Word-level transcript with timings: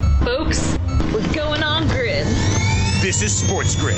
Folks, 0.00 0.76
we're 1.12 1.32
going 1.32 1.62
on 1.62 1.88
grid. 1.88 2.26
This 3.00 3.22
is 3.22 3.34
Sports 3.34 3.74
Grid. 3.76 3.96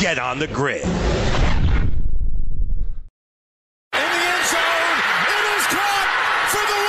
Get 0.00 0.18
on 0.18 0.38
the 0.38 0.48
grid. 0.48 0.82
In 0.82 0.88
sound, 4.44 5.02
it 5.28 5.44
is 5.56 5.66
caught 5.66 6.08
for 6.48 6.66
the 6.66 6.80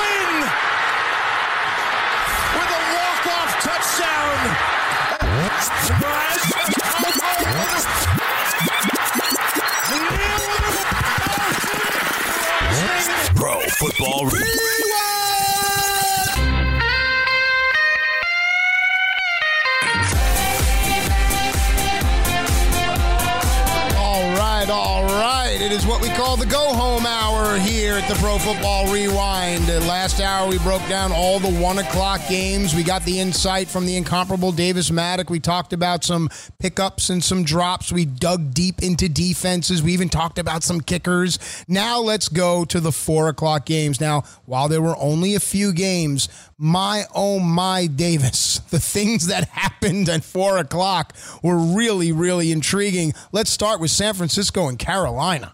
It 25.61 25.71
is 25.71 25.85
what 25.85 26.01
we 26.01 26.09
call 26.09 26.37
the 26.37 26.47
go 26.47 26.73
home 26.73 27.05
hour 27.05 27.59
here 27.59 27.93
at 27.93 28.09
the 28.09 28.15
Pro 28.15 28.39
Football 28.39 28.91
Rewind. 28.91 29.69
Uh, 29.69 29.79
Last 29.81 30.19
hour, 30.19 30.49
we 30.49 30.57
broke 30.57 30.81
down 30.89 31.11
all 31.11 31.39
the 31.39 31.51
one 31.51 31.77
o'clock 31.77 32.19
games. 32.27 32.73
We 32.73 32.81
got 32.81 33.05
the 33.05 33.19
insight 33.19 33.67
from 33.67 33.85
the 33.85 33.95
incomparable 33.95 34.51
Davis 34.51 34.89
Mattek. 34.89 35.29
We 35.29 35.39
talked 35.39 35.71
about 35.71 36.03
some 36.03 36.29
pickups 36.57 37.11
and 37.11 37.23
some 37.23 37.43
drops. 37.43 37.91
We 37.91 38.05
dug 38.05 38.55
deep 38.55 38.81
into 38.81 39.07
defenses. 39.07 39.83
We 39.83 39.93
even 39.93 40.09
talked 40.09 40.39
about 40.39 40.63
some 40.63 40.81
kickers. 40.81 41.37
Now, 41.67 41.99
let's 41.99 42.27
go 42.27 42.65
to 42.65 42.79
the 42.79 42.91
four 42.91 43.27
o'clock 43.27 43.67
games. 43.67 44.01
Now, 44.01 44.23
while 44.45 44.67
there 44.67 44.81
were 44.81 44.97
only 44.97 45.35
a 45.35 45.39
few 45.39 45.73
games, 45.73 46.27
my 46.57 47.05
oh 47.13 47.39
my 47.39 47.85
Davis, 47.85 48.59
the 48.71 48.79
things 48.79 49.27
that 49.27 49.49
happened 49.49 50.09
at 50.09 50.23
four 50.23 50.57
o'clock 50.57 51.15
were 51.43 51.57
really, 51.57 52.11
really 52.11 52.51
intriguing. 52.51 53.13
Let's 53.31 53.51
start 53.51 53.79
with 53.79 53.91
San 53.91 54.15
Francisco 54.15 54.67
and 54.67 54.79
Carolina. 54.79 55.50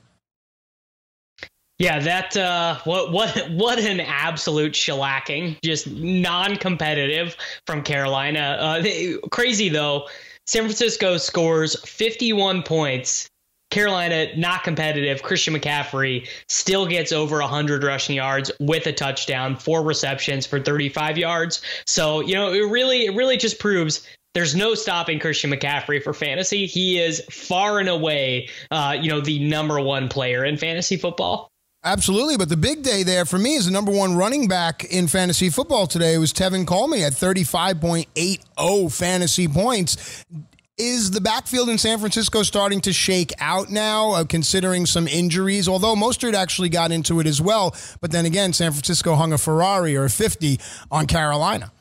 Yeah, 1.80 2.00
that 2.00 2.36
uh, 2.36 2.80
what 2.86 3.12
what 3.12 3.36
what 3.52 3.80
an 3.80 4.00
absolute 4.00 4.74
shellacking, 4.74 5.58
just 5.64 5.88
non-competitive 5.88 7.36
from 7.66 7.84
Carolina. 7.84 8.58
Uh, 8.60 8.82
they, 8.82 9.16
crazy 9.32 9.70
though, 9.70 10.08
San 10.46 10.64
Francisco 10.64 11.18
scores 11.18 11.80
51 11.88 12.64
points. 12.64 13.30
Carolina 13.70 14.28
not 14.38 14.64
competitive. 14.64 15.22
Christian 15.22 15.54
McCaffrey 15.54 16.26
still 16.48 16.88
gets 16.88 17.12
over 17.12 17.40
100 17.40 17.84
rushing 17.84 18.16
yards 18.16 18.50
with 18.62 18.88
a 18.88 18.94
touchdown, 18.94 19.58
four 19.58 19.84
receptions 19.84 20.46
for 20.46 20.58
35 20.58 21.18
yards. 21.18 21.62
So 21.86 22.22
you 22.22 22.34
know, 22.34 22.52
it 22.54 22.62
really 22.62 23.06
it 23.06 23.16
really 23.16 23.38
just 23.38 23.60
proves 23.60 24.08
there's 24.34 24.56
no 24.56 24.74
stopping 24.74 25.20
Christian 25.20 25.52
McCaffrey 25.52 26.02
for 26.02 26.14
fantasy. 26.14 26.66
He 26.66 27.00
is 27.00 27.22
far 27.30 27.80
and 27.80 27.90
away, 27.90 28.50
uh, 28.72 28.96
you 29.00 29.10
know, 29.10 29.20
the 29.20 29.40
number 29.48 29.80
one 29.82 30.10
player 30.10 30.46
in 30.46 30.58
fantasy 30.58 30.96
football. 30.96 31.52
Absolutely, 31.88 32.36
but 32.36 32.50
the 32.50 32.58
big 32.58 32.84
day 32.84 33.04
there 33.04 33.24
for 33.24 33.38
me 33.40 33.56
is 33.56 33.66
the 33.66 33.72
number 33.72 33.94
one 33.94 34.18
running 34.18 34.50
back 34.50 34.84
in 34.84 35.08
fantasy 35.08 35.50
football 35.50 35.88
today 35.88 36.16
it 36.16 36.18
was 36.18 36.34
Tevin 36.34 36.68
Coleman 36.68 37.00
at 37.00 37.14
35.80 37.14 38.92
fantasy 38.92 39.48
points. 39.48 40.26
Is 40.78 41.12
the 41.12 41.22
backfield 41.22 41.70
in 41.70 41.78
San 41.78 41.98
Francisco 41.98 42.44
starting 42.44 42.82
to 42.82 42.92
shake 42.92 43.32
out 43.40 43.72
now, 43.72 44.12
uh, 44.12 44.26
considering 44.26 44.86
some 44.86 45.08
injuries? 45.08 45.70
Although 45.70 45.96
Mostert 45.96 46.34
actually 46.34 46.68
got 46.68 46.92
into 46.92 47.22
it 47.22 47.26
as 47.26 47.40
well, 47.40 47.74
but 48.02 48.12
then 48.12 48.26
again, 48.26 48.52
San 48.52 48.74
Francisco 48.74 49.16
hung 49.16 49.32
a 49.32 49.38
Ferrari 49.38 49.96
or 49.96 50.04
a 50.04 50.10
50 50.10 50.60
on 50.92 51.08
Carolina. 51.08 51.72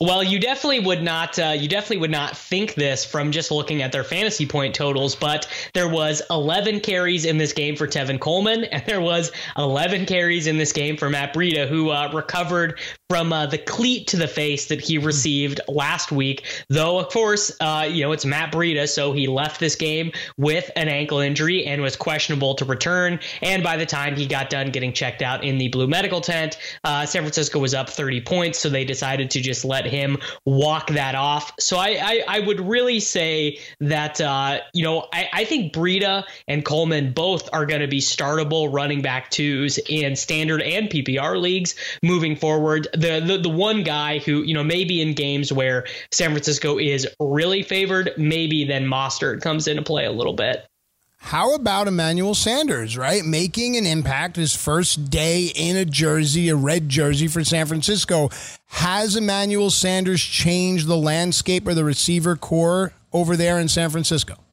Well, 0.00 0.22
you 0.22 0.38
definitely 0.38 0.80
would 0.80 1.02
not. 1.02 1.38
Uh, 1.38 1.54
you 1.56 1.68
definitely 1.68 1.98
would 1.98 2.10
not 2.10 2.36
think 2.36 2.74
this 2.74 3.04
from 3.04 3.30
just 3.30 3.50
looking 3.50 3.82
at 3.82 3.92
their 3.92 4.04
fantasy 4.04 4.46
point 4.46 4.74
totals. 4.74 5.14
But 5.14 5.48
there 5.72 5.88
was 5.88 6.22
11 6.30 6.80
carries 6.80 7.24
in 7.24 7.38
this 7.38 7.52
game 7.52 7.76
for 7.76 7.86
Tevin 7.86 8.18
Coleman, 8.18 8.64
and 8.72 8.84
there 8.86 9.00
was 9.00 9.30
11 9.56 10.06
carries 10.06 10.46
in 10.46 10.58
this 10.58 10.72
game 10.72 10.96
for 10.96 11.08
Matt 11.08 11.34
Breida, 11.34 11.68
who 11.68 11.90
uh, 11.90 12.10
recovered 12.12 12.78
from 13.08 13.32
uh, 13.32 13.46
the 13.46 13.58
cleat 13.58 14.08
to 14.08 14.16
the 14.16 14.26
face 14.26 14.66
that 14.66 14.80
he 14.80 14.98
received 14.98 15.60
last 15.68 16.10
week. 16.10 16.44
Though, 16.68 16.98
of 16.98 17.08
course, 17.08 17.52
uh, 17.60 17.88
you 17.90 18.02
know 18.02 18.12
it's 18.12 18.24
Matt 18.24 18.52
Breida, 18.52 18.88
so 18.88 19.12
he 19.12 19.26
left 19.28 19.60
this 19.60 19.76
game 19.76 20.12
with 20.36 20.70
an 20.76 20.88
ankle 20.88 21.20
injury 21.20 21.64
and 21.64 21.82
was 21.82 21.96
questionable 21.96 22.54
to 22.56 22.64
return. 22.64 23.20
And 23.42 23.62
by 23.62 23.76
the 23.76 23.86
time 23.86 24.16
he 24.16 24.26
got 24.26 24.50
done 24.50 24.70
getting 24.70 24.92
checked 24.92 25.22
out 25.22 25.44
in 25.44 25.58
the 25.58 25.68
blue 25.68 25.86
medical 25.86 26.20
tent, 26.20 26.58
uh, 26.82 27.06
San 27.06 27.22
Francisco 27.22 27.58
was 27.58 27.74
up 27.74 27.88
30 27.88 28.22
points, 28.22 28.58
so 28.58 28.68
they 28.68 28.84
decided 28.84 29.30
to 29.30 29.40
just 29.40 29.64
let 29.64 29.83
him 29.86 30.18
walk 30.44 30.88
that 30.88 31.14
off. 31.14 31.52
So 31.58 31.76
I, 31.76 31.98
I, 32.00 32.24
I 32.28 32.40
would 32.40 32.60
really 32.60 33.00
say 33.00 33.58
that, 33.80 34.20
uh, 34.20 34.60
you 34.72 34.84
know, 34.84 35.06
I, 35.12 35.28
I 35.32 35.44
think 35.44 35.72
Breida 35.72 36.24
and 36.48 36.64
Coleman 36.64 37.12
both 37.12 37.48
are 37.52 37.66
going 37.66 37.80
to 37.80 37.88
be 37.88 38.00
startable 38.00 38.72
running 38.72 39.02
back 39.02 39.30
twos 39.30 39.78
in 39.88 40.16
standard 40.16 40.62
and 40.62 40.88
PPR 40.88 41.40
leagues 41.40 41.74
moving 42.02 42.36
forward. 42.36 42.88
The, 42.92 43.20
the, 43.20 43.38
the 43.38 43.48
one 43.48 43.82
guy 43.82 44.18
who, 44.18 44.42
you 44.42 44.54
know, 44.54 44.64
maybe 44.64 45.00
in 45.00 45.14
games 45.14 45.52
where 45.52 45.86
San 46.12 46.30
Francisco 46.30 46.78
is 46.78 47.06
really 47.20 47.62
favored, 47.62 48.12
maybe 48.16 48.64
then 48.64 48.86
Mostert 48.86 49.40
comes 49.42 49.68
into 49.68 49.82
play 49.82 50.04
a 50.04 50.12
little 50.12 50.34
bit. 50.34 50.66
How 51.24 51.54
about 51.54 51.88
Emmanuel 51.88 52.34
Sanders, 52.34 52.98
right? 52.98 53.24
Making 53.24 53.78
an 53.78 53.86
impact 53.86 54.36
his 54.36 54.54
first 54.54 55.08
day 55.08 55.46
in 55.46 55.74
a 55.74 55.86
jersey, 55.86 56.50
a 56.50 56.54
red 56.54 56.90
jersey 56.90 57.28
for 57.28 57.42
San 57.42 57.64
Francisco. 57.64 58.28
Has 58.66 59.16
Emmanuel 59.16 59.70
Sanders 59.70 60.22
changed 60.22 60.86
the 60.86 60.98
landscape 60.98 61.66
or 61.66 61.72
the 61.72 61.82
receiver 61.82 62.36
corps 62.36 62.92
over 63.10 63.38
there 63.38 63.58
in 63.58 63.68
San 63.68 63.88
Francisco? 63.88 64.43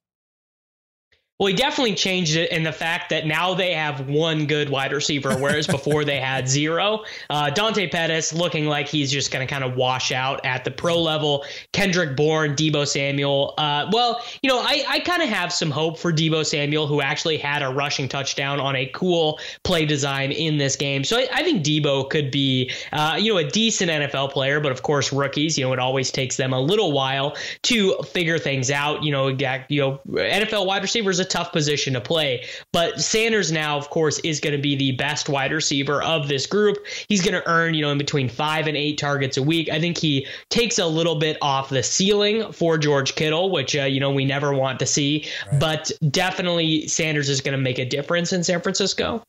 Well, 1.41 1.47
he 1.47 1.55
definitely 1.55 1.95
changed 1.95 2.35
it 2.35 2.51
in 2.51 2.61
the 2.61 2.71
fact 2.71 3.09
that 3.09 3.25
now 3.25 3.55
they 3.55 3.73
have 3.73 4.07
one 4.07 4.45
good 4.45 4.69
wide 4.69 4.93
receiver, 4.93 5.35
whereas 5.39 5.65
before 5.81 6.05
they 6.05 6.19
had 6.19 6.47
zero. 6.47 7.03
Uh, 7.31 7.49
Dante 7.49 7.89
Pettis 7.89 8.31
looking 8.31 8.67
like 8.67 8.88
he's 8.88 9.11
just 9.11 9.31
going 9.31 9.45
to 9.45 9.51
kind 9.51 9.63
of 9.63 9.75
wash 9.75 10.11
out 10.11 10.45
at 10.45 10.63
the 10.63 10.69
pro 10.69 11.01
level. 11.01 11.43
Kendrick 11.73 12.15
Bourne, 12.15 12.55
Deebo 12.55 12.88
Samuel. 12.88 13.55
Uh, 13.57 13.89
well, 13.91 14.23
you 14.43 14.51
know, 14.51 14.59
I, 14.59 14.85
I 14.88 14.99
kind 14.99 15.23
of 15.23 15.29
have 15.29 15.51
some 15.51 15.71
hope 15.71 15.97
for 15.97 16.13
Deebo 16.13 16.45
Samuel, 16.45 16.85
who 16.85 17.01
actually 17.01 17.39
had 17.39 17.63
a 17.63 17.69
rushing 17.69 18.07
touchdown 18.07 18.59
on 18.59 18.75
a 18.75 18.85
cool 18.93 19.39
play 19.63 19.83
design 19.83 20.31
in 20.31 20.59
this 20.59 20.75
game. 20.75 21.03
So 21.03 21.17
I, 21.17 21.27
I 21.33 21.41
think 21.41 21.65
Deebo 21.65 22.07
could 22.11 22.29
be, 22.29 22.69
uh, 22.93 23.17
you 23.19 23.33
know, 23.33 23.39
a 23.39 23.49
decent 23.49 23.89
NFL 23.89 24.29
player, 24.29 24.59
but 24.59 24.71
of 24.71 24.83
course, 24.83 25.11
rookies, 25.11 25.57
you 25.57 25.65
know, 25.65 25.73
it 25.73 25.79
always 25.79 26.11
takes 26.11 26.38
them 26.38 26.53
a 26.53 26.61
little 26.61 26.91
while 26.91 27.35
to 27.63 27.95
figure 28.03 28.38
things 28.38 28.69
out. 28.69 29.01
You 29.03 29.11
know, 29.11 29.29
you 29.29 29.81
know, 29.81 29.99
NFL 30.07 30.67
wide 30.67 30.83
receivers 30.83 31.19
tough 31.31 31.51
position 31.51 31.93
to 31.93 32.01
play. 32.01 32.45
But 32.71 32.99
Sanders 32.99 33.51
now, 33.51 33.77
of 33.77 33.89
course, 33.89 34.19
is 34.19 34.39
going 34.39 34.55
to 34.55 34.61
be 34.61 34.75
the 34.75 34.91
best 34.93 35.29
wide 35.29 35.51
receiver 35.51 36.01
of 36.03 36.27
this 36.27 36.45
group. 36.45 36.77
He's 37.07 37.21
going 37.21 37.33
to 37.33 37.47
earn, 37.49 37.73
you 37.73 37.81
know, 37.81 37.91
in 37.91 37.97
between 37.97 38.29
five 38.29 38.67
and 38.67 38.77
eight 38.77 38.97
targets 38.97 39.37
a 39.37 39.43
week. 39.43 39.69
I 39.69 39.79
think 39.79 39.97
he 39.97 40.27
takes 40.49 40.77
a 40.77 40.85
little 40.85 41.15
bit 41.15 41.37
off 41.41 41.69
the 41.69 41.83
ceiling 41.83 42.51
for 42.51 42.77
George 42.77 43.15
Kittle, 43.15 43.51
which, 43.51 43.75
uh, 43.75 43.83
you 43.83 43.99
know, 43.99 44.11
we 44.11 44.25
never 44.25 44.53
want 44.53 44.79
to 44.79 44.85
see. 44.85 45.27
Right. 45.51 45.59
But 45.59 45.91
definitely 46.09 46.87
Sanders 46.87 47.29
is 47.29 47.41
going 47.41 47.57
to 47.57 47.61
make 47.61 47.79
a 47.79 47.85
difference 47.85 48.33
in 48.33 48.43
San 48.43 48.61
Francisco. 48.61 49.23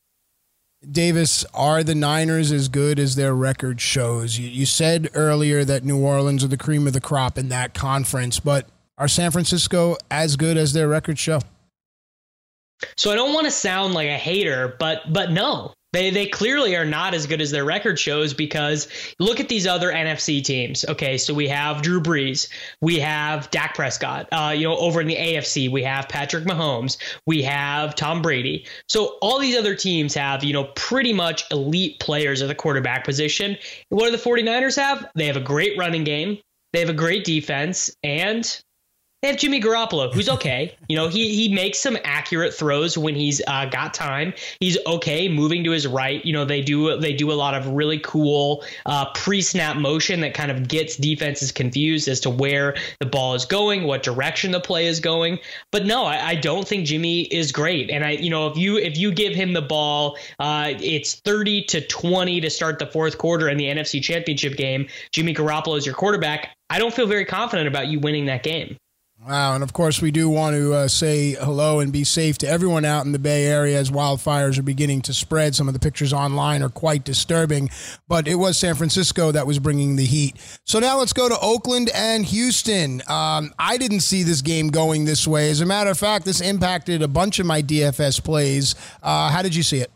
Davis, 0.89 1.45
are 1.53 1.83
the 1.83 1.95
Niners 1.95 2.51
as 2.51 2.67
good 2.67 2.99
as 2.99 3.15
their 3.15 3.33
record 3.33 3.79
shows? 3.79 4.37
You, 4.37 4.49
you, 4.49 4.65
said 4.65 5.09
earlier 5.13 5.63
that 5.63 5.85
New 5.85 5.97
Orleans 5.97 6.43
are 6.43 6.49
the 6.49 6.57
cream 6.57 6.87
of 6.87 6.93
the 6.93 6.99
crop 6.99 7.37
in 7.37 7.47
that 7.49 7.73
conference, 7.73 8.39
but 8.39 8.67
are 8.97 9.07
San 9.07 9.31
Francisco 9.31 9.95
as 10.11 10.35
good 10.35 10.57
as 10.57 10.73
their 10.73 10.87
record 10.87 11.17
show? 11.17 11.39
So 12.97 13.11
I 13.11 13.15
don't 13.15 13.33
want 13.33 13.45
to 13.45 13.51
sound 13.51 13.93
like 13.93 14.07
a 14.07 14.17
hater, 14.17 14.75
but 14.79 15.11
but 15.11 15.31
no. 15.31 15.73
They 15.93 16.09
they 16.09 16.25
clearly 16.25 16.75
are 16.75 16.85
not 16.85 17.13
as 17.13 17.27
good 17.27 17.39
as 17.39 17.51
their 17.51 17.63
record 17.63 17.99
shows 17.99 18.33
because 18.33 18.87
look 19.19 19.39
at 19.39 19.47
these 19.47 19.67
other 19.67 19.91
NFC 19.91 20.43
teams. 20.43 20.83
Okay, 20.89 21.17
so 21.19 21.33
we 21.33 21.47
have 21.47 21.83
Drew 21.83 22.01
Brees, 22.01 22.49
we 22.81 22.99
have 22.99 23.49
Dak 23.51 23.75
Prescott. 23.75 24.27
Uh, 24.31 24.53
you 24.55 24.67
know, 24.67 24.75
over 24.77 24.99
in 24.99 25.07
the 25.07 25.15
AFC, 25.15 25.71
we 25.71 25.83
have 25.83 26.09
Patrick 26.09 26.45
Mahomes, 26.45 26.97
we 27.27 27.43
have 27.43 27.93
Tom 27.93 28.23
Brady. 28.23 28.65
So 28.89 29.17
all 29.21 29.37
these 29.37 29.55
other 29.55 29.75
teams 29.75 30.15
have, 30.15 30.43
you 30.43 30.51
know, 30.51 30.65
pretty 30.75 31.13
much 31.13 31.43
elite 31.51 31.99
players 31.99 32.41
at 32.41 32.47
the 32.47 32.55
quarterback 32.55 33.05
position. 33.05 33.55
What 33.89 34.05
do 34.05 34.11
the 34.11 34.17
49ers 34.17 34.75
have? 34.77 35.07
They 35.13 35.27
have 35.27 35.37
a 35.37 35.41
great 35.41 35.77
running 35.77 36.03
game, 36.03 36.39
they 36.73 36.79
have 36.79 36.89
a 36.89 36.93
great 36.93 37.23
defense, 37.23 37.95
and 38.03 38.63
they 39.23 39.29
have 39.29 39.37
Jimmy 39.37 39.61
Garoppolo, 39.61 40.13
who's 40.13 40.27
okay. 40.27 40.75
you 40.89 40.97
know, 40.97 41.07
he 41.07 41.33
he 41.33 41.53
makes 41.53 41.79
some 41.79 41.97
accurate 42.03 42.53
throws 42.53 42.97
when 42.97 43.15
he's 43.15 43.41
uh, 43.47 43.65
got 43.65 43.93
time. 43.93 44.33
He's 44.59 44.77
okay 44.85 45.29
moving 45.29 45.63
to 45.63 45.71
his 45.71 45.87
right. 45.87 46.23
You 46.25 46.33
know, 46.33 46.43
they 46.43 46.61
do 46.61 46.97
they 46.97 47.13
do 47.13 47.31
a 47.31 47.33
lot 47.33 47.53
of 47.53 47.65
really 47.67 47.99
cool 47.99 48.65
uh, 48.85 49.11
pre-snap 49.13 49.77
motion 49.77 50.19
that 50.19 50.33
kind 50.33 50.51
of 50.51 50.67
gets 50.67 50.97
defenses 50.97 51.53
confused 51.53 52.09
as 52.09 52.19
to 52.21 52.29
where 52.29 52.75
the 52.99 53.05
ball 53.05 53.33
is 53.33 53.45
going, 53.45 53.85
what 53.85 54.03
direction 54.03 54.51
the 54.51 54.59
play 54.59 54.87
is 54.87 54.99
going. 54.99 55.39
But 55.71 55.85
no, 55.85 56.03
I, 56.03 56.31
I 56.31 56.35
don't 56.35 56.67
think 56.67 56.85
Jimmy 56.85 57.21
is 57.21 57.53
great. 57.53 57.89
And 57.89 58.03
I, 58.03 58.11
you 58.11 58.29
know, 58.29 58.47
if 58.47 58.57
you 58.57 58.77
if 58.77 58.97
you 58.97 59.13
give 59.13 59.33
him 59.33 59.53
the 59.53 59.61
ball, 59.61 60.17
uh, 60.39 60.73
it's 60.81 61.15
thirty 61.15 61.63
to 61.63 61.79
twenty 61.79 62.41
to 62.41 62.49
start 62.49 62.77
the 62.77 62.87
fourth 62.87 63.17
quarter 63.17 63.47
in 63.47 63.55
the 63.55 63.67
NFC 63.67 64.03
Championship 64.03 64.57
game. 64.57 64.87
Jimmy 65.11 65.33
Garoppolo 65.33 65.77
is 65.77 65.85
your 65.85 65.95
quarterback. 65.95 66.57
I 66.69 66.77
don't 66.77 66.93
feel 66.93 67.07
very 67.07 67.23
confident 67.23 67.69
about 67.69 67.87
you 67.87 67.99
winning 67.99 68.25
that 68.25 68.43
game. 68.43 68.77
Wow. 69.25 69.55
And 69.55 69.63
of 69.63 69.71
course, 69.71 70.01
we 70.01 70.11
do 70.11 70.29
want 70.29 70.55
to 70.57 70.73
uh, 70.73 70.87
say 70.89 71.31
hello 71.31 71.79
and 71.79 71.93
be 71.93 72.03
safe 72.03 72.37
to 72.39 72.47
everyone 72.47 72.83
out 72.83 73.05
in 73.05 73.13
the 73.13 73.19
Bay 73.19 73.45
Area 73.45 73.79
as 73.79 73.89
wildfires 73.89 74.59
are 74.59 74.63
beginning 74.63 75.01
to 75.03 75.13
spread. 75.13 75.55
Some 75.55 75.69
of 75.69 75.73
the 75.73 75.79
pictures 75.79 76.11
online 76.11 76.61
are 76.61 76.69
quite 76.69 77.05
disturbing, 77.05 77.69
but 78.09 78.27
it 78.27 78.35
was 78.35 78.57
San 78.57 78.75
Francisco 78.75 79.31
that 79.31 79.47
was 79.47 79.59
bringing 79.59 79.95
the 79.95 80.03
heat. 80.03 80.35
So 80.65 80.79
now 80.79 80.99
let's 80.99 81.13
go 81.13 81.29
to 81.29 81.37
Oakland 81.41 81.89
and 81.95 82.25
Houston. 82.25 83.01
Um, 83.07 83.53
I 83.57 83.77
didn't 83.77 84.01
see 84.01 84.23
this 84.23 84.41
game 84.41 84.67
going 84.67 85.05
this 85.05 85.25
way. 85.25 85.49
As 85.49 85.61
a 85.61 85.65
matter 85.65 85.91
of 85.91 85.97
fact, 85.97 86.25
this 86.25 86.41
impacted 86.41 87.01
a 87.01 87.07
bunch 87.07 87.39
of 87.39 87.45
my 87.45 87.61
DFS 87.61 88.21
plays. 88.21 88.75
Uh, 89.01 89.29
how 89.29 89.41
did 89.41 89.55
you 89.55 89.63
see 89.63 89.77
it? 89.77 89.89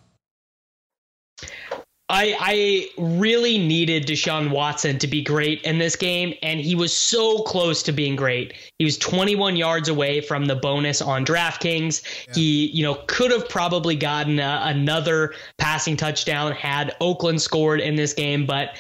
I, 2.10 2.38
I 2.40 2.90
really 2.98 3.58
needed 3.58 4.08
Deshaun 4.08 4.50
Watson 4.50 4.98
to 5.00 5.08
be 5.08 5.22
great 5.22 5.62
in 5.64 5.78
this 5.78 5.98
game, 5.98 6.34
and 6.42 6.62
he 6.62 6.74
was 6.74 6.96
so 6.96 7.40
close 7.40 7.84
to 7.84 7.92
being 7.92 8.16
great. 8.16 8.54
He 8.80 8.86
was 8.86 8.98
21 8.98 9.58
yards 9.58 9.90
away 9.90 10.22
from 10.22 10.46
the 10.46 10.56
bonus 10.56 11.02
on 11.02 11.26
DraftKings. 11.26 12.28
Yeah. 12.28 12.34
He, 12.34 12.68
you 12.68 12.84
know, 12.84 12.96
could 13.08 13.32
have 13.32 13.50
probably 13.50 13.98
gotten 13.98 14.40
a, 14.40 14.62
another 14.64 15.34
passing 15.58 15.98
touchdown 15.98 16.54
had 16.54 16.96
Oakland 17.02 17.42
scored 17.42 17.82
in 17.82 17.96
this 17.96 18.14
game, 18.14 18.46
but 18.46 18.78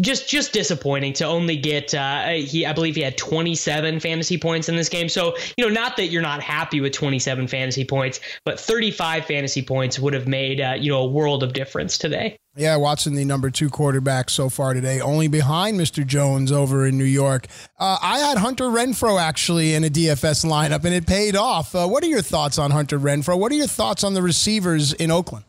just 0.00 0.28
just 0.28 0.52
disappointing 0.52 1.12
to 1.14 1.24
only 1.24 1.56
get 1.56 1.94
uh, 1.94 2.28
he 2.28 2.64
I 2.66 2.72
believe 2.72 2.94
he 2.94 3.02
had 3.02 3.16
27 3.16 4.00
fantasy 4.00 4.38
points 4.38 4.68
in 4.68 4.76
this 4.76 4.88
game. 4.88 5.08
So 5.08 5.36
you 5.56 5.66
know, 5.66 5.72
not 5.72 5.96
that 5.96 6.08
you're 6.08 6.22
not 6.22 6.42
happy 6.42 6.80
with 6.80 6.92
27 6.92 7.48
fantasy 7.48 7.84
points, 7.84 8.20
but 8.44 8.58
35 8.58 9.24
fantasy 9.24 9.62
points 9.62 9.98
would 9.98 10.14
have 10.14 10.28
made 10.28 10.60
uh, 10.60 10.76
you 10.78 10.90
know 10.90 11.02
a 11.02 11.08
world 11.08 11.42
of 11.42 11.52
difference 11.52 11.98
today. 11.98 12.38
Yeah, 12.56 12.74
Watson, 12.74 13.14
the 13.14 13.24
number 13.24 13.50
two 13.50 13.68
quarterback 13.68 14.28
so 14.28 14.48
far 14.48 14.74
today, 14.74 15.00
only 15.00 15.28
behind 15.28 15.78
Mr. 15.78 16.04
Jones 16.04 16.50
over 16.50 16.86
in 16.86 16.98
New 16.98 17.04
York. 17.04 17.46
Uh, 17.78 17.98
I 18.02 18.18
had 18.18 18.38
Hunter 18.38 18.64
Renfrow 18.64 19.20
actually 19.20 19.74
in 19.74 19.84
a 19.84 19.88
DFS 19.88 20.44
lineup, 20.44 20.84
and 20.84 20.92
it 20.92 21.06
paid 21.06 21.36
off. 21.36 21.72
Uh, 21.76 21.86
what 21.86 22.02
are 22.02 22.08
your 22.08 22.22
thoughts 22.22 22.58
on 22.58 22.72
Hunter 22.72 22.98
Renfrow? 22.98 23.38
What 23.38 23.52
are 23.52 23.54
your 23.54 23.68
thoughts 23.68 24.02
on 24.02 24.14
the 24.14 24.22
receivers 24.22 24.92
in 24.92 25.12
Oakland? 25.12 25.44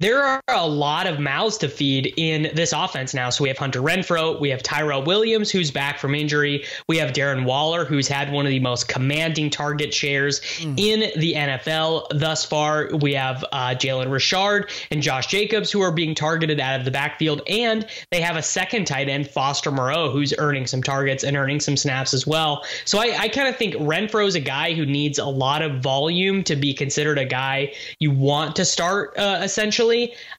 There 0.00 0.22
are 0.22 0.40
a 0.46 0.64
lot 0.64 1.08
of 1.08 1.18
mouths 1.18 1.58
to 1.58 1.68
feed 1.68 2.14
in 2.16 2.52
this 2.54 2.72
offense 2.72 3.14
now. 3.14 3.30
So 3.30 3.42
we 3.42 3.48
have 3.48 3.58
Hunter 3.58 3.80
Renfrow, 3.80 4.38
we 4.38 4.48
have 4.50 4.62
Tyrell 4.62 5.02
Williams, 5.02 5.50
who's 5.50 5.72
back 5.72 5.98
from 5.98 6.14
injury, 6.14 6.64
we 6.86 6.98
have 6.98 7.10
Darren 7.10 7.44
Waller, 7.44 7.84
who's 7.84 8.06
had 8.06 8.30
one 8.30 8.46
of 8.46 8.50
the 8.50 8.60
most 8.60 8.86
commanding 8.86 9.50
target 9.50 9.92
shares 9.92 10.40
mm. 10.40 10.78
in 10.78 11.10
the 11.20 11.34
NFL 11.34 12.16
thus 12.16 12.44
far. 12.44 12.90
We 13.02 13.14
have 13.14 13.44
uh, 13.50 13.70
Jalen 13.70 14.08
Richard 14.08 14.70
and 14.92 15.02
Josh 15.02 15.26
Jacobs, 15.26 15.72
who 15.72 15.80
are 15.80 15.90
being 15.90 16.14
targeted 16.14 16.60
out 16.60 16.78
of 16.78 16.84
the 16.84 16.92
backfield, 16.92 17.42
and 17.48 17.84
they 18.12 18.20
have 18.20 18.36
a 18.36 18.42
second 18.42 18.84
tight 18.84 19.08
end, 19.08 19.28
Foster 19.28 19.72
Moreau, 19.72 20.12
who's 20.12 20.32
earning 20.38 20.68
some 20.68 20.80
targets 20.80 21.24
and 21.24 21.36
earning 21.36 21.58
some 21.58 21.76
snaps 21.76 22.14
as 22.14 22.24
well. 22.24 22.64
So 22.84 23.00
I, 23.00 23.16
I 23.18 23.28
kind 23.28 23.48
of 23.48 23.56
think 23.56 23.74
Renfrow 23.74 24.28
is 24.28 24.36
a 24.36 24.40
guy 24.40 24.74
who 24.74 24.86
needs 24.86 25.18
a 25.18 25.26
lot 25.26 25.60
of 25.60 25.80
volume 25.82 26.44
to 26.44 26.54
be 26.54 26.72
considered 26.72 27.18
a 27.18 27.24
guy 27.24 27.72
you 27.98 28.12
want 28.12 28.54
to 28.54 28.64
start, 28.64 29.18
uh, 29.18 29.40
essentially 29.42 29.87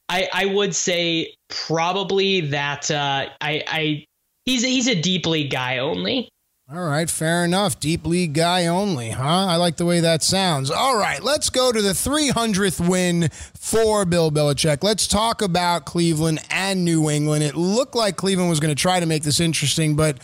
I, 0.08 0.28
I 0.32 0.46
would 0.46 0.74
say 0.74 1.34
probably 1.48 2.40
that 2.42 2.90
uh, 2.90 3.28
I, 3.40 3.64
I 3.66 4.06
he's 4.44 4.62
he's 4.62 4.88
a 4.88 5.00
deep 5.00 5.26
league 5.26 5.50
guy 5.50 5.78
only. 5.78 6.28
All 6.72 6.84
right, 6.84 7.10
fair 7.10 7.44
enough. 7.44 7.80
Deep 7.80 8.06
league 8.06 8.32
guy 8.32 8.66
only, 8.66 9.10
huh? 9.10 9.24
I 9.24 9.56
like 9.56 9.76
the 9.76 9.84
way 9.84 9.98
that 9.98 10.22
sounds. 10.22 10.70
All 10.70 10.96
right, 10.96 11.20
let's 11.20 11.50
go 11.50 11.72
to 11.72 11.82
the 11.82 11.90
300th 11.90 12.88
win 12.88 13.28
for 13.58 14.04
Bill 14.04 14.30
Belichick. 14.30 14.84
Let's 14.84 15.08
talk 15.08 15.42
about 15.42 15.84
Cleveland 15.84 16.38
and 16.48 16.84
New 16.84 17.10
England. 17.10 17.42
It 17.42 17.56
looked 17.56 17.96
like 17.96 18.16
Cleveland 18.16 18.50
was 18.50 18.60
going 18.60 18.72
to 18.72 18.80
try 18.80 19.00
to 19.00 19.06
make 19.06 19.24
this 19.24 19.40
interesting, 19.40 19.96
but 19.96 20.18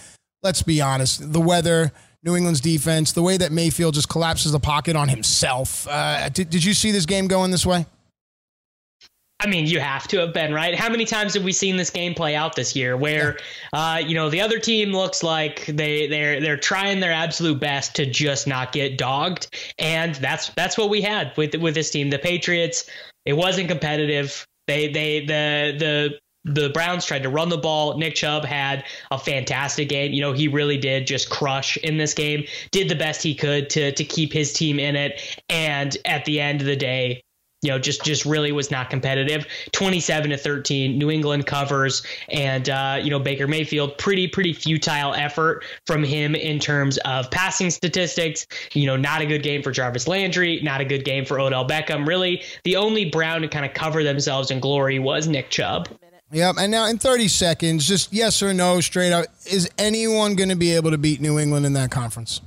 let's 0.45 0.63
be 0.63 0.81
honest. 0.81 1.33
The 1.33 1.41
weather, 1.41 1.91
New 2.23 2.37
England's 2.37 2.61
defense, 2.61 3.11
the 3.11 3.23
way 3.23 3.37
that 3.37 3.51
Mayfield 3.51 3.95
just 3.95 4.09
collapses 4.09 4.53
the 4.53 4.61
pocket 4.61 4.95
on 4.95 5.09
himself. 5.09 5.89
Uh, 5.89 6.29
did, 6.29 6.49
did 6.49 6.63
you 6.63 6.75
see 6.75 6.93
this 6.93 7.07
game 7.07 7.27
going 7.27 7.51
this 7.51 7.67
way? 7.67 7.87
I 9.39 9.47
mean, 9.49 9.67
you 9.67 9.81
have 9.81 10.09
to 10.09 10.19
have 10.19 10.33
been 10.33 10.55
right. 10.55 10.75
How 10.75 10.89
many 10.89 11.05
times 11.05 11.35
have 11.35 11.45
we 11.45 11.53
seen 11.53 11.77
this 11.77 11.91
game 11.91 12.15
play 12.15 12.35
out 12.35 12.57
this 12.57 12.75
year, 12.75 12.97
where 12.97 13.39
uh, 13.75 14.03
you 14.05 14.15
know 14.15 14.31
the 14.31 14.41
other 14.41 14.59
team 14.59 14.93
looks 14.93 15.23
like 15.23 15.67
they 15.67 16.07
they're 16.07 16.41
they're 16.41 16.57
trying 16.57 17.01
their 17.01 17.13
absolute 17.13 17.61
best 17.61 17.95
to 17.97 18.07
just 18.07 18.47
not 18.47 18.73
get 18.73 18.97
dogged, 18.97 19.55
and 19.79 20.15
that's 20.17 20.49
that's 20.51 20.79
what 20.79 20.89
we 20.89 21.03
had 21.03 21.37
with 21.37 21.55
with 21.57 21.75
this 21.75 21.91
team. 21.91 22.09
The 22.09 22.19
Patriots, 22.19 22.89
it 23.27 23.35
wasn't 23.35 23.69
competitive. 23.69 24.47
They 24.69 24.89
they 24.91 25.21
the 25.21 25.77
the 25.79 26.19
the 26.47 26.71
Browns 26.71 27.05
tried 27.05 27.25
to 27.25 27.29
run 27.29 27.51
the 27.51 27.59
ball. 27.59 27.99
Nick 27.99 28.15
Chubb 28.15 28.45
had 28.45 28.85
a 29.11 29.19
fantastic 29.19 29.89
game. 29.89 30.13
You 30.13 30.23
know, 30.23 30.33
he 30.33 30.49
really 30.49 30.79
did 30.79 31.07
just 31.07 31.29
crush 31.29 31.77
in 31.79 31.99
this 31.99 32.15
game. 32.15 32.45
Did 32.71 32.89
the 32.89 32.95
best 32.95 33.23
he 33.23 33.35
could 33.35 33.69
to 33.71 33.93
to 33.93 34.05
keep 34.05 34.33
his 34.33 34.55
team 34.55 34.79
in 34.79 34.97
it. 34.97 35.21
And 35.51 35.95
at 36.07 36.25
the 36.25 36.41
end 36.41 36.63
of 36.63 36.67
the 36.67 36.77
day, 36.77 37.23
you 37.63 37.71
know, 37.71 37.79
just 37.79 38.05
just 38.05 38.25
really 38.25 38.53
was 38.53 38.71
not 38.71 38.91
competitive. 38.91 39.47
27 39.73 40.31
to 40.31 40.37
13, 40.37 40.99
New 40.99 41.11
England 41.11 41.47
covers, 41.47 42.03
and 42.29 42.69
uh, 42.69 42.99
you 43.03 43.11
know 43.11 43.19
Baker 43.19 43.47
Mayfield, 43.47 43.97
pretty 43.99 44.29
pretty 44.29 44.53
futile 44.53 45.15
effort 45.15 45.65
from 45.87 46.05
him 46.05 46.35
in 46.35 46.59
terms 46.59 46.99
of 46.99 47.31
passing 47.31 47.71
statistics. 47.71 48.47
You 48.73 48.87
know, 48.87 48.97
not 48.97 49.23
a 49.23 49.27
good 49.27 49.43
game 49.43 49.63
for 49.63 49.73
Jarvis 49.73 50.07
Landry, 50.07 50.61
not 50.63 50.81
a 50.81 50.85
good 50.85 51.05
game 51.05 51.25
for 51.25 51.41
Odell 51.41 51.67
Beckham. 51.67 52.07
Really, 52.07 52.43
the 52.65 52.77
only 52.77 53.07
Brown 53.07 53.43
to 53.43 53.49
kind 53.49 53.65
of 53.65 53.73
cover 53.75 54.03
themselves 54.03 54.51
in 54.51 54.61
glory 54.61 54.99
was 54.99 55.27
Nick 55.27 55.51
Chubb. 55.51 55.89
Yep. 56.33 56.57
And 56.59 56.73
now 56.73 56.87
in 56.87 56.99
30 56.99 57.29
seconds, 57.29 57.87
just 57.87 58.13
yes 58.13 58.43
or 58.43 58.53
no, 58.53 58.81
straight 58.81 59.13
up, 59.13 59.27
is 59.47 59.71
anyone 59.79 60.35
going 60.35 60.49
to 60.49 60.57
be 60.57 60.75
able 60.75 60.91
to 60.91 60.99
beat 60.99 61.21
New 61.21 61.39
England 61.39 61.67
in 61.67 61.73
that 61.75 61.91
conference? 61.91 62.41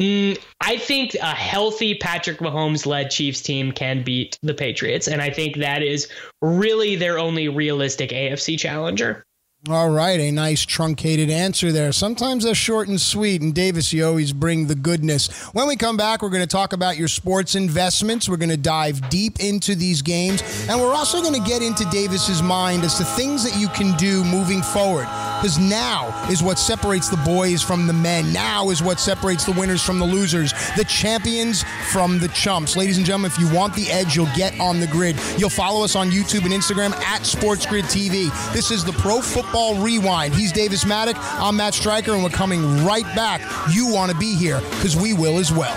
Mm, 0.00 0.40
I 0.62 0.78
think 0.78 1.14
a 1.14 1.34
healthy 1.34 1.94
Patrick 1.94 2.38
Mahomes 2.38 2.86
led 2.86 3.10
Chiefs 3.10 3.42
team 3.42 3.70
can 3.70 4.02
beat 4.02 4.38
the 4.42 4.54
Patriots. 4.54 5.06
And 5.08 5.20
I 5.20 5.28
think 5.30 5.56
that 5.56 5.82
is 5.82 6.08
really 6.40 6.96
their 6.96 7.18
only 7.18 7.48
realistic 7.48 8.10
AFC 8.10 8.58
challenger. 8.58 9.26
All 9.68 9.90
right, 9.90 10.18
a 10.18 10.30
nice 10.30 10.64
truncated 10.64 11.28
answer 11.28 11.70
there. 11.70 11.92
Sometimes 11.92 12.44
they're 12.44 12.54
short 12.54 12.88
and 12.88 12.98
sweet, 12.98 13.42
and 13.42 13.54
Davis, 13.54 13.92
you 13.92 14.06
always 14.06 14.32
bring 14.32 14.68
the 14.68 14.74
goodness. 14.74 15.28
When 15.52 15.68
we 15.68 15.76
come 15.76 15.98
back, 15.98 16.22
we're 16.22 16.30
going 16.30 16.40
to 16.40 16.46
talk 16.46 16.72
about 16.72 16.96
your 16.96 17.08
sports 17.08 17.54
investments. 17.54 18.26
We're 18.26 18.38
going 18.38 18.48
to 18.48 18.56
dive 18.56 19.10
deep 19.10 19.38
into 19.38 19.74
these 19.74 20.00
games, 20.00 20.42
and 20.66 20.80
we're 20.80 20.94
also 20.94 21.20
going 21.20 21.34
to 21.34 21.46
get 21.46 21.60
into 21.60 21.84
Davis's 21.90 22.40
mind 22.42 22.84
as 22.84 22.96
to 22.96 23.04
things 23.04 23.44
that 23.44 23.54
you 23.60 23.68
can 23.68 23.94
do 23.98 24.24
moving 24.24 24.62
forward. 24.62 25.06
Because 25.42 25.58
now 25.58 26.08
is 26.30 26.42
what 26.42 26.58
separates 26.58 27.08
the 27.08 27.18
boys 27.18 27.62
from 27.62 27.86
the 27.86 27.92
men. 27.92 28.30
Now 28.32 28.70
is 28.70 28.82
what 28.82 28.98
separates 28.98 29.44
the 29.44 29.52
winners 29.52 29.82
from 29.82 29.98
the 29.98 30.04
losers, 30.06 30.52
the 30.76 30.84
champions 30.84 31.64
from 31.92 32.18
the 32.18 32.28
chumps. 32.28 32.76
Ladies 32.76 32.96
and 32.96 33.06
gentlemen, 33.06 33.30
if 33.30 33.38
you 33.38 33.54
want 33.54 33.74
the 33.74 33.90
edge, 33.90 34.16
you'll 34.16 34.34
get 34.34 34.58
on 34.58 34.80
the 34.80 34.86
grid. 34.86 35.16
You'll 35.36 35.50
follow 35.50 35.84
us 35.84 35.96
on 35.96 36.10
YouTube 36.10 36.44
and 36.44 36.52
Instagram 36.52 36.92
at 36.92 37.22
SportsGrid 37.22 37.84
TV. 37.84 38.30
This 38.52 38.70
is 38.70 38.84
the 38.84 38.92
Pro 38.92 39.20
Football 39.20 39.49
Rewind. 39.52 40.34
He's 40.34 40.52
Davis 40.52 40.84
Mattek. 40.84 41.14
I'm 41.16 41.56
Matt 41.56 41.74
Stryker, 41.74 42.12
and 42.12 42.22
we're 42.22 42.30
coming 42.30 42.84
right 42.84 43.04
back. 43.16 43.40
You 43.72 43.88
want 43.88 44.10
to 44.12 44.16
be 44.18 44.34
here 44.34 44.60
because 44.60 44.96
we 44.96 45.12
will 45.12 45.38
as 45.38 45.52
well. 45.52 45.76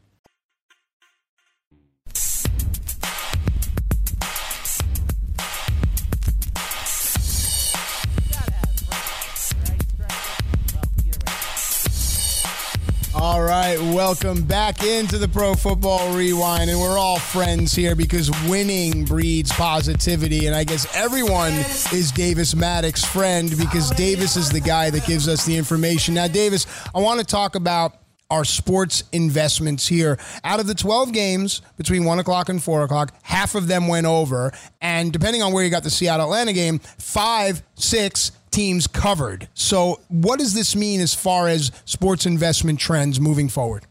All 13.21 13.43
right, 13.43 13.79
welcome 13.79 14.41
back 14.41 14.83
into 14.83 15.19
the 15.19 15.27
Pro 15.27 15.53
Football 15.53 16.17
Rewind, 16.17 16.71
and 16.71 16.79
we're 16.79 16.97
all 16.97 17.19
friends 17.19 17.71
here 17.71 17.93
because 17.93 18.31
winning 18.49 19.05
breeds 19.05 19.51
positivity, 19.51 20.47
and 20.47 20.55
I 20.55 20.63
guess 20.63 20.87
everyone 20.95 21.53
is 21.93 22.11
Davis 22.11 22.55
Mattek's 22.55 23.05
friend 23.05 23.55
because 23.59 23.91
Davis 23.91 24.37
is 24.37 24.49
the 24.49 24.59
guy 24.59 24.89
that 24.89 25.05
gives 25.05 25.27
us 25.27 25.45
the 25.45 25.55
information. 25.55 26.15
Now, 26.15 26.29
Davis, 26.29 26.65
I 26.95 26.99
want 26.99 27.19
to 27.19 27.25
talk 27.25 27.53
about 27.53 27.93
our 28.31 28.43
sports 28.43 29.03
investments 29.11 29.87
here. 29.87 30.17
Out 30.43 30.59
of 30.59 30.65
the 30.65 30.73
12 30.73 31.13
games 31.13 31.61
between 31.77 32.05
1 32.05 32.17
o'clock 32.17 32.49
and 32.49 32.63
4 32.63 32.85
o'clock, 32.85 33.13
half 33.21 33.53
of 33.53 33.67
them 33.67 33.87
went 33.87 34.07
over. 34.07 34.51
And 34.81 35.13
depending 35.13 35.43
on 35.43 35.53
where 35.53 35.63
you 35.63 35.69
got 35.69 35.83
the 35.83 35.91
Seattle 35.91 36.25
Atlanta 36.25 36.53
game, 36.53 36.79
five, 36.79 37.61
six, 37.75 38.31
teams 38.51 38.87
covered. 38.87 39.47
So, 39.53 39.99
what 40.09 40.39
does 40.39 40.53
this 40.53 40.75
mean 40.75 41.01
as 41.01 41.13
far 41.13 41.47
as 41.47 41.71
sports 41.85 42.25
investment 42.25 42.79
trends 42.79 43.19
moving 43.19 43.49
forward? 43.49 43.85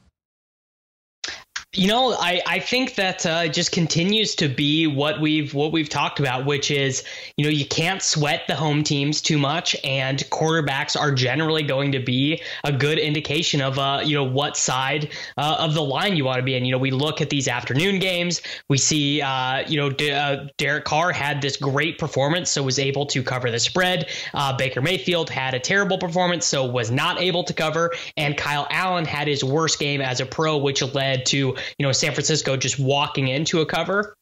You 1.73 1.87
know, 1.87 2.15
I, 2.15 2.43
I 2.49 2.59
think 2.59 2.97
that 2.97 3.25
uh, 3.25 3.47
just 3.47 3.71
continues 3.71 4.35
to 4.35 4.49
be 4.49 4.89
what 4.89 5.21
we've 5.21 5.55
what 5.55 5.71
we've 5.71 5.89
talked 5.89 6.19
about, 6.19 6.45
which 6.45 6.69
is 6.69 7.05
you 7.37 7.45
know 7.45 7.51
you 7.51 7.65
can't 7.65 8.03
sweat 8.03 8.43
the 8.49 8.57
home 8.57 8.83
teams 8.83 9.23
too 9.23 9.39
much, 9.39 9.77
and 9.85 10.19
quarterbacks 10.31 11.01
are 11.01 11.13
generally 11.13 11.63
going 11.63 11.93
to 11.93 12.01
be 12.01 12.43
a 12.65 12.73
good 12.73 12.99
indication 12.99 13.61
of 13.61 13.79
uh 13.79 14.01
you 14.05 14.17
know 14.17 14.25
what 14.25 14.57
side 14.57 15.11
uh, 15.39 15.59
of 15.61 15.75
the 15.75 15.81
line 15.81 16.17
you 16.17 16.25
want 16.25 16.39
to 16.39 16.43
be 16.43 16.57
in. 16.57 16.65
You 16.65 16.73
know, 16.73 16.79
we 16.79 16.91
look 16.91 17.21
at 17.21 17.31
these 17.31 17.47
afternoon 17.47 18.01
games, 18.01 18.43
we 18.67 18.77
see 18.77 19.23
uh 19.23 19.63
you 19.69 19.77
know 19.77 19.91
D- 19.91 20.11
uh, 20.11 20.47
Derek 20.57 20.85
Carr 20.85 21.13
had 21.13 21.41
this 21.41 21.57
great 21.57 22.01
performance, 22.01 22.51
so 22.51 22.65
was 22.65 22.81
able 22.81 23.07
to 23.07 23.23
cover 23.23 23.49
the 23.49 23.61
spread. 23.61 24.09
Uh, 24.35 24.57
Baker 24.57 24.83
Mayfield 24.83 25.31
had 25.31 25.55
a 25.55 25.61
terrible 25.61 25.99
performance, 25.99 26.47
so 26.47 26.65
was 26.65 26.91
not 26.91 27.21
able 27.21 27.45
to 27.45 27.55
cover, 27.55 27.93
and 28.17 28.37
Kyle 28.37 28.67
Allen 28.71 29.05
had 29.05 29.29
his 29.29 29.45
worst 29.45 29.79
game 29.79 30.01
as 30.01 30.19
a 30.19 30.27
pro, 30.27 30.59
which 30.59 30.83
led 30.83 31.27
to 31.27 31.55
you 31.79 31.87
know, 31.87 31.93
San 31.93 32.13
Francisco 32.13 32.57
just 32.57 32.79
walking 32.79 33.29
into 33.29 33.61
a 33.61 33.67
cover. 33.67 34.15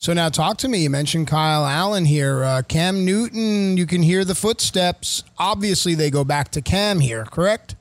So 0.00 0.12
now 0.12 0.28
talk 0.28 0.58
to 0.58 0.68
me. 0.68 0.82
You 0.82 0.90
mentioned 0.90 1.28
Kyle 1.28 1.64
Allen 1.64 2.04
here. 2.04 2.44
Uh, 2.44 2.62
Cam 2.62 3.04
Newton, 3.04 3.76
you 3.76 3.86
can 3.86 4.02
hear 4.02 4.24
the 4.24 4.34
footsteps. 4.34 5.24
Obviously, 5.38 5.94
they 5.94 6.10
go 6.10 6.24
back 6.24 6.50
to 6.50 6.60
Cam 6.60 7.00
here, 7.00 7.24
correct? 7.24 7.76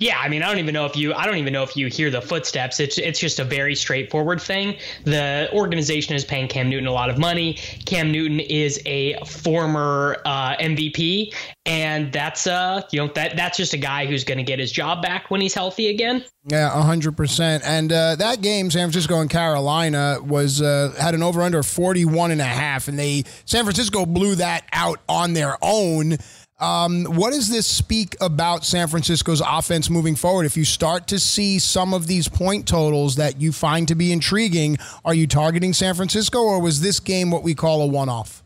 Yeah, 0.00 0.16
I 0.20 0.28
mean, 0.28 0.44
I 0.44 0.48
don't 0.48 0.58
even 0.58 0.74
know 0.74 0.86
if 0.86 0.96
you 0.96 1.12
I 1.12 1.26
don't 1.26 1.38
even 1.38 1.52
know 1.52 1.64
if 1.64 1.76
you 1.76 1.88
hear 1.88 2.08
the 2.08 2.22
footsteps. 2.22 2.78
It's 2.78 2.98
it's 2.98 3.18
just 3.18 3.40
a 3.40 3.44
very 3.44 3.74
straightforward 3.74 4.40
thing. 4.40 4.76
The 5.02 5.48
organization 5.52 6.14
is 6.14 6.24
paying 6.24 6.46
Cam 6.46 6.70
Newton 6.70 6.86
a 6.86 6.92
lot 6.92 7.10
of 7.10 7.18
money. 7.18 7.54
Cam 7.84 8.12
Newton 8.12 8.38
is 8.38 8.80
a 8.86 9.18
former 9.24 10.22
uh, 10.24 10.54
MVP, 10.58 11.34
and 11.66 12.12
that's 12.12 12.46
uh 12.46 12.82
you 12.92 13.00
know 13.00 13.12
that 13.14 13.36
that's 13.36 13.56
just 13.56 13.72
a 13.74 13.76
guy 13.76 14.06
who's 14.06 14.22
going 14.22 14.38
to 14.38 14.44
get 14.44 14.60
his 14.60 14.70
job 14.70 15.02
back 15.02 15.32
when 15.32 15.40
he's 15.40 15.54
healthy 15.54 15.88
again. 15.88 16.24
Yeah, 16.44 16.70
hundred 16.80 17.16
percent. 17.16 17.64
And 17.66 17.92
uh, 17.92 18.14
that 18.16 18.40
game, 18.40 18.70
San 18.70 18.86
Francisco 18.86 19.20
and 19.20 19.28
Carolina, 19.28 20.18
was 20.22 20.62
uh, 20.62 20.94
had 20.98 21.14
an 21.14 21.24
over 21.24 21.42
under 21.42 21.64
41 21.64 22.30
and 22.30 22.40
a 22.40 22.44
half, 22.44 22.86
and 22.86 22.96
they 22.96 23.24
San 23.44 23.64
Francisco 23.64 24.06
blew 24.06 24.36
that 24.36 24.64
out 24.72 25.00
on 25.08 25.32
their 25.32 25.56
own. 25.60 26.18
Um, 26.60 27.04
what 27.04 27.32
does 27.32 27.48
this 27.48 27.66
speak 27.66 28.16
about 28.20 28.64
San 28.64 28.88
Francisco's 28.88 29.40
offense 29.46 29.88
moving 29.88 30.16
forward? 30.16 30.44
If 30.44 30.56
you 30.56 30.64
start 30.64 31.06
to 31.08 31.20
see 31.20 31.60
some 31.60 31.94
of 31.94 32.08
these 32.08 32.28
point 32.28 32.66
totals 32.66 33.16
that 33.16 33.40
you 33.40 33.52
find 33.52 33.86
to 33.88 33.94
be 33.94 34.10
intriguing, 34.10 34.76
are 35.04 35.14
you 35.14 35.28
targeting 35.28 35.72
San 35.72 35.94
Francisco 35.94 36.40
or 36.40 36.60
was 36.60 36.80
this 36.80 36.98
game 36.98 37.30
what 37.30 37.44
we 37.44 37.54
call 37.54 37.82
a 37.82 37.86
one 37.86 38.08
off? 38.08 38.42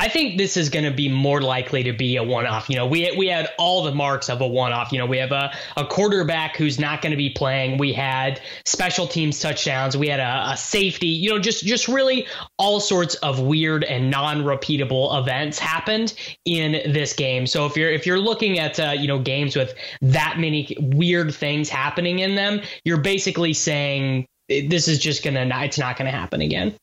I 0.00 0.08
think 0.08 0.38
this 0.38 0.56
is 0.56 0.70
going 0.70 0.86
to 0.86 0.90
be 0.90 1.08
more 1.08 1.42
likely 1.42 1.82
to 1.82 1.92
be 1.92 2.16
a 2.16 2.22
one-off. 2.22 2.70
You 2.70 2.76
know, 2.76 2.86
we 2.86 3.14
we 3.16 3.26
had 3.26 3.50
all 3.58 3.82
the 3.82 3.92
marks 3.92 4.30
of 4.30 4.40
a 4.40 4.46
one-off. 4.46 4.90
You 4.90 4.98
know, 4.98 5.04
we 5.04 5.18
have 5.18 5.32
a, 5.32 5.52
a 5.76 5.84
quarterback 5.84 6.56
who's 6.56 6.78
not 6.78 7.02
going 7.02 7.10
to 7.10 7.16
be 7.16 7.28
playing. 7.28 7.76
We 7.76 7.92
had 7.92 8.40
special 8.64 9.06
teams 9.06 9.38
touchdowns. 9.38 9.94
We 9.94 10.08
had 10.08 10.20
a, 10.20 10.52
a, 10.52 10.56
safety. 10.56 11.08
You 11.08 11.30
know, 11.30 11.38
just 11.38 11.64
just 11.64 11.88
really 11.88 12.26
all 12.56 12.80
sorts 12.80 13.16
of 13.16 13.40
weird 13.40 13.84
and 13.84 14.10
non-repeatable 14.10 15.20
events 15.20 15.58
happened 15.58 16.14
in 16.46 16.92
this 16.92 17.12
game. 17.12 17.46
So 17.46 17.66
if 17.66 17.76
you're 17.76 17.90
if 17.90 18.06
you're 18.06 18.18
looking 18.18 18.58
at 18.58 18.80
uh, 18.80 18.92
you 18.92 19.06
know 19.06 19.18
games 19.18 19.56
with 19.56 19.74
that 20.00 20.38
many 20.38 20.74
weird 20.80 21.34
things 21.34 21.68
happening 21.68 22.20
in 22.20 22.34
them, 22.34 22.62
you're 22.84 23.00
basically 23.00 23.52
saying 23.52 24.26
this 24.48 24.88
is 24.88 24.98
just 24.98 25.22
gonna 25.22 25.46
it's 25.64 25.78
not 25.78 25.98
gonna 25.98 26.10
happen 26.10 26.40
again. 26.40 26.74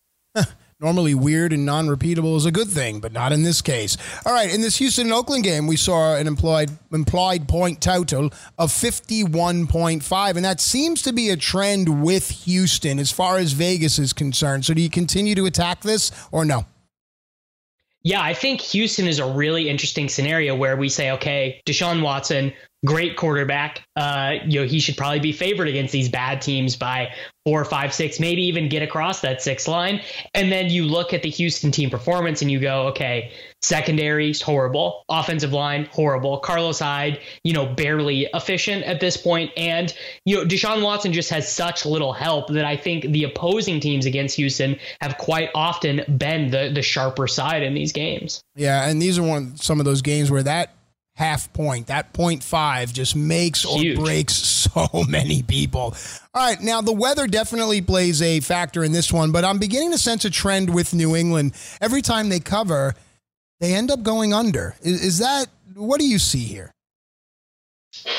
Normally, 0.84 1.16
weird 1.16 1.54
and 1.54 1.66
non 1.66 1.88
repeatable 1.88 2.36
is 2.36 2.46
a 2.46 2.52
good 2.52 2.68
thing, 2.68 3.00
but 3.00 3.14
not 3.14 3.32
in 3.32 3.44
this 3.44 3.62
case. 3.62 3.96
All 4.26 4.34
right, 4.34 4.54
in 4.54 4.60
this 4.60 4.76
Houston 4.80 5.08
and 5.08 5.14
Oakland 5.14 5.46
game, 5.46 5.66
we 5.66 5.78
saw 5.78 6.18
an 6.18 6.28
implied, 6.28 6.72
implied 6.92 7.48
point 7.48 7.80
total 7.80 8.34
of 8.60 8.70
51.5, 8.70 10.36
and 10.36 10.44
that 10.44 10.60
seems 10.60 11.02
to 11.04 11.14
be 11.14 11.30
a 11.30 11.38
trend 11.38 12.04
with 12.04 12.30
Houston 12.44 13.00
as 13.00 13.12
far 13.12 13.38
as 13.38 13.54
Vegas 13.54 13.98
is 13.98 14.12
concerned. 14.12 14.66
So, 14.66 14.74
do 14.74 14.82
you 14.82 14.90
continue 14.90 15.36
to 15.36 15.46
attack 15.46 15.84
this 15.84 16.12
or 16.34 16.44
no? 16.44 16.66
Yeah, 18.04 18.22
I 18.22 18.34
think 18.34 18.60
Houston 18.60 19.08
is 19.08 19.20
a 19.20 19.26
really 19.26 19.70
interesting 19.70 20.10
scenario 20.10 20.56
where 20.56 20.76
we 20.76 20.90
say, 20.90 21.12
okay, 21.12 21.62
Deshaun 21.66 22.02
Watson, 22.02 22.52
great 22.86 23.16
quarterback. 23.16 23.84
Uh, 23.96 24.34
you 24.46 24.60
know, 24.60 24.66
he 24.66 24.82
should 24.82 24.98
probably 24.98 25.22
be 25.22 25.32
favored 25.32 25.70
against 25.70 25.94
these 25.94 26.10
bad 26.10 26.42
teams 26.42 26.76
by 26.76 27.14
four, 27.46 27.64
five, 27.64 27.94
six, 27.94 28.20
maybe 28.20 28.44
even 28.44 28.68
get 28.68 28.84
across 28.84 29.22
that 29.22 29.42
six 29.42 29.70
line. 29.70 30.02
And 30.34 30.52
then 30.52 30.70
you 30.70 30.84
look 30.84 31.14
at 31.14 31.24
the 31.24 31.30
Houston 31.30 31.72
team 31.72 31.90
performance 31.90 32.42
and 32.42 32.52
you 32.52 32.60
go, 32.60 32.88
okay, 32.88 33.32
secondary's 33.64 34.42
horrible, 34.42 35.06
offensive 35.10 35.54
line 35.54 35.88
horrible, 35.92 36.38
Carlos 36.40 36.80
Hyde, 36.80 37.20
you 37.44 37.54
know, 37.54 37.66
barely 37.66 38.28
efficient 38.34 38.84
at 38.84 39.00
this 39.00 39.18
point. 39.18 39.52
and 39.58 39.94
you 40.26 40.36
know, 40.36 40.46
Deshaun 40.46 40.84
Watson 40.84 41.14
just 41.14 41.30
has 41.30 41.52
such 41.52 41.86
little 41.86 42.14
help 42.14 42.50
that 42.50 42.66
I 42.66 42.76
think 42.76 43.06
the 43.06 43.24
opposing 43.24 43.80
teams 43.80 44.06
against 44.06 44.36
Houston 44.36 44.78
have 45.02 45.18
quite 45.18 45.50
often 45.56 46.02
been 46.18 46.52
the 46.52 46.72
the 46.74 46.82
sharper 46.82 47.28
side 47.28 47.64
in 47.64 47.74
these 47.74 47.92
games. 47.92 48.44
Yeah, 48.56 48.88
and 48.88 49.02
these 49.02 49.18
are 49.18 49.24
one 49.24 49.56
some 49.58 49.80
of 49.80 49.86
those 49.86 50.02
games 50.02 50.30
where 50.30 50.44
that 50.44 50.76
half 51.16 51.52
point, 51.54 51.88
that 51.88 52.12
point 52.14 52.44
five 52.44 52.92
just 52.92 53.16
makes 53.16 53.64
Huge. 53.64 53.98
or 53.98 54.02
breaks 54.04 54.34
so 54.74 54.90
many 55.08 55.44
people. 55.44 55.96
All 56.34 56.50
right, 56.50 56.60
now 56.62 56.82
the 56.82 56.94
weather 56.94 57.28
definitely 57.28 57.82
plays 57.82 58.22
a 58.22 58.40
factor 58.40 58.84
in 58.84 58.92
this 58.92 59.14
one, 59.14 59.32
but 59.32 59.46
I'm 59.46 59.60
beginning 59.60 59.92
to 59.92 59.98
sense 59.98 60.26
a 60.26 60.30
trend 60.30 60.74
with 60.74 60.94
New 60.94 61.16
England. 61.16 61.54
Every 61.80 62.02
time 62.02 62.30
they 62.30 62.40
cover, 62.40 62.96
they 63.64 63.74
end 63.74 63.90
up 63.90 64.04
going 64.04 64.34
under. 64.34 64.76
Is, 64.82 65.02
is 65.02 65.18
that 65.20 65.46
what 65.74 66.02
do 66.02 66.06
you 66.06 66.20
see 66.20 66.44
here? 66.44 66.73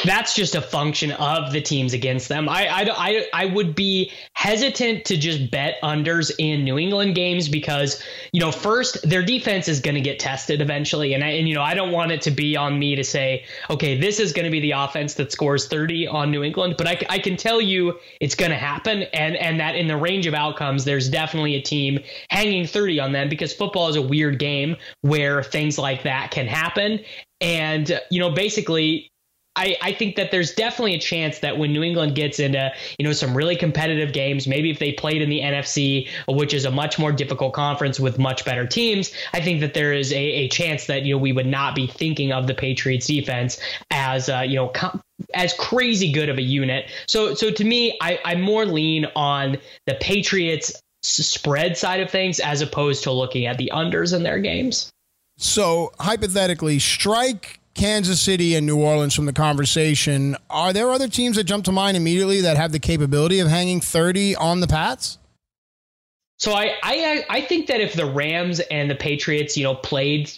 That's 0.04 0.34
just 0.34 0.54
a 0.54 0.60
function 0.60 1.12
of 1.12 1.52
the 1.52 1.60
teams 1.60 1.94
against 1.94 2.28
them. 2.28 2.48
I, 2.48 2.66
I, 2.66 2.90
I, 2.90 3.26
I 3.32 3.46
would 3.46 3.74
be 3.74 4.12
hesitant 4.34 5.04
to 5.06 5.16
just 5.16 5.50
bet 5.50 5.76
unders 5.82 6.30
in 6.38 6.64
New 6.64 6.78
England 6.78 7.14
games 7.14 7.48
because, 7.48 8.02
you 8.32 8.40
know, 8.40 8.52
first, 8.52 9.08
their 9.08 9.22
defense 9.22 9.68
is 9.68 9.80
going 9.80 9.94
to 9.94 10.00
get 10.00 10.18
tested 10.18 10.60
eventually. 10.60 11.14
And, 11.14 11.24
I, 11.24 11.30
and, 11.30 11.48
you 11.48 11.54
know, 11.54 11.62
I 11.62 11.74
don't 11.74 11.92
want 11.92 12.12
it 12.12 12.22
to 12.22 12.30
be 12.30 12.56
on 12.56 12.78
me 12.78 12.94
to 12.94 13.04
say, 13.04 13.44
okay, 13.70 13.98
this 13.98 14.20
is 14.20 14.32
going 14.32 14.44
to 14.44 14.50
be 14.50 14.60
the 14.60 14.72
offense 14.72 15.14
that 15.14 15.32
scores 15.32 15.66
30 15.66 16.06
on 16.06 16.30
New 16.30 16.42
England. 16.42 16.76
But 16.78 16.87
I, 16.87 16.98
I 17.08 17.18
can 17.18 17.37
tell 17.37 17.60
you 17.60 17.98
it's 18.20 18.34
going 18.34 18.50
to 18.50 18.56
happen. 18.56 19.04
And, 19.14 19.37
and 19.37 19.58
that 19.60 19.74
in 19.74 19.88
the 19.88 19.96
range 19.96 20.26
of 20.26 20.34
outcomes, 20.34 20.84
there's 20.84 21.08
definitely 21.08 21.54
a 21.56 21.62
team 21.62 21.98
hanging 22.30 22.66
30 22.66 23.00
on 23.00 23.12
them 23.12 23.28
because 23.28 23.52
football 23.52 23.88
is 23.88 23.96
a 23.96 24.02
weird 24.02 24.38
game 24.38 24.76
where 25.00 25.42
things 25.42 25.78
like 25.78 26.02
that 26.04 26.30
can 26.30 26.46
happen. 26.46 27.00
And, 27.40 28.00
you 28.10 28.20
know, 28.20 28.30
basically, 28.30 29.10
I, 29.56 29.76
I 29.80 29.92
think 29.92 30.16
that 30.16 30.30
there's 30.30 30.52
definitely 30.52 30.94
a 30.94 30.98
chance 30.98 31.38
that 31.38 31.58
when 31.58 31.72
New 31.72 31.82
England 31.82 32.14
gets 32.14 32.40
into 32.40 32.72
you 32.98 33.04
know 33.04 33.12
some 33.12 33.36
really 33.36 33.56
competitive 33.56 34.12
games, 34.12 34.46
maybe 34.46 34.70
if 34.70 34.78
they 34.78 34.92
played 34.92 35.22
in 35.22 35.30
the 35.30 35.40
NFC, 35.40 36.08
which 36.28 36.52
is 36.52 36.64
a 36.64 36.70
much 36.70 36.98
more 36.98 37.12
difficult 37.12 37.54
conference 37.54 38.00
with 38.00 38.18
much 38.18 38.44
better 38.44 38.66
teams, 38.66 39.12
I 39.32 39.40
think 39.40 39.60
that 39.60 39.74
there 39.74 39.92
is 39.92 40.12
a, 40.12 40.16
a 40.16 40.48
chance 40.48 40.86
that 40.86 41.02
you 41.04 41.14
know 41.14 41.18
we 41.18 41.32
would 41.32 41.46
not 41.46 41.74
be 41.74 41.86
thinking 41.86 42.32
of 42.32 42.46
the 42.46 42.54
Patriots 42.54 43.06
defense 43.06 43.60
as 43.90 44.28
uh, 44.28 44.40
you 44.40 44.56
know 44.56 44.68
com- 44.68 45.00
as 45.34 45.54
crazy 45.54 46.10
good 46.10 46.28
of 46.28 46.38
a 46.38 46.42
unit. 46.42 46.90
So 47.06 47.34
so 47.34 47.50
to 47.50 47.64
me, 47.64 47.96
I, 48.00 48.18
I 48.24 48.34
more 48.34 48.66
lean 48.66 49.06
on 49.14 49.58
the 49.86 49.94
Patriots 49.94 50.72
spread 51.02 51.76
side 51.76 52.00
of 52.00 52.10
things 52.10 52.40
as 52.40 52.60
opposed 52.60 53.04
to 53.04 53.12
looking 53.12 53.46
at 53.46 53.58
the 53.58 53.70
unders 53.72 54.14
in 54.14 54.22
their 54.22 54.38
games. 54.40 54.90
So 55.36 55.92
hypothetically, 56.00 56.78
strike 56.78 57.60
Kansas 57.74 58.20
City 58.20 58.54
and 58.54 58.66
New 58.66 58.76
Orleans 58.76 59.14
from 59.14 59.26
the 59.26 59.32
conversation. 59.32 60.37
Are 60.48 60.72
there 60.72 60.90
other 60.90 61.08
teams 61.08 61.37
that 61.37 61.44
jump 61.44 61.64
to 61.66 61.72
mind 61.72 61.96
immediately 61.96 62.40
that 62.42 62.56
have 62.56 62.72
the 62.72 62.78
capability 62.78 63.40
of 63.40 63.48
hanging 63.48 63.80
30 63.80 64.37
on 64.37 64.60
the 64.60 64.66
Pats? 64.66 65.18
So 66.38 66.52
I, 66.52 66.74
I 66.82 67.24
I 67.28 67.40
think 67.40 67.68
that 67.68 67.80
if 67.80 67.94
the 67.94 68.06
Rams 68.06 68.60
and 68.60 68.90
the 68.90 68.94
Patriots, 68.94 69.56
you 69.56 69.64
know, 69.64 69.74
played 69.74 70.30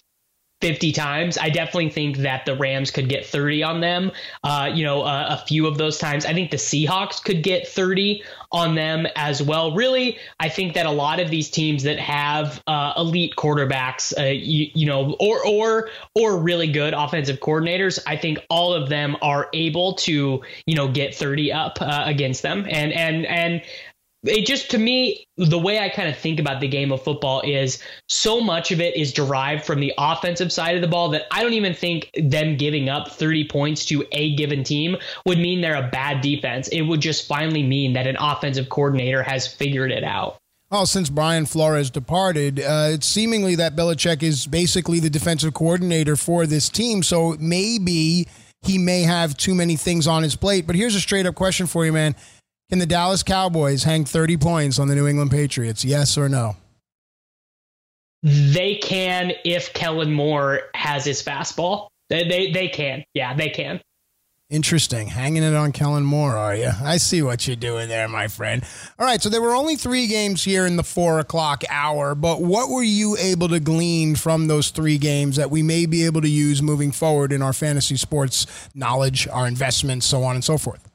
50 0.62 0.92
times. 0.92 1.36
I 1.36 1.50
definitely 1.50 1.90
think 1.90 2.18
that 2.18 2.46
the 2.46 2.56
Rams 2.56 2.90
could 2.90 3.10
get 3.10 3.26
30 3.26 3.62
on 3.62 3.80
them. 3.80 4.10
Uh, 4.42 4.70
you 4.72 4.84
know, 4.84 5.02
uh, 5.02 5.38
a 5.38 5.46
few 5.46 5.66
of 5.66 5.76
those 5.76 5.98
times. 5.98 6.24
I 6.24 6.32
think 6.32 6.50
the 6.50 6.56
Seahawks 6.56 7.22
could 7.22 7.42
get 7.42 7.68
30 7.68 8.22
on 8.52 8.74
them 8.74 9.06
as 9.16 9.42
well. 9.42 9.74
Really, 9.74 10.18
I 10.40 10.48
think 10.48 10.74
that 10.74 10.86
a 10.86 10.90
lot 10.90 11.20
of 11.20 11.30
these 11.30 11.50
teams 11.50 11.82
that 11.82 11.98
have 11.98 12.62
uh, 12.66 12.94
elite 12.96 13.34
quarterbacks, 13.36 14.18
uh, 14.18 14.30
you, 14.30 14.70
you, 14.72 14.86
know, 14.86 15.14
or 15.20 15.46
or 15.46 15.90
or 16.14 16.38
really 16.38 16.72
good 16.72 16.94
offensive 16.94 17.40
coordinators, 17.40 17.98
I 18.06 18.16
think 18.16 18.38
all 18.48 18.72
of 18.72 18.88
them 18.88 19.16
are 19.20 19.48
able 19.52 19.94
to, 19.96 20.42
you 20.64 20.74
know, 20.74 20.88
get 20.88 21.14
30 21.14 21.52
up 21.52 21.78
uh, 21.82 22.04
against 22.06 22.42
them. 22.42 22.66
And 22.70 22.92
and 22.92 23.26
and 23.26 23.62
it 24.28 24.46
just 24.46 24.70
to 24.70 24.78
me 24.78 25.26
the 25.36 25.58
way 25.58 25.78
i 25.78 25.88
kind 25.88 26.08
of 26.08 26.16
think 26.16 26.40
about 26.40 26.60
the 26.60 26.68
game 26.68 26.92
of 26.92 27.02
football 27.02 27.40
is 27.42 27.82
so 28.08 28.40
much 28.40 28.70
of 28.70 28.80
it 28.80 28.96
is 28.96 29.12
derived 29.12 29.64
from 29.64 29.80
the 29.80 29.92
offensive 29.98 30.52
side 30.52 30.74
of 30.74 30.82
the 30.82 30.88
ball 30.88 31.08
that 31.08 31.22
i 31.30 31.42
don't 31.42 31.52
even 31.52 31.74
think 31.74 32.10
them 32.16 32.56
giving 32.56 32.88
up 32.88 33.08
30 33.12 33.48
points 33.48 33.84
to 33.84 34.04
a 34.12 34.34
given 34.36 34.64
team 34.64 34.96
would 35.24 35.38
mean 35.38 35.60
they're 35.60 35.74
a 35.74 35.88
bad 35.88 36.20
defense 36.20 36.68
it 36.68 36.82
would 36.82 37.00
just 37.00 37.26
finally 37.26 37.62
mean 37.62 37.92
that 37.92 38.06
an 38.06 38.16
offensive 38.18 38.68
coordinator 38.68 39.22
has 39.22 39.46
figured 39.46 39.90
it 39.90 40.04
out 40.04 40.38
well, 40.68 40.84
since 40.84 41.08
Brian 41.08 41.46
Flores 41.46 41.90
departed, 41.90 42.58
uh, 42.58 42.88
it's 42.90 43.06
seemingly 43.06 43.54
that 43.54 43.76
Belichick 43.76 44.24
is 44.24 44.48
basically 44.48 44.98
the 44.98 45.08
defensive 45.08 45.54
coordinator 45.54 46.16
for 46.16 46.44
this 46.44 46.68
team. 46.68 47.04
So 47.04 47.36
maybe 47.38 48.26
he 48.62 48.76
may 48.76 49.02
have 49.02 49.36
too 49.36 49.54
many 49.54 49.76
things 49.76 50.08
on 50.08 50.24
his 50.24 50.34
plate. 50.34 50.66
But 50.66 50.74
here's 50.74 50.96
a 50.96 51.00
straight 51.00 51.24
up 51.24 51.36
question 51.36 51.68
for 51.68 51.86
you, 51.86 51.92
man 51.92 52.16
Can 52.68 52.80
the 52.80 52.86
Dallas 52.86 53.22
Cowboys 53.22 53.84
hang 53.84 54.04
30 54.04 54.36
points 54.38 54.78
on 54.78 54.88
the 54.88 54.96
New 54.96 55.06
England 55.06 55.30
Patriots? 55.30 55.84
Yes 55.84 56.18
or 56.18 56.28
no? 56.28 56.56
They 58.24 58.74
can 58.76 59.32
if 59.44 59.72
Kellen 59.72 60.12
Moore 60.12 60.62
has 60.74 61.04
his 61.04 61.22
fastball. 61.22 61.88
They, 62.08 62.26
they, 62.26 62.50
they 62.50 62.68
can. 62.68 63.04
Yeah, 63.14 63.34
they 63.34 63.50
can. 63.50 63.80
Interesting. 64.50 65.08
Hanging 65.08 65.44
it 65.44 65.54
on 65.54 65.70
Kellen 65.70 66.04
Moore, 66.04 66.36
are 66.36 66.54
you? 66.56 66.70
I 66.82 66.96
see 66.96 67.22
what 67.22 67.46
you're 67.46 67.56
doing 67.56 67.88
there, 67.88 68.08
my 68.08 68.26
friend. 68.26 68.64
All 68.98 69.06
right, 69.06 69.20
so 69.20 69.28
there 69.28 69.42
were 69.42 69.54
only 69.54 69.76
three 69.76 70.08
games 70.08 70.42
here 70.42 70.66
in 70.66 70.76
the 70.76 70.84
four 70.84 71.20
o'clock 71.20 71.62
hour, 71.68 72.14
but 72.16 72.42
what 72.42 72.68
were 72.68 72.82
you 72.82 73.16
able 73.16 73.48
to 73.48 73.60
glean 73.60 74.14
from 74.16 74.46
those 74.46 74.70
three 74.70 74.98
games 74.98 75.36
that 75.36 75.50
we 75.50 75.62
may 75.62 75.86
be 75.86 76.04
able 76.04 76.20
to 76.20 76.28
use 76.28 76.62
moving 76.62 76.92
forward 76.92 77.32
in 77.32 77.42
our 77.42 77.52
fantasy 77.52 77.96
sports 77.96 78.46
knowledge, 78.74 79.26
our 79.28 79.46
investments, 79.48 80.06
so 80.06 80.22
on 80.22 80.34
and 80.34 80.44
so 80.44 80.58
forth? 80.58 80.88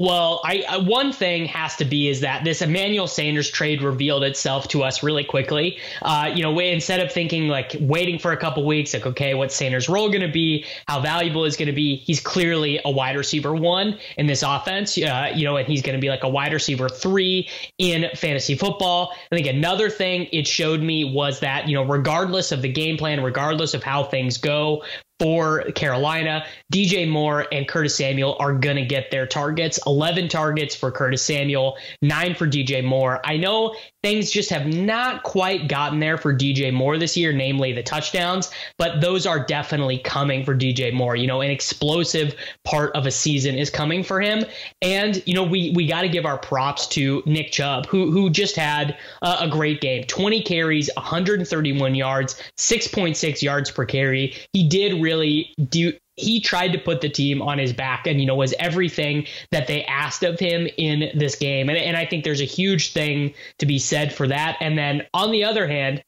Well, 0.00 0.40
I, 0.46 0.64
I, 0.66 0.78
one 0.78 1.12
thing 1.12 1.44
has 1.44 1.76
to 1.76 1.84
be 1.84 2.08
is 2.08 2.20
that 2.20 2.42
this 2.42 2.62
Emmanuel 2.62 3.06
Sanders 3.06 3.50
trade 3.50 3.82
revealed 3.82 4.24
itself 4.24 4.66
to 4.68 4.82
us 4.82 5.02
really 5.02 5.24
quickly. 5.24 5.76
Uh, 6.00 6.30
you 6.34 6.42
know, 6.42 6.58
instead 6.58 7.00
of 7.00 7.12
thinking 7.12 7.48
like 7.48 7.76
waiting 7.80 8.18
for 8.18 8.32
a 8.32 8.36
couple 8.38 8.64
weeks, 8.64 8.94
like 8.94 9.04
okay, 9.04 9.34
what's 9.34 9.54
Sanders' 9.54 9.90
role 9.90 10.08
going 10.08 10.22
to 10.22 10.32
be? 10.32 10.64
How 10.88 11.02
valuable 11.02 11.44
is 11.44 11.54
going 11.54 11.66
to 11.66 11.74
be? 11.74 11.96
He's 11.96 12.18
clearly 12.18 12.80
a 12.86 12.90
wide 12.90 13.14
receiver 13.14 13.54
one 13.54 13.98
in 14.16 14.26
this 14.26 14.42
offense. 14.42 14.96
Uh, 14.96 15.32
you 15.34 15.44
know, 15.44 15.58
and 15.58 15.68
he's 15.68 15.82
going 15.82 15.96
to 15.96 16.00
be 16.00 16.08
like 16.08 16.24
a 16.24 16.28
wide 16.30 16.54
receiver 16.54 16.88
three 16.88 17.46
in 17.76 18.06
fantasy 18.16 18.56
football. 18.56 19.14
I 19.30 19.34
think 19.34 19.48
another 19.48 19.90
thing 19.90 20.28
it 20.32 20.46
showed 20.46 20.80
me 20.80 21.04
was 21.04 21.40
that 21.40 21.68
you 21.68 21.74
know, 21.74 21.84
regardless 21.84 22.52
of 22.52 22.62
the 22.62 22.72
game 22.72 22.96
plan, 22.96 23.22
regardless 23.22 23.74
of 23.74 23.82
how 23.82 24.04
things 24.04 24.38
go 24.38 24.82
for 25.20 25.64
Carolina. 25.72 26.46
DJ 26.72 27.06
Moore 27.06 27.46
and 27.52 27.68
Curtis 27.68 27.94
Samuel 27.94 28.36
are 28.40 28.54
going 28.54 28.76
to 28.76 28.86
get 28.86 29.10
their 29.10 29.26
targets 29.26 29.78
11 29.86 30.28
targets 30.28 30.74
for 30.74 30.90
Curtis 30.90 31.22
Samuel, 31.22 31.76
nine 32.00 32.34
for 32.34 32.46
DJ 32.46 32.82
Moore. 32.82 33.20
I 33.22 33.36
know 33.36 33.76
things 34.02 34.30
just 34.30 34.50
have 34.50 34.66
not 34.66 35.22
quite 35.22 35.68
gotten 35.68 36.00
there 36.00 36.16
for 36.16 36.34
DJ 36.34 36.72
Moore 36.72 36.98
this 36.98 37.16
year, 37.16 37.32
namely 37.32 37.72
the 37.72 37.82
touchdowns, 37.82 38.50
but 38.78 39.00
those 39.00 39.26
are 39.26 39.44
definitely 39.44 39.98
coming 39.98 40.44
for 40.44 40.54
DJ 40.54 40.92
Moore. 40.92 41.16
You 41.16 41.26
know, 41.26 41.40
an 41.40 41.50
explosive 41.50 42.34
part 42.64 42.94
of 42.96 43.06
a 43.06 43.10
season 43.10 43.56
is 43.56 43.70
coming 43.70 44.02
for 44.02 44.20
him. 44.20 44.44
And, 44.82 45.22
you 45.26 45.34
know, 45.34 45.44
we, 45.44 45.72
we 45.74 45.86
got 45.86 46.02
to 46.02 46.08
give 46.08 46.24
our 46.24 46.38
props 46.38 46.86
to 46.88 47.22
Nick 47.26 47.52
Chubb, 47.52 47.86
who, 47.86 48.10
who 48.10 48.30
just 48.30 48.56
had 48.56 48.96
a, 49.22 49.36
a 49.40 49.48
great 49.48 49.80
game 49.80 50.04
20 50.04 50.42
carries, 50.42 50.90
131 50.96 51.94
yards, 51.94 52.40
6.6 52.56 53.42
yards 53.42 53.70
per 53.70 53.84
carry. 53.84 54.34
He 54.52 54.66
did 54.66 55.00
really 55.00 55.20
really 55.20 55.54
do 55.68 55.92
he 56.16 56.40
tried 56.40 56.72
to 56.72 56.78
put 56.78 57.00
the 57.00 57.08
team 57.08 57.40
on 57.40 57.58
his 57.58 57.72
back 57.72 58.06
and 58.06 58.20
you 58.20 58.26
know 58.26 58.34
was 58.34 58.54
everything 58.58 59.26
that 59.50 59.66
they 59.66 59.84
asked 59.84 60.22
of 60.22 60.38
him 60.38 60.68
in 60.76 61.10
this 61.18 61.34
game. 61.36 61.68
And, 61.68 61.78
and 61.78 61.96
i 61.96 62.04
think 62.04 62.24
there's 62.24 62.40
a 62.40 62.46
huge 62.46 62.92
thing 62.92 63.34
to 63.58 63.66
be 63.66 63.78
said 63.78 64.12
for 64.12 64.26
that. 64.28 64.56
And 64.60 64.76
then 64.76 65.06
on 65.14 65.30
the 65.30 65.44
other 65.44 65.66
hand 65.66 66.02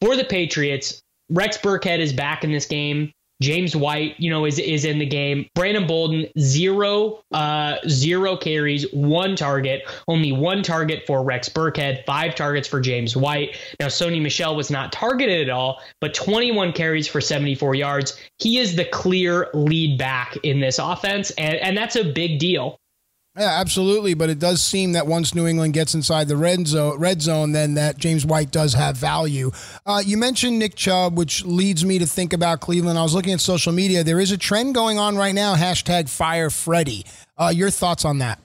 for 0.00 0.16
the 0.16 0.24
patriots 0.24 1.02
rex 1.30 1.56
burkhead 1.58 1.98
is 1.98 2.12
back 2.12 2.44
in 2.44 2.52
this 2.52 2.66
game 2.66 3.12
James 3.42 3.76
White, 3.76 4.14
you 4.18 4.30
know, 4.30 4.46
is 4.46 4.58
is 4.58 4.84
in 4.84 4.98
the 4.98 5.06
game. 5.06 5.46
Brandon 5.54 5.86
Bolden, 5.86 6.26
zero, 6.38 7.22
uh, 7.32 7.76
zero 7.88 8.36
carries, 8.36 8.90
one 8.92 9.36
target, 9.36 9.82
only 10.08 10.32
one 10.32 10.62
target 10.62 11.02
for 11.06 11.22
Rex 11.24 11.48
Burkhead, 11.48 12.06
five 12.06 12.34
targets 12.34 12.68
for 12.68 12.80
James 12.80 13.16
White. 13.16 13.56
Now, 13.80 13.86
Sony 13.86 14.22
Michel 14.22 14.56
was 14.56 14.70
not 14.70 14.92
targeted 14.92 15.48
at 15.48 15.50
all, 15.50 15.82
but 16.00 16.14
21 16.14 16.72
carries 16.72 17.08
for 17.08 17.20
74 17.20 17.74
yards. 17.74 18.18
He 18.38 18.58
is 18.58 18.76
the 18.76 18.84
clear 18.84 19.48
lead 19.52 19.98
back 19.98 20.36
in 20.44 20.60
this 20.60 20.78
offense, 20.78 21.30
and, 21.32 21.56
and 21.56 21.76
that's 21.76 21.96
a 21.96 22.04
big 22.04 22.38
deal. 22.38 22.78
Yeah, 23.36 23.60
absolutely. 23.60 24.12
But 24.12 24.28
it 24.28 24.38
does 24.38 24.62
seem 24.62 24.92
that 24.92 25.06
once 25.06 25.34
New 25.34 25.46
England 25.46 25.72
gets 25.72 25.94
inside 25.94 26.28
the 26.28 26.36
red 26.36 26.66
zone, 26.66 26.98
red 26.98 27.22
zone, 27.22 27.52
then 27.52 27.74
that 27.74 27.96
James 27.96 28.26
White 28.26 28.50
does 28.50 28.74
have 28.74 28.96
value. 28.96 29.50
Uh, 29.86 30.02
you 30.04 30.18
mentioned 30.18 30.58
Nick 30.58 30.74
Chubb, 30.74 31.16
which 31.16 31.44
leads 31.44 31.84
me 31.84 31.98
to 31.98 32.06
think 32.06 32.34
about 32.34 32.60
Cleveland. 32.60 32.98
I 32.98 33.02
was 33.02 33.14
looking 33.14 33.32
at 33.32 33.40
social 33.40 33.72
media. 33.72 34.04
There 34.04 34.20
is 34.20 34.32
a 34.32 34.38
trend 34.38 34.74
going 34.74 34.98
on 34.98 35.16
right 35.16 35.34
now. 35.34 35.54
Hashtag 35.54 36.10
Fire 36.10 36.50
Freddy. 36.50 37.06
Uh, 37.38 37.52
your 37.54 37.70
thoughts 37.70 38.04
on 38.04 38.18
that? 38.18 38.38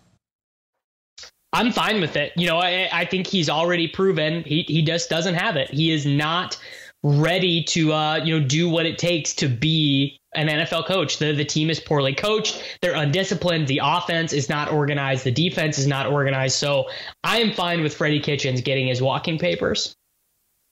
I'm 1.54 1.72
fine 1.72 2.02
with 2.02 2.16
it. 2.16 2.34
You 2.36 2.48
know, 2.48 2.58
I, 2.58 2.90
I 2.92 3.06
think 3.06 3.26
he's 3.26 3.50
already 3.50 3.88
proven 3.88 4.44
he 4.44 4.64
he 4.68 4.82
just 4.84 5.10
doesn't 5.10 5.36
have 5.36 5.56
it. 5.56 5.70
He 5.70 5.92
is 5.92 6.06
not 6.06 6.58
ready 7.04 7.64
to 7.64 7.94
uh, 7.94 8.16
you 8.24 8.40
know 8.40 8.46
do 8.46 8.70
what 8.70 8.86
it 8.86 8.98
takes 8.98 9.34
to 9.36 9.48
be 9.48 10.20
an 10.36 10.48
NFL 10.48 10.86
coach. 10.86 11.20
The 11.20 11.34
the 11.34 11.46
team 11.46 11.70
is 11.70 11.80
poorly 11.80 12.14
coached. 12.14 12.62
They're 12.82 12.96
undisciplined. 12.96 13.68
The 13.68 13.82
offense 13.84 14.34
is 14.34 14.50
not 14.50 14.72
organized. 14.72 15.24
The 15.24 15.32
defense 15.32 15.78
is 15.78 15.88
not 15.88 16.08
organized. 16.08 16.56
So 16.58 16.86
I 17.24 17.40
am 17.40 17.52
fine 17.52 17.82
with 17.82 17.94
Freddie 17.94 18.20
Kitchens 18.20 18.62
getting 18.62 18.88
his 18.88 19.02
walking 19.02 19.38
papers. 19.38 19.96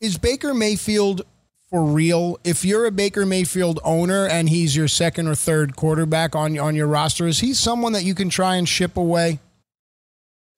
Is 0.02 0.18
Baker 0.18 0.54
Mayfield 0.54 1.24
for 1.70 1.84
real? 1.84 2.38
If 2.44 2.66
you're 2.66 2.86
a 2.86 2.92
Baker 2.92 3.26
Mayfield 3.26 3.80
owner 3.84 4.28
and 4.28 4.50
he's 4.50 4.76
your 4.76 4.88
second 4.88 5.28
or 5.28 5.36
third 5.36 5.76
quarterback 5.76 6.36
on 6.36 6.58
on 6.60 6.76
your 6.76 6.88
roster, 6.88 7.28
is 7.28 7.40
he 7.40 7.54
someone 7.54 7.94
that 7.94 8.04
you 8.04 8.14
can 8.14 8.30
try 8.30 8.56
and 8.56 8.68
ship 8.68 8.98
away? 8.98 9.40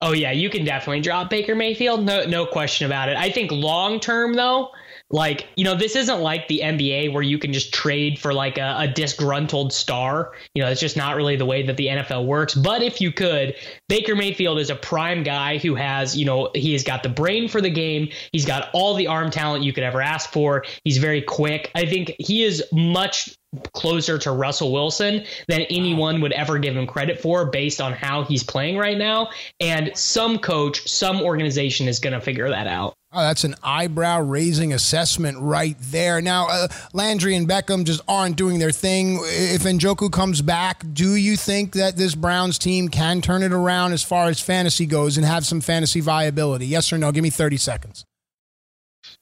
Oh 0.01 0.13
yeah, 0.13 0.31
you 0.31 0.49
can 0.49 0.63
definitely 0.63 1.01
drop 1.01 1.29
Baker 1.29 1.55
Mayfield. 1.55 2.03
No 2.03 2.25
no 2.25 2.45
question 2.45 2.85
about 2.85 3.09
it. 3.09 3.17
I 3.17 3.31
think 3.31 3.51
long 3.51 3.99
term 3.99 4.33
though, 4.33 4.69
like, 5.09 5.47
you 5.55 5.63
know, 5.63 5.75
this 5.75 5.95
isn't 5.95 6.19
like 6.19 6.49
the 6.49 6.61
NBA 6.63 7.13
where 7.13 7.23
you 7.23 7.39
can 7.39 7.53
just 7.53 7.73
trade 7.73 8.19
for 8.19 8.33
like 8.33 8.57
a, 8.57 8.75
a, 8.79 8.87
disgruntled 8.87 9.71
star. 9.71 10.33
You 10.53 10.63
know, 10.63 10.69
it's 10.69 10.81
just 10.81 10.97
not 10.97 11.15
really 11.15 11.37
the 11.37 11.45
way 11.45 11.65
that 11.65 11.77
the 11.77 11.87
NFL 11.87 12.25
works. 12.25 12.53
But 12.53 12.81
if 12.81 12.99
you 12.99 13.13
could, 13.13 13.55
Baker 13.87 14.15
Mayfield 14.15 14.59
is 14.59 14.69
a 14.69 14.75
prime 14.75 15.23
guy 15.23 15.59
who 15.59 15.75
has, 15.75 16.17
you 16.17 16.25
know, 16.25 16.49
he 16.53 16.73
has 16.73 16.83
got 16.83 17.03
the 17.03 17.09
brain 17.09 17.47
for 17.47 17.61
the 17.61 17.69
game. 17.69 18.09
He's 18.33 18.45
got 18.45 18.69
all 18.73 18.95
the 18.95 19.07
arm 19.07 19.31
talent 19.31 19.63
you 19.63 19.71
could 19.71 19.83
ever 19.83 20.01
ask 20.01 20.29
for. 20.31 20.65
He's 20.83 20.97
very 20.97 21.21
quick. 21.21 21.71
I 21.73 21.85
think 21.85 22.13
he 22.19 22.43
is 22.43 22.61
much 22.73 23.37
closer 23.73 24.17
to 24.17 24.31
Russell 24.31 24.73
Wilson 24.73 25.23
than 25.47 25.61
anyone 25.61 26.19
would 26.19 26.33
ever 26.33 26.59
give 26.59 26.75
him 26.75 26.85
credit 26.85 27.21
for 27.21 27.49
based 27.49 27.79
on 27.79 27.93
how 27.93 28.23
he's 28.23 28.43
playing 28.43 28.77
right 28.77 28.97
now. 28.97 29.29
And 29.61 29.95
some 29.95 30.37
coach, 30.37 30.85
some 30.85 31.21
organization 31.21 31.87
is 31.87 31.99
going 31.99 32.13
to 32.13 32.19
figure 32.19 32.49
that 32.49 32.67
out. 32.67 32.96
Oh, 33.17 33.21
that's 33.21 33.43
an 33.43 33.55
eyebrow 33.63 34.21
raising 34.21 34.73
assessment 34.73 35.39
right 35.39 35.75
there. 35.79 36.21
Now, 36.21 36.49
uh, 36.49 36.67
Landry 36.93 37.35
and 37.35 37.49
Beckham 37.49 37.83
just 37.83 37.99
aren't 38.07 38.35
doing 38.35 38.59
their 38.59 38.69
thing. 38.69 39.19
If 39.23 39.63
Njoku 39.63 40.11
comes 40.11 40.43
back, 40.43 40.83
do 40.93 41.15
you 41.15 41.35
think 41.35 41.71
that 41.71 41.97
this 41.97 42.13
Browns 42.13 42.59
team 42.59 42.89
can 42.89 43.21
turn 43.21 43.41
it 43.41 43.51
around 43.51 43.93
as 43.93 44.03
far 44.03 44.27
as 44.27 44.39
fantasy 44.39 44.85
goes 44.85 45.17
and 45.17 45.25
have 45.25 45.47
some 45.47 45.61
fantasy 45.61 45.99
viability? 45.99 46.67
Yes 46.67 46.93
or 46.93 46.99
no? 46.99 47.11
Give 47.11 47.23
me 47.23 47.31
30 47.31 47.57
seconds. 47.57 48.05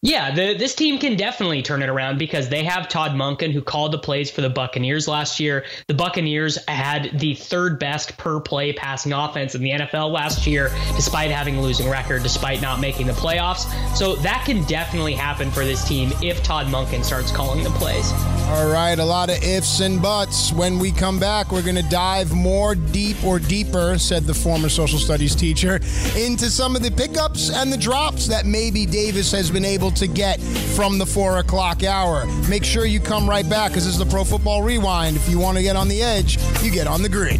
Yeah, 0.01 0.35
the, 0.35 0.53
this 0.53 0.75
team 0.75 0.99
can 0.99 1.15
definitely 1.15 1.63
turn 1.63 1.81
it 1.81 1.89
around 1.89 2.19
because 2.19 2.47
they 2.47 2.63
have 2.63 2.87
Todd 2.87 3.13
Monken, 3.13 3.51
who 3.51 3.61
called 3.61 3.91
the 3.91 3.97
plays 3.97 4.29
for 4.29 4.41
the 4.41 4.51
Buccaneers 4.51 5.07
last 5.07 5.39
year. 5.39 5.65
The 5.87 5.95
Buccaneers 5.95 6.59
had 6.67 7.19
the 7.19 7.33
third 7.33 7.79
best 7.79 8.15
per 8.17 8.39
play 8.39 8.71
passing 8.71 9.13
offense 9.13 9.55
in 9.55 9.63
the 9.63 9.71
NFL 9.71 10.11
last 10.11 10.45
year, 10.45 10.69
despite 10.95 11.31
having 11.31 11.57
a 11.57 11.61
losing 11.61 11.89
record, 11.89 12.21
despite 12.21 12.61
not 12.61 12.79
making 12.79 13.07
the 13.07 13.13
playoffs. 13.13 13.65
So 13.95 14.15
that 14.17 14.45
can 14.45 14.63
definitely 14.65 15.13
happen 15.13 15.49
for 15.49 15.65
this 15.65 15.83
team 15.87 16.11
if 16.21 16.43
Todd 16.43 16.67
Monken 16.67 17.03
starts 17.03 17.31
calling 17.31 17.63
the 17.63 17.71
plays. 17.71 18.11
All 18.47 18.69
right, 18.71 18.99
a 18.99 19.03
lot 19.03 19.31
of 19.31 19.43
ifs 19.43 19.79
and 19.79 19.99
buts. 19.99 20.53
When 20.53 20.77
we 20.77 20.91
come 20.91 21.19
back, 21.19 21.51
we're 21.51 21.63
going 21.63 21.77
to 21.77 21.89
dive 21.89 22.31
more 22.31 22.75
deep 22.75 23.23
or 23.23 23.39
deeper, 23.39 23.97
said 23.97 24.25
the 24.25 24.35
former 24.35 24.69
social 24.69 24.99
studies 24.99 25.33
teacher, 25.33 25.77
into 26.15 26.51
some 26.51 26.75
of 26.75 26.83
the 26.83 26.91
pickups 26.91 27.49
and 27.49 27.73
the 27.73 27.77
drops 27.77 28.27
that 28.27 28.45
maybe 28.45 28.85
Davis 28.85 29.31
has 29.31 29.49
been 29.49 29.65
able 29.65 29.84
to 29.91 30.07
get 30.07 30.39
from 30.75 30.97
the 30.97 31.05
four 31.05 31.37
o'clock 31.37 31.83
hour. 31.83 32.25
Make 32.49 32.63
sure 32.63 32.85
you 32.85 32.99
come 32.99 33.29
right 33.29 33.47
back 33.49 33.71
because 33.71 33.85
this 33.85 33.93
is 33.93 33.99
the 33.99 34.05
Pro 34.05 34.23
Football 34.23 34.63
Rewind. 34.63 35.15
If 35.15 35.29
you 35.29 35.39
want 35.39 35.57
to 35.57 35.63
get 35.63 35.75
on 35.75 35.87
the 35.87 36.01
edge, 36.01 36.37
you 36.61 36.71
get 36.71 36.87
on 36.87 37.01
the 37.01 37.09
grid. 37.09 37.39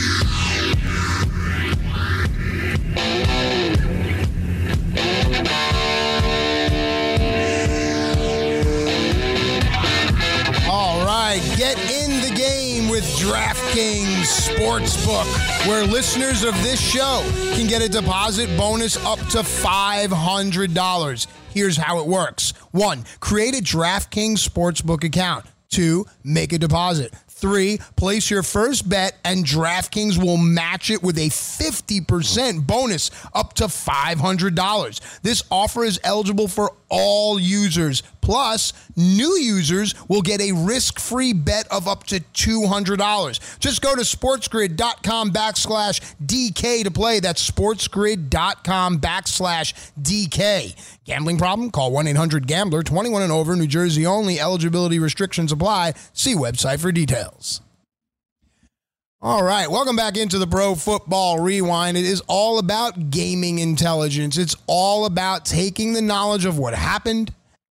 With 13.01 13.19
DraftKings 13.19 14.25
Sportsbook, 14.49 15.67
where 15.67 15.83
listeners 15.85 16.43
of 16.43 16.53
this 16.61 16.79
show 16.79 17.23
can 17.53 17.67
get 17.67 17.81
a 17.81 17.89
deposit 17.89 18.55
bonus 18.55 19.03
up 19.05 19.17
to 19.29 19.39
$500. 19.39 21.27
Here's 21.51 21.77
how 21.77 21.99
it 21.99 22.05
works 22.05 22.53
one, 22.71 23.05
create 23.19 23.55
a 23.55 23.63
DraftKings 23.63 24.47
Sportsbook 24.47 25.03
account. 25.03 25.45
Two, 25.69 26.05
make 26.23 26.53
a 26.53 26.59
deposit. 26.59 27.13
Three, 27.27 27.79
place 27.95 28.29
your 28.29 28.43
first 28.43 28.87
bet, 28.87 29.17
and 29.25 29.43
DraftKings 29.43 30.23
will 30.23 30.37
match 30.37 30.91
it 30.91 31.01
with 31.01 31.17
a 31.17 31.29
50% 31.29 32.67
bonus 32.67 33.09
up 33.33 33.53
to 33.53 33.63
$500. 33.63 35.21
This 35.23 35.43
offer 35.49 35.83
is 35.83 35.99
eligible 36.03 36.47
for 36.47 36.75
all 36.87 37.39
users. 37.39 38.03
Plus, 38.21 38.73
new 38.95 39.37
users 39.37 39.95
will 40.07 40.21
get 40.21 40.41
a 40.41 40.51
risk 40.51 40.99
free 40.99 41.33
bet 41.33 41.67
of 41.71 41.87
up 41.87 42.05
to 42.05 42.19
$200. 42.19 43.59
Just 43.59 43.81
go 43.81 43.95
to 43.95 44.01
sportsgrid.com 44.01 45.31
backslash 45.31 46.15
DK 46.23 46.83
to 46.83 46.91
play. 46.91 47.19
That's 47.19 47.49
sportsgrid.com 47.49 48.99
backslash 48.99 49.91
DK. 50.01 50.75
Gambling 51.05 51.37
problem? 51.37 51.71
Call 51.71 51.91
1 51.91 52.07
800 52.07 52.47
Gambler 52.47 52.83
21 52.83 53.23
and 53.23 53.31
over, 53.31 53.55
New 53.55 53.67
Jersey 53.67 54.05
only. 54.05 54.39
Eligibility 54.39 54.99
restrictions 54.99 55.51
apply. 55.51 55.93
See 56.13 56.35
website 56.35 56.79
for 56.79 56.91
details. 56.91 57.61
All 59.23 59.43
right, 59.43 59.69
welcome 59.69 59.95
back 59.95 60.17
into 60.17 60.39
the 60.39 60.47
Pro 60.47 60.73
Football 60.73 61.39
Rewind. 61.39 61.95
It 61.95 62.05
is 62.05 62.23
all 62.25 62.57
about 62.57 63.11
gaming 63.11 63.59
intelligence. 63.59 64.35
It's 64.35 64.55
all 64.65 65.05
about 65.05 65.45
taking 65.45 65.93
the 65.93 66.01
knowledge 66.01 66.45
of 66.45 66.57
what 66.57 66.73
happened, 66.73 67.31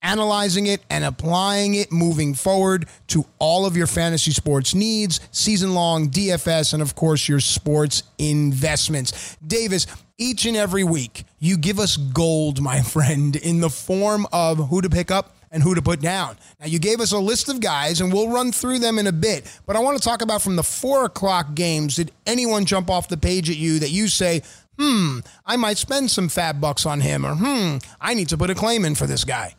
analyzing 0.06 0.68
it, 0.68 0.82
and 0.90 1.04
applying 1.04 1.74
it 1.76 1.92
moving 1.92 2.36
forward 2.36 2.88
to 3.08 3.26
all 3.40 3.66
of 3.66 3.76
your 3.76 3.88
fantasy 3.88 4.32
sports 4.32 4.76
needs, 4.76 5.20
season 5.32 5.74
long 5.74 6.10
DFS, 6.10 6.74
and 6.74 6.82
of 6.82 6.96
course, 6.96 7.28
your 7.28 7.40
sports 7.40 8.04
investments. 8.20 9.36
Davis, 9.46 9.88
each 10.18 10.46
and 10.46 10.56
every 10.56 10.84
week, 10.84 11.26
you 11.40 11.58
give 11.58 11.80
us 11.80 11.98
gold, 11.98 12.62
my 12.62 12.82
friend, 12.96 13.36
in 13.36 13.60
the 13.60 13.70
form 13.70 14.28
of 14.32 14.70
who 14.70 14.82
to 14.82 14.90
pick 14.90 15.10
up 15.10 15.36
and 15.52 15.64
who 15.64 15.74
to 15.74 15.82
put 15.82 16.02
down. 16.02 16.38
Now, 16.60 16.68
you 16.68 16.80
gave 16.80 17.00
us 17.00 17.12
a 17.12 17.18
list 17.18 17.50
of 17.50 17.60
guys, 17.60 18.02
and 18.02 18.14
we'll 18.14 18.30
run 18.30 18.52
through 18.52 18.80
them 18.80 19.00
in 19.00 19.08
a 19.08 19.12
bit. 19.12 19.52
But 19.66 19.76
I 19.76 19.80
want 19.80 19.98
to 19.98 20.04
talk 20.04 20.22
about 20.22 20.42
from 20.42 20.56
the 20.56 20.64
four 20.64 21.06
o'clock 21.06 21.56
games. 21.56 21.96
Did 21.96 22.12
anyone 22.28 22.66
jump 22.66 22.90
off 22.90 23.08
the 23.08 23.18
page 23.18 23.50
at 23.50 23.58
you 23.58 23.80
that 23.80 23.90
you 23.90 24.08
say, 24.08 24.44
hmm, 24.78 25.20
I 25.46 25.56
might 25.56 25.78
spend 25.78 26.12
some 26.12 26.28
FAAB 26.28 26.60
bucks 26.60 26.86
on 26.86 27.02
him, 27.02 27.26
or 27.26 27.36
hmm, 27.36 27.78
I 28.00 28.14
need 28.14 28.30
to 28.30 28.38
put 28.38 28.50
a 28.50 28.56
claim 28.56 28.86
in 28.86 28.96
for 28.96 29.08
this 29.08 29.24
guy? 29.24 29.56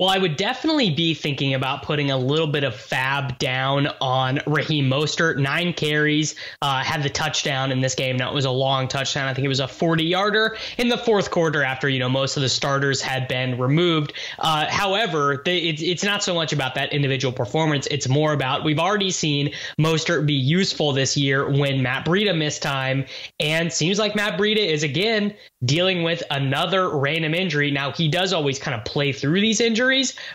Well, 0.00 0.08
I 0.08 0.16
would 0.16 0.36
definitely 0.36 0.88
be 0.88 1.12
thinking 1.12 1.52
about 1.52 1.82
putting 1.82 2.10
a 2.10 2.16
little 2.16 2.46
bit 2.46 2.64
of 2.64 2.72
FAAB 2.74 3.36
down 3.36 3.88
on 4.00 4.40
Raheem 4.46 4.88
Mostert. 4.88 5.36
Nine 5.36 5.74
carries, 5.74 6.36
uh, 6.62 6.82
had 6.82 7.02
the 7.02 7.10
touchdown 7.10 7.70
in 7.70 7.82
this 7.82 7.94
game. 7.94 8.16
Now 8.16 8.30
it 8.30 8.34
was 8.34 8.46
a 8.46 8.50
long 8.50 8.88
touchdown. 8.88 9.28
I 9.28 9.34
think 9.34 9.44
it 9.44 9.48
was 9.48 9.60
a 9.60 9.68
40 9.68 10.04
yarder 10.04 10.56
in 10.78 10.88
the 10.88 10.96
fourth 10.96 11.30
quarter 11.30 11.62
after 11.62 11.86
you 11.86 11.98
know 11.98 12.08
most 12.08 12.38
of 12.38 12.42
the 12.42 12.48
starters 12.48 13.02
had 13.02 13.28
been 13.28 13.58
removed. 13.58 14.14
Uh, 14.38 14.70
however, 14.70 15.42
it's 15.44 15.82
it's 15.82 16.02
not 16.02 16.22
so 16.22 16.32
much 16.32 16.54
about 16.54 16.76
that 16.76 16.94
individual 16.94 17.34
performance. 17.34 17.86
It's 17.90 18.08
more 18.08 18.32
about 18.32 18.64
we've 18.64 18.78
already 18.78 19.10
seen 19.10 19.52
Mostert 19.78 20.24
be 20.24 20.32
useful 20.32 20.94
this 20.94 21.14
year 21.18 21.46
when 21.46 21.82
Matt 21.82 22.06
Breida 22.06 22.34
missed 22.34 22.62
time, 22.62 23.04
and 23.38 23.70
seems 23.70 23.98
like 23.98 24.16
Matt 24.16 24.40
Breida 24.40 24.66
is 24.66 24.82
again 24.82 25.34
dealing 25.62 26.04
with 26.04 26.22
another 26.30 26.88
random 26.88 27.34
injury. 27.34 27.70
Now 27.70 27.92
he 27.92 28.08
does 28.08 28.32
always 28.32 28.58
kind 28.58 28.74
of 28.74 28.86
play 28.86 29.12
through 29.12 29.42
these 29.42 29.60
injuries 29.60 29.89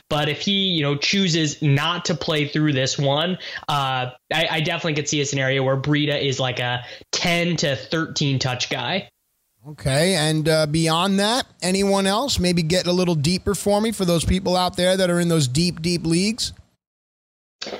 but 0.09 0.29
if 0.29 0.41
he, 0.41 0.51
you 0.51 0.81
know, 0.81 0.95
chooses 0.95 1.61
not 1.61 2.05
to 2.05 2.15
play 2.15 2.47
through 2.47 2.73
this 2.73 2.97
one, 2.97 3.37
uh, 3.67 4.11
I, 4.33 4.47
I 4.51 4.61
definitely 4.61 4.95
could 4.95 5.09
see 5.09 5.21
a 5.21 5.25
scenario 5.25 5.63
where 5.63 5.77
Breida 5.77 6.21
is 6.21 6.39
like 6.39 6.59
a 6.59 6.85
10 7.11 7.57
to 7.57 7.75
13 7.75 8.39
touch 8.39 8.69
guy. 8.69 9.09
Okay, 9.67 10.13
and 10.13 10.47
uh, 10.47 10.67
beyond 10.67 11.19
that, 11.19 11.47
anyone 11.63 12.05
else? 12.05 12.37
Maybe 12.39 12.61
get 12.61 12.85
a 12.85 12.91
little 12.91 13.15
deeper 13.15 13.55
for 13.55 13.81
me 13.81 13.91
for 13.91 14.05
those 14.05 14.23
people 14.23 14.55
out 14.55 14.77
there 14.77 14.95
that 14.95 15.09
are 15.09 15.19
in 15.19 15.27
those 15.27 15.47
deep, 15.47 15.81
deep 15.81 16.05
leagues. 16.05 16.53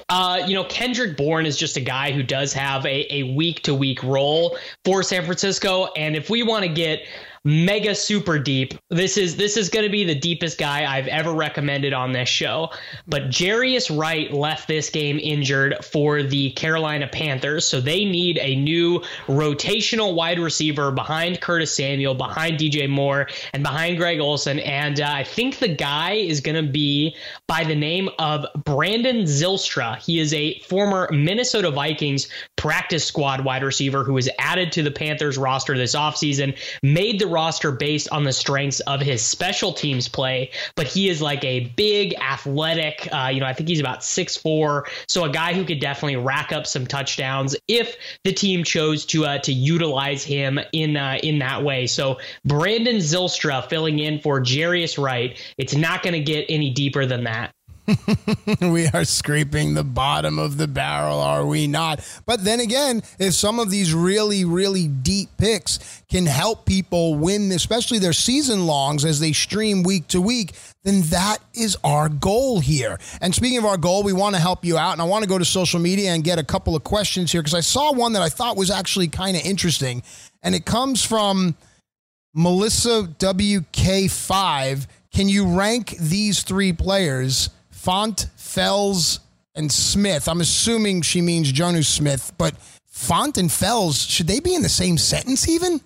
Uh, 0.09 0.43
you 0.47 0.55
know, 0.55 0.63
Kendrick 0.63 1.15
Bourne 1.15 1.45
is 1.45 1.57
just 1.57 1.77
a 1.77 1.81
guy 1.81 2.11
who 2.11 2.23
does 2.23 2.53
have 2.53 2.85
a 2.87 3.33
week 3.35 3.61
to 3.63 3.75
week 3.75 4.01
role 4.03 4.57
for 4.83 5.03
San 5.03 5.25
Francisco. 5.25 5.89
And 5.95 6.15
if 6.15 6.29
we 6.29 6.41
want 6.41 6.63
to 6.63 6.69
get 6.69 7.01
mega 7.45 7.93
super 7.93 8.39
deep. 8.39 8.73
This 8.89 9.17
is 9.17 9.37
this 9.37 9.55
is 9.55 9.69
going 9.69 9.85
to 9.85 9.91
be 9.91 10.03
the 10.03 10.15
deepest 10.15 10.57
guy 10.57 10.91
I've 10.91 11.07
ever 11.07 11.31
recommended 11.31 11.93
on 11.93 12.11
this 12.11 12.27
show. 12.27 12.71
But 13.07 13.29
Jarius 13.29 13.95
Wright 13.95 14.33
left 14.33 14.67
this 14.67 14.89
game 14.89 15.19
injured 15.19 15.85
for 15.85 16.23
the 16.23 16.51
Carolina 16.51 17.07
Panthers, 17.07 17.65
so 17.65 17.79
they 17.79 18.03
need 18.03 18.39
a 18.39 18.55
new 18.55 18.99
rotational 19.27 20.15
wide 20.15 20.39
receiver 20.39 20.91
behind 20.91 21.39
Curtis 21.39 21.75
Samuel, 21.75 22.15
behind 22.15 22.57
DJ 22.57 22.89
Moore, 22.89 23.27
and 23.53 23.61
behind 23.61 23.97
Greg 23.97 24.19
Olsen. 24.19 24.59
And 24.59 24.99
uh, 24.99 25.05
I 25.07 25.23
think 25.23 25.59
the 25.59 25.67
guy 25.67 26.13
is 26.13 26.41
going 26.41 26.65
to 26.65 26.71
be 26.71 27.15
by 27.47 27.63
the 27.63 27.75
name 27.75 28.09
of 28.17 28.45
Brandon 28.63 29.23
Zylstra. 29.23 29.99
He 29.99 30.19
is 30.19 30.33
a 30.33 30.59
former 30.61 31.07
Minnesota 31.11 31.69
Vikings 31.69 32.27
practice 32.55 33.05
squad 33.05 33.45
wide 33.45 33.63
receiver 33.63 34.03
who 34.03 34.13
was 34.13 34.27
added 34.39 34.71
to 34.71 34.81
the 34.81 34.89
Panthers 34.89 35.37
roster 35.37 35.77
this 35.77 35.95
offseason, 35.95 36.57
made 36.81 37.19
the 37.19 37.27
roster 37.35 37.71
based 37.71 38.07
on 38.09 38.23
the 38.23 38.31
strengths 38.31 38.79
of 38.81 39.01
his 39.01 39.21
special 39.21 39.73
teams 39.73 40.07
play, 40.07 40.51
but 40.75 40.87
he 40.87 41.09
is 41.09 41.21
like 41.21 41.43
a 41.43 41.71
big 41.75 42.15
athletic, 42.15 43.09
uh, 43.11 43.29
you 43.33 43.41
know, 43.41 43.45
I 43.45 43.53
think 43.53 43.67
he's 43.67 43.81
about 43.81 44.03
six 44.03 44.37
four, 44.37 44.87
so 45.07 45.25
a 45.25 45.29
guy 45.29 45.53
who 45.53 45.65
could 45.65 45.81
definitely 45.81 46.15
rack 46.15 46.53
up 46.53 46.65
some 46.65 46.87
touchdowns 46.87 47.55
if 47.67 47.95
the 48.23 48.31
team 48.31 48.63
chose 48.63 49.05
to 49.07 49.25
uh, 49.25 49.37
to 49.39 49.51
utilize 49.51 50.23
him 50.23 50.59
in 50.71 50.95
uh, 50.95 51.19
in 51.21 51.39
that 51.39 51.63
way. 51.63 51.87
So 51.87 52.19
Brandon 52.45 52.97
Zylstra 52.97 53.67
filling 53.69 53.99
in 53.99 54.19
for 54.19 54.39
Jarius 54.39 55.01
Wright. 55.01 55.37
It's 55.57 55.75
not 55.75 56.03
going 56.03 56.13
to 56.13 56.21
get 56.21 56.45
any 56.47 56.71
deeper 56.71 57.05
than 57.05 57.25
that. 57.25 57.54
we 58.61 58.87
are 58.87 59.05
scraping 59.05 59.73
the 59.73 59.83
bottom 59.83 60.39
of 60.39 60.57
the 60.57 60.67
barrel, 60.67 61.19
are 61.19 61.45
we 61.45 61.67
not? 61.67 62.05
But 62.25 62.43
then 62.43 62.59
again, 62.59 63.03
if 63.19 63.33
some 63.33 63.59
of 63.59 63.69
these 63.69 63.93
really, 63.93 64.45
really 64.45 64.87
deep 64.87 65.29
picks 65.37 66.03
can 66.09 66.25
help 66.25 66.65
people 66.65 67.15
win, 67.15 67.51
especially 67.51 67.99
their 67.99 68.13
season 68.13 68.65
longs 68.65 69.05
as 69.05 69.19
they 69.19 69.33
stream 69.33 69.83
week 69.83 70.07
to 70.09 70.21
week, 70.21 70.53
then 70.83 71.01
that 71.03 71.39
is 71.53 71.77
our 71.83 72.09
goal 72.09 72.59
here. 72.59 72.97
And 73.21 73.33
speaking 73.33 73.57
of 73.57 73.65
our 73.65 73.77
goal, 73.77 74.03
we 74.03 74.13
want 74.13 74.35
to 74.35 74.41
help 74.41 74.65
you 74.65 74.77
out. 74.77 74.93
And 74.93 75.01
I 75.01 75.05
want 75.05 75.23
to 75.23 75.29
go 75.29 75.37
to 75.37 75.45
social 75.45 75.79
media 75.79 76.11
and 76.11 76.23
get 76.23 76.39
a 76.39 76.43
couple 76.43 76.75
of 76.75 76.83
questions 76.83 77.31
here 77.31 77.41
because 77.41 77.55
I 77.55 77.61
saw 77.61 77.91
one 77.91 78.13
that 78.13 78.21
I 78.21 78.29
thought 78.29 78.57
was 78.57 78.71
actually 78.71 79.07
kind 79.07 79.37
of 79.37 79.43
interesting. 79.45 80.03
And 80.41 80.55
it 80.55 80.65
comes 80.65 81.03
from 81.03 81.55
Melissa 82.33 83.09
WK5. 83.19 84.87
Can 85.13 85.29
you 85.29 85.57
rank 85.57 85.95
these 85.97 86.43
three 86.43 86.73
players? 86.73 87.49
Fant, 87.85 88.27
Fells, 88.35 89.19
and 89.53 89.71
Smith. 89.71 90.27
I'm 90.27 90.41
assuming 90.41 91.03
she 91.03 91.21
means 91.21 91.53
Jonnu 91.53 91.85
Smith, 91.85 92.33
but 92.37 92.55
Fant 92.91 93.37
and 93.37 93.51
Fells, 93.51 94.01
should 94.01 94.27
they 94.27 94.39
be 94.39 94.55
in 94.55 94.63
the 94.63 94.69
same 94.69 94.97
sentence 94.97 95.47
even? 95.47 95.79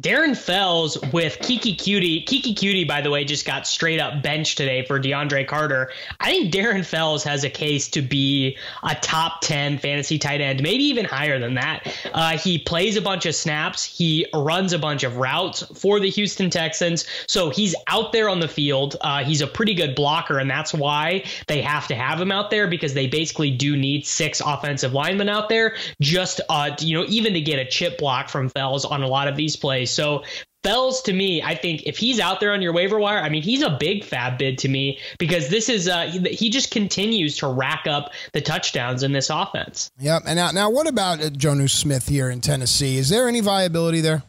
Darren 0.00 0.34
Fells 0.34 0.96
with 1.12 1.38
Keke 1.40 1.76
Coutee. 1.76 2.24
Keke 2.24 2.54
Coutee, 2.54 2.88
by 2.88 3.02
the 3.02 3.10
way, 3.10 3.26
just 3.26 3.44
got 3.44 3.66
straight 3.66 4.00
up 4.00 4.22
benched 4.22 4.56
today 4.56 4.86
for 4.86 4.98
DeAndre 4.98 5.46
Carter. 5.46 5.90
I 6.18 6.30
think 6.30 6.50
Darren 6.50 6.82
Fells 6.82 7.22
has 7.24 7.44
a 7.44 7.50
case 7.50 7.88
to 7.90 8.00
be 8.00 8.56
a 8.84 8.94
top 8.94 9.42
10 9.42 9.76
fantasy 9.76 10.18
tight 10.18 10.40
end, 10.40 10.62
maybe 10.62 10.82
even 10.84 11.04
higher 11.04 11.38
than 11.38 11.52
that. 11.54 11.94
Uh, 12.14 12.38
he 12.38 12.58
plays 12.58 12.96
a 12.96 13.02
bunch 13.02 13.26
of 13.26 13.34
snaps, 13.34 13.84
he 13.84 14.24
runs 14.32 14.72
a 14.72 14.78
bunch 14.78 15.02
of 15.02 15.18
routes 15.18 15.62
for 15.78 16.00
the 16.00 16.08
Houston 16.08 16.48
Texans. 16.48 17.04
So 17.26 17.50
he's 17.50 17.74
out 17.88 18.12
there 18.12 18.30
on 18.30 18.40
the 18.40 18.48
field. 18.48 18.96
Uh, 19.02 19.22
he's 19.22 19.42
a 19.42 19.46
pretty 19.46 19.74
good 19.74 19.94
blocker, 19.94 20.38
and 20.38 20.48
that's 20.48 20.72
why 20.72 21.22
they 21.48 21.60
have 21.60 21.86
to 21.88 21.94
have 21.94 22.18
him 22.18 22.32
out 22.32 22.50
there 22.50 22.66
because 22.66 22.94
they 22.94 23.08
basically 23.08 23.50
do 23.50 23.76
need 23.76 24.06
six 24.06 24.40
offensive 24.40 24.94
linemen 24.94 25.28
out 25.28 25.50
there 25.50 25.76
just, 26.00 26.40
uh, 26.48 26.74
you 26.80 26.98
know, 26.98 27.04
even 27.10 27.34
to 27.34 27.42
get 27.42 27.58
a 27.58 27.66
chip 27.66 27.98
block 27.98 28.30
from 28.30 28.48
Fells 28.48 28.86
on 28.86 29.02
a 29.02 29.06
lot 29.06 29.28
of 29.28 29.36
these 29.36 29.54
plays. 29.54 29.81
So 29.86 30.22
Fells 30.62 31.02
to 31.02 31.12
me, 31.12 31.42
I 31.42 31.56
think 31.56 31.82
if 31.86 31.98
he's 31.98 32.20
out 32.20 32.38
there 32.38 32.52
on 32.52 32.62
your 32.62 32.72
waiver 32.72 32.96
wire, 32.96 33.18
I 33.18 33.28
mean, 33.28 33.42
he's 33.42 33.62
a 33.62 33.70
big 33.70 34.04
FAAB 34.04 34.38
bid 34.38 34.58
to 34.58 34.68
me 34.68 35.00
because 35.18 35.48
this 35.48 35.68
is 35.68 35.88
uh, 35.88 36.02
he 36.02 36.50
just 36.50 36.70
continues 36.70 37.36
to 37.38 37.48
rack 37.48 37.88
up 37.88 38.12
the 38.32 38.40
touchdowns 38.40 39.02
in 39.02 39.10
this 39.10 39.28
offense. 39.28 39.90
Yep. 39.98 40.22
And 40.24 40.36
now, 40.36 40.52
now 40.52 40.70
what 40.70 40.86
about 40.86 41.20
uh, 41.20 41.30
Jonnu 41.30 41.68
Smith 41.68 42.08
here 42.08 42.30
in 42.30 42.40
Tennessee? 42.40 42.96
Is 42.96 43.08
there 43.08 43.26
any 43.26 43.40
viability 43.40 44.02
there? 44.02 44.22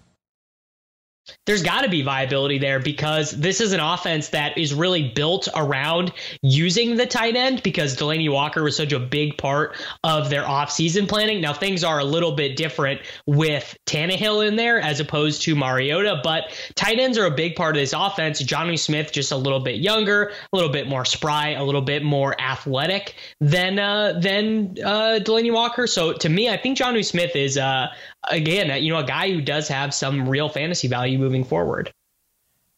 There's 1.46 1.64
got 1.64 1.82
to 1.82 1.90
be 1.90 2.02
viability 2.02 2.58
there 2.58 2.80
because 2.80 3.32
this 3.32 3.62
is 3.62 3.72
an 3.72 3.80
offense 3.80 4.30
that 4.30 4.58
is 4.58 4.74
really 4.74 5.10
built 5.10 5.48
around 5.56 6.12
using 6.42 6.96
the 6.96 7.06
tight 7.06 7.36
end 7.36 7.64
because 7.64 7.96
Delanie 7.96 8.32
Walker 8.32 8.64
was 8.64 8.76
such 8.76 8.92
a 8.92 9.00
big 9.00 9.38
part 9.38 9.78
of 10.04 10.30
their 10.30 10.44
offseason 10.44 11.08
planning. 11.08 11.40
Now, 11.42 11.54
things 11.54 11.84
are 11.84 12.00
a 12.00 12.04
little 12.04 12.34
bit 12.34 12.58
different 12.58 13.02
with 13.26 13.78
Tannehill 13.86 14.48
in 14.48 14.56
there 14.58 14.80
as 14.80 15.00
opposed 15.00 15.44
to 15.44 15.56
Mariota, 15.56 16.20
but 16.24 16.52
tight 16.76 17.00
ends 17.00 17.18
are 17.18 17.26
a 17.26 17.32
big 17.32 17.56
part 17.56 17.76
of 17.76 17.82
this 17.82 17.94
offense. 17.94 18.42
Jonnu 18.42 18.78
Smith, 18.78 19.12
just 19.12 19.32
a 19.32 19.38
little 19.38 19.62
bit 19.62 19.80
younger, 19.80 20.32
a 20.52 20.56
little 20.56 20.72
bit 20.72 20.88
more 20.88 21.06
spry, 21.06 21.52
a 21.52 21.64
little 21.64 21.82
bit 21.82 22.04
more 22.04 22.40
athletic 22.40 23.16
than 23.40 23.80
uh, 23.80 24.20
than 24.20 24.76
uh, 24.84 25.20
Delanie 25.22 25.54
Walker. 25.54 25.88
So 25.88 26.14
to 26.14 26.30
me, 26.30 26.50
I 26.50 26.58
think 26.58 26.78
Jonnu 26.78 27.06
Smith 27.06 27.36
is 27.36 27.58
uh, 27.58 27.88
again, 28.30 28.84
you 28.84 28.92
know, 28.92 29.00
a 29.00 29.06
guy 29.06 29.32
who 29.32 29.42
does 29.42 29.68
have 29.68 29.94
some 29.94 30.28
real 30.28 30.50
fantasy 30.50 30.88
value 30.88 31.18
moving 31.18 31.44
forward. 31.44 31.92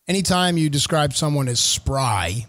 Anytime 0.08 0.58
you 0.58 0.70
describe 0.70 1.14
someone 1.14 1.48
as 1.48 1.60
spry, 1.60 2.46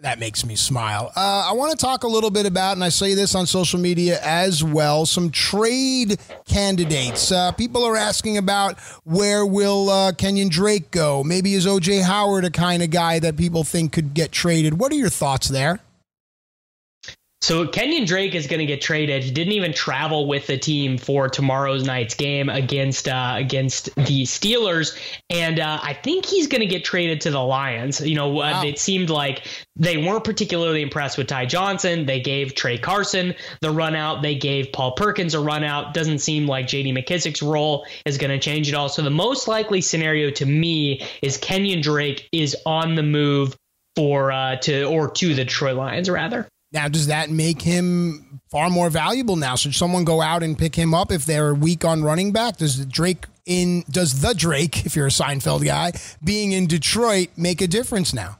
that 0.00 0.18
makes 0.18 0.44
me 0.44 0.54
smile. 0.54 1.12
Uh, 1.16 1.46
I 1.48 1.52
want 1.52 1.72
to 1.72 1.76
talk 1.76 2.04
a 2.04 2.08
little 2.08 2.30
bit 2.30 2.46
about, 2.46 2.72
and 2.72 2.84
I 2.84 2.90
say 2.90 3.14
this 3.14 3.34
on 3.34 3.46
social 3.46 3.80
media 3.80 4.18
as 4.22 4.62
well, 4.62 5.06
some 5.06 5.30
trade 5.30 6.18
candidates. 6.46 7.32
Uh, 7.32 7.52
people 7.52 7.84
are 7.84 7.96
asking 7.96 8.36
about 8.36 8.78
where 9.04 9.46
will 9.46 9.88
uh, 9.90 10.12
Kenyon 10.12 10.48
Drake 10.48 10.90
go? 10.90 11.24
Maybe 11.24 11.54
is 11.54 11.66
OJ 11.66 12.02
Howard 12.02 12.44
a 12.44 12.50
kind 12.50 12.82
of 12.82 12.90
guy 12.90 13.18
that 13.18 13.36
people 13.36 13.64
think 13.64 13.92
could 13.92 14.14
get 14.14 14.30
traded? 14.30 14.78
What 14.78 14.92
are 14.92 14.96
your 14.96 15.10
thoughts 15.10 15.48
there? 15.48 15.80
So 17.44 17.66
Kenyon 17.66 18.06
Drake 18.06 18.34
is 18.34 18.46
going 18.46 18.60
to 18.60 18.64
get 18.64 18.80
traded. 18.80 19.22
He 19.22 19.30
didn't 19.30 19.52
even 19.52 19.74
travel 19.74 20.26
with 20.26 20.46
the 20.46 20.56
team 20.56 20.96
for 20.96 21.28
tomorrow's 21.28 21.84
night's 21.84 22.14
game 22.14 22.48
against 22.48 23.06
uh, 23.06 23.34
against 23.36 23.94
the 23.96 24.22
Steelers, 24.22 24.98
and 25.28 25.60
uh, 25.60 25.78
I 25.82 25.92
think 25.92 26.24
he's 26.24 26.46
going 26.46 26.62
to 26.62 26.66
get 26.66 26.86
traded 26.86 27.20
to 27.20 27.30
the 27.30 27.42
Lions. 27.42 28.00
You 28.00 28.14
know, 28.14 28.30
uh, 28.30 28.50
wow. 28.50 28.64
it 28.64 28.78
seemed 28.78 29.10
like 29.10 29.46
they 29.76 29.98
weren't 29.98 30.24
particularly 30.24 30.80
impressed 30.80 31.18
with 31.18 31.26
Ty 31.26 31.44
Johnson. 31.44 32.06
They 32.06 32.18
gave 32.18 32.54
Tra 32.54 32.78
Carson 32.78 33.34
the 33.60 33.70
run 33.70 33.94
out. 33.94 34.22
They 34.22 34.36
gave 34.36 34.72
Paul 34.72 34.92
Perkins 34.92 35.34
a 35.34 35.40
run 35.40 35.64
out. 35.64 35.92
Doesn't 35.92 36.20
seem 36.20 36.46
like 36.46 36.66
J.D. 36.66 36.94
McKissic's 36.94 37.42
role 37.42 37.86
is 38.06 38.16
going 38.16 38.30
to 38.30 38.38
change 38.38 38.70
at 38.70 38.74
all. 38.74 38.88
So 38.88 39.02
the 39.02 39.10
most 39.10 39.48
likely 39.48 39.82
scenario 39.82 40.30
to 40.30 40.46
me 40.46 41.06
is 41.20 41.36
Kenyon 41.36 41.82
Drake 41.82 42.26
is 42.32 42.56
on 42.64 42.94
the 42.94 43.02
move 43.02 43.54
for 43.96 44.32
uh, 44.32 44.56
to 44.56 44.84
or 44.84 45.10
to 45.10 45.34
the 45.34 45.44
Detroit 45.44 45.76
Lions 45.76 46.08
rather. 46.08 46.48
Now, 46.74 46.88
does 46.88 47.06
that 47.06 47.30
make 47.30 47.62
him 47.62 48.40
far 48.50 48.68
more 48.68 48.90
valuable 48.90 49.36
now? 49.36 49.54
Should 49.54 49.76
someone 49.76 50.04
go 50.04 50.20
out 50.20 50.42
and 50.42 50.58
pick 50.58 50.74
him 50.74 50.92
up 50.92 51.12
if 51.12 51.24
they're 51.24 51.54
weak 51.54 51.84
on 51.84 52.02
running 52.02 52.32
back? 52.32 52.56
Does 52.56 52.84
Drake 52.84 53.26
in 53.46 53.84
does 53.88 54.20
the 54.20 54.34
Drake, 54.34 54.84
if 54.86 54.96
you're 54.96 55.06
a 55.06 55.10
Seinfeld 55.10 55.64
guy, 55.64 55.92
being 56.22 56.50
in 56.50 56.66
Detroit 56.66 57.28
make 57.36 57.62
a 57.62 57.68
difference 57.68 58.12
now? 58.12 58.38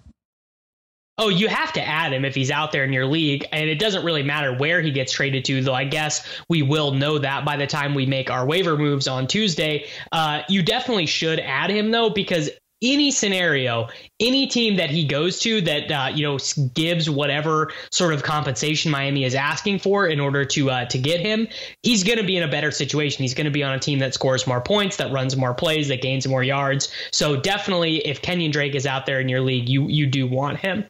Oh, 1.16 1.28
you 1.28 1.46
have 1.46 1.72
to 1.74 1.80
add 1.80 2.12
him 2.12 2.24
if 2.24 2.34
he's 2.34 2.50
out 2.50 2.72
there 2.72 2.82
in 2.82 2.92
your 2.92 3.06
league, 3.06 3.46
and 3.52 3.70
it 3.70 3.78
doesn't 3.78 4.04
really 4.04 4.24
matter 4.24 4.52
where 4.52 4.82
he 4.82 4.90
gets 4.90 5.12
traded 5.12 5.44
to. 5.44 5.62
Though 5.62 5.72
I 5.72 5.84
guess 5.84 6.26
we 6.48 6.62
will 6.62 6.90
know 6.90 7.18
that 7.18 7.44
by 7.44 7.56
the 7.56 7.68
time 7.68 7.94
we 7.94 8.04
make 8.04 8.30
our 8.30 8.44
waiver 8.44 8.76
moves 8.76 9.06
on 9.06 9.28
Tuesday. 9.28 9.86
Uh, 10.10 10.42
you 10.48 10.60
definitely 10.60 11.06
should 11.06 11.38
add 11.38 11.70
him 11.70 11.92
though, 11.92 12.10
because 12.10 12.50
any 12.84 13.10
scenario, 13.10 13.88
any 14.20 14.46
team 14.46 14.76
that 14.76 14.90
he 14.90 15.06
goes 15.06 15.38
to 15.40 15.60
that 15.62 15.90
uh, 15.90 16.10
you 16.14 16.22
know 16.22 16.38
gives 16.74 17.08
whatever 17.08 17.72
sort 17.90 18.14
of 18.14 18.22
compensation 18.22 18.90
Miami 18.90 19.24
is 19.24 19.34
asking 19.34 19.78
for 19.78 20.06
in 20.06 20.20
order 20.20 20.44
to 20.44 20.70
uh, 20.70 20.84
to 20.86 20.98
get 20.98 21.20
him, 21.20 21.48
he's 21.82 22.04
going 22.04 22.18
to 22.18 22.24
be 22.24 22.36
in 22.36 22.42
a 22.42 22.48
better 22.48 22.70
situation. 22.70 23.22
He's 23.22 23.34
going 23.34 23.46
to 23.46 23.50
be 23.50 23.64
on 23.64 23.72
a 23.72 23.78
team 23.78 23.98
that 24.00 24.14
scores 24.14 24.46
more 24.46 24.60
points, 24.60 24.98
that 24.98 25.10
runs 25.10 25.36
more 25.36 25.54
plays, 25.54 25.88
that 25.88 26.02
gains 26.02 26.26
more 26.28 26.44
yards. 26.44 26.92
So 27.10 27.36
definitely, 27.36 28.06
if 28.06 28.22
Kenyon 28.22 28.50
Drake 28.50 28.74
is 28.74 28.86
out 28.86 29.06
there 29.06 29.20
in 29.20 29.28
your 29.28 29.40
league, 29.40 29.68
you 29.68 29.88
you 29.88 30.06
do 30.06 30.26
want 30.26 30.58
him. 30.58 30.84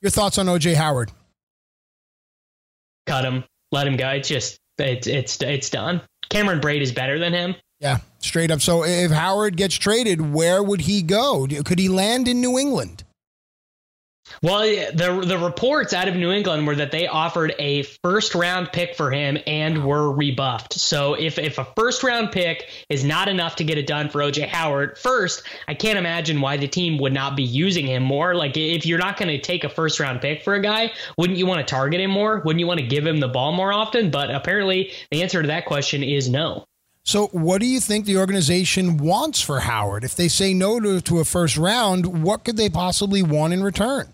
Your 0.00 0.10
thoughts 0.10 0.38
on 0.38 0.46
OJ 0.46 0.74
Howard? 0.74 1.12
Cut 3.06 3.24
him. 3.24 3.44
Let 3.70 3.86
him 3.86 3.96
go. 3.96 4.08
It's 4.08 4.28
just 4.28 4.58
it's 4.78 5.06
it's 5.06 5.40
it's 5.42 5.70
done. 5.70 6.00
Cameron 6.30 6.60
Brate 6.60 6.80
is 6.80 6.92
better 6.92 7.18
than 7.18 7.32
him. 7.32 7.54
Yeah, 7.80 7.98
straight 8.18 8.50
up. 8.50 8.60
So 8.60 8.84
if 8.84 9.10
Howard 9.10 9.56
gets 9.56 9.74
traded, 9.74 10.32
where 10.32 10.62
would 10.62 10.82
he 10.82 11.02
go? 11.02 11.46
Could 11.64 11.78
he 11.78 11.88
land 11.88 12.28
in 12.28 12.40
New 12.40 12.58
England? 12.58 13.04
Well, 14.42 14.60
the 14.60 15.24
the 15.26 15.38
reports 15.38 15.92
out 15.92 16.06
of 16.08 16.14
New 16.14 16.30
England 16.30 16.66
were 16.66 16.76
that 16.76 16.92
they 16.92 17.08
offered 17.08 17.54
a 17.58 17.82
first 18.04 18.34
round 18.34 18.70
pick 18.72 18.94
for 18.94 19.10
him 19.10 19.38
and 19.46 19.84
were 19.84 20.12
rebuffed. 20.12 20.74
So 20.74 21.14
if 21.14 21.38
if 21.38 21.58
a 21.58 21.66
first 21.76 22.02
round 22.02 22.30
pick 22.30 22.68
is 22.88 23.04
not 23.04 23.28
enough 23.28 23.56
to 23.56 23.64
get 23.64 23.76
it 23.76 23.86
done 23.86 24.08
for 24.08 24.20
OJ 24.20 24.46
Howard, 24.48 24.96
first, 24.98 25.42
I 25.66 25.74
can't 25.74 25.98
imagine 25.98 26.40
why 26.40 26.56
the 26.56 26.68
team 26.68 26.98
would 26.98 27.12
not 27.12 27.36
be 27.36 27.42
using 27.42 27.86
him 27.86 28.02
more. 28.02 28.34
Like 28.34 28.56
if 28.56 28.86
you're 28.86 28.98
not 28.98 29.16
going 29.16 29.28
to 29.28 29.40
take 29.40 29.64
a 29.64 29.68
first 29.68 29.98
round 29.98 30.20
pick 30.20 30.42
for 30.42 30.54
a 30.54 30.62
guy, 30.62 30.92
wouldn't 31.18 31.38
you 31.38 31.46
want 31.46 31.66
to 31.66 31.70
target 31.70 32.00
him 32.00 32.10
more? 32.10 32.40
Wouldn't 32.44 32.60
you 32.60 32.66
want 32.66 32.80
to 32.80 32.86
give 32.86 33.06
him 33.06 33.18
the 33.18 33.28
ball 33.28 33.52
more 33.52 33.72
often? 33.72 34.10
But 34.10 34.30
apparently 34.30 34.92
the 35.10 35.22
answer 35.22 35.42
to 35.42 35.48
that 35.48 35.66
question 35.66 36.02
is 36.02 36.28
no. 36.28 36.66
So, 37.04 37.28
what 37.28 37.60
do 37.60 37.66
you 37.66 37.80
think 37.80 38.04
the 38.04 38.18
organization 38.18 38.98
wants 38.98 39.40
for 39.40 39.60
Howard? 39.60 40.04
If 40.04 40.14
they 40.14 40.28
say 40.28 40.52
no 40.54 40.78
to, 40.80 41.00
to 41.00 41.20
a 41.20 41.24
first 41.24 41.56
round, 41.56 42.22
what 42.22 42.44
could 42.44 42.56
they 42.56 42.68
possibly 42.68 43.22
want 43.22 43.52
in 43.52 43.62
return? 43.62 44.12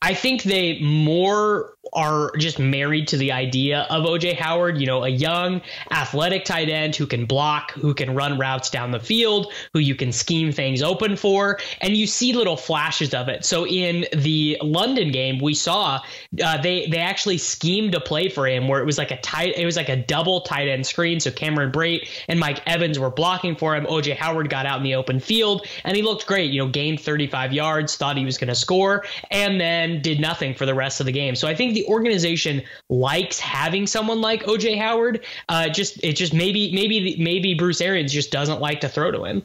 I 0.00 0.14
think 0.14 0.42
they 0.42 0.80
more 0.80 1.73
are 1.92 2.32
just 2.38 2.58
married 2.58 3.08
to 3.08 3.16
the 3.16 3.32
idea 3.32 3.86
of 3.90 4.04
OJ 4.04 4.36
Howard, 4.36 4.78
you 4.78 4.86
know, 4.86 5.04
a 5.04 5.08
young, 5.08 5.60
athletic 5.90 6.44
tight 6.44 6.68
end 6.68 6.96
who 6.96 7.06
can 7.06 7.26
block, 7.26 7.72
who 7.72 7.94
can 7.94 8.14
run 8.14 8.38
routes 8.38 8.70
down 8.70 8.90
the 8.90 9.00
field, 9.00 9.52
who 9.72 9.78
you 9.78 9.94
can 9.94 10.12
scheme 10.12 10.52
things 10.52 10.82
open 10.82 11.16
for, 11.16 11.58
and 11.80 11.96
you 11.96 12.06
see 12.06 12.32
little 12.32 12.56
flashes 12.56 13.14
of 13.14 13.28
it. 13.28 13.44
So 13.44 13.66
in 13.66 14.06
the 14.12 14.58
London 14.62 15.12
game, 15.12 15.38
we 15.40 15.54
saw 15.54 16.00
uh, 16.42 16.60
they 16.62 16.86
they 16.86 16.98
actually 16.98 17.38
schemed 17.38 17.94
a 17.94 18.00
play 18.00 18.28
for 18.28 18.46
him 18.46 18.68
where 18.68 18.80
it 18.80 18.86
was 18.86 18.98
like 18.98 19.10
a 19.10 19.20
tight, 19.20 19.56
it 19.56 19.64
was 19.64 19.76
like 19.76 19.88
a 19.88 19.96
double 19.96 20.40
tight 20.42 20.68
end 20.68 20.86
screen. 20.86 21.20
So 21.20 21.30
Cameron 21.30 21.70
Brate 21.70 22.08
and 22.28 22.40
Mike 22.40 22.62
Evans 22.66 22.98
were 22.98 23.10
blocking 23.10 23.56
for 23.56 23.76
him. 23.76 23.86
OJ 23.86 24.16
Howard 24.16 24.50
got 24.50 24.66
out 24.66 24.78
in 24.78 24.84
the 24.84 24.94
open 24.94 25.20
field 25.20 25.66
and 25.84 25.96
he 25.96 26.02
looked 26.02 26.26
great. 26.26 26.50
You 26.50 26.60
know, 26.60 26.68
gained 26.68 27.00
35 27.00 27.52
yards, 27.52 27.96
thought 27.96 28.16
he 28.16 28.24
was 28.24 28.38
going 28.38 28.48
to 28.48 28.54
score, 28.54 29.04
and 29.30 29.60
then 29.60 30.02
did 30.02 30.20
nothing 30.20 30.54
for 30.54 30.66
the 30.66 30.74
rest 30.74 31.00
of 31.00 31.06
the 31.06 31.12
game. 31.12 31.34
So 31.34 31.48
I 31.48 31.54
think 31.54 31.73
the 31.74 31.86
organization 31.86 32.62
likes 32.88 33.38
having 33.38 33.86
someone 33.86 34.20
like 34.20 34.44
OJ 34.44 34.78
Howard. 34.78 35.24
Uh, 35.48 35.68
just 35.68 36.02
it 36.02 36.14
just 36.14 36.32
maybe 36.32 36.72
maybe 36.72 37.16
maybe 37.18 37.54
Bruce 37.54 37.80
Arians 37.80 38.12
just 38.12 38.30
doesn't 38.30 38.60
like 38.60 38.80
to 38.80 38.88
throw 38.88 39.10
to 39.10 39.24
him. 39.24 39.42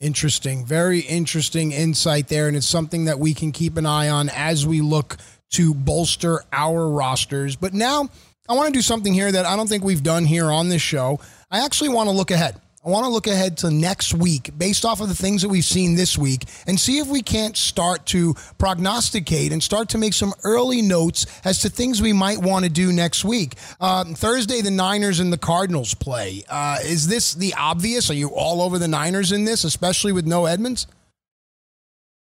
Interesting, 0.00 0.66
very 0.66 1.00
interesting 1.00 1.72
insight 1.72 2.28
there, 2.28 2.48
and 2.48 2.56
it's 2.56 2.66
something 2.66 3.06
that 3.06 3.18
we 3.18 3.32
can 3.32 3.50
keep 3.50 3.76
an 3.76 3.86
eye 3.86 4.10
on 4.10 4.28
as 4.28 4.66
we 4.66 4.82
look 4.82 5.16
to 5.52 5.72
bolster 5.72 6.42
our 6.52 6.88
rosters. 6.88 7.56
But 7.56 7.72
now 7.72 8.08
I 8.48 8.54
want 8.54 8.66
to 8.66 8.72
do 8.72 8.82
something 8.82 9.14
here 9.14 9.32
that 9.32 9.46
I 9.46 9.56
don't 9.56 9.68
think 9.68 9.84
we've 9.84 10.02
done 10.02 10.24
here 10.24 10.50
on 10.50 10.68
this 10.68 10.82
show. 10.82 11.20
I 11.50 11.64
actually 11.64 11.90
want 11.90 12.08
to 12.08 12.14
look 12.14 12.30
ahead. 12.30 12.60
I 12.86 12.90
want 12.90 13.04
to 13.04 13.10
look 13.10 13.26
ahead 13.26 13.56
to 13.58 13.70
next 13.72 14.14
week 14.14 14.56
based 14.56 14.84
off 14.84 15.00
of 15.00 15.08
the 15.08 15.14
things 15.14 15.42
that 15.42 15.48
we've 15.48 15.64
seen 15.64 15.96
this 15.96 16.16
week 16.16 16.44
and 16.68 16.78
see 16.78 16.98
if 16.98 17.08
we 17.08 17.20
can't 17.20 17.56
start 17.56 18.06
to 18.06 18.34
prognosticate 18.58 19.50
and 19.50 19.60
start 19.60 19.88
to 19.88 19.98
make 19.98 20.12
some 20.12 20.32
early 20.44 20.82
notes 20.82 21.26
as 21.44 21.58
to 21.62 21.68
things 21.68 22.00
we 22.00 22.12
might 22.12 22.38
want 22.38 22.64
to 22.64 22.70
do 22.70 22.92
next 22.92 23.24
week. 23.24 23.54
Um, 23.80 24.14
Thursday, 24.14 24.60
the 24.60 24.70
Niners 24.70 25.18
and 25.18 25.32
the 25.32 25.38
Cardinals 25.38 25.94
play. 25.94 26.44
Uh, 26.48 26.76
is 26.84 27.08
this 27.08 27.34
the 27.34 27.54
obvious? 27.54 28.08
Are 28.08 28.14
you 28.14 28.28
all 28.28 28.62
over 28.62 28.78
the 28.78 28.86
Niners 28.86 29.32
in 29.32 29.44
this, 29.44 29.64
especially 29.64 30.12
with 30.12 30.24
no 30.24 30.46
Edmonds? 30.46 30.86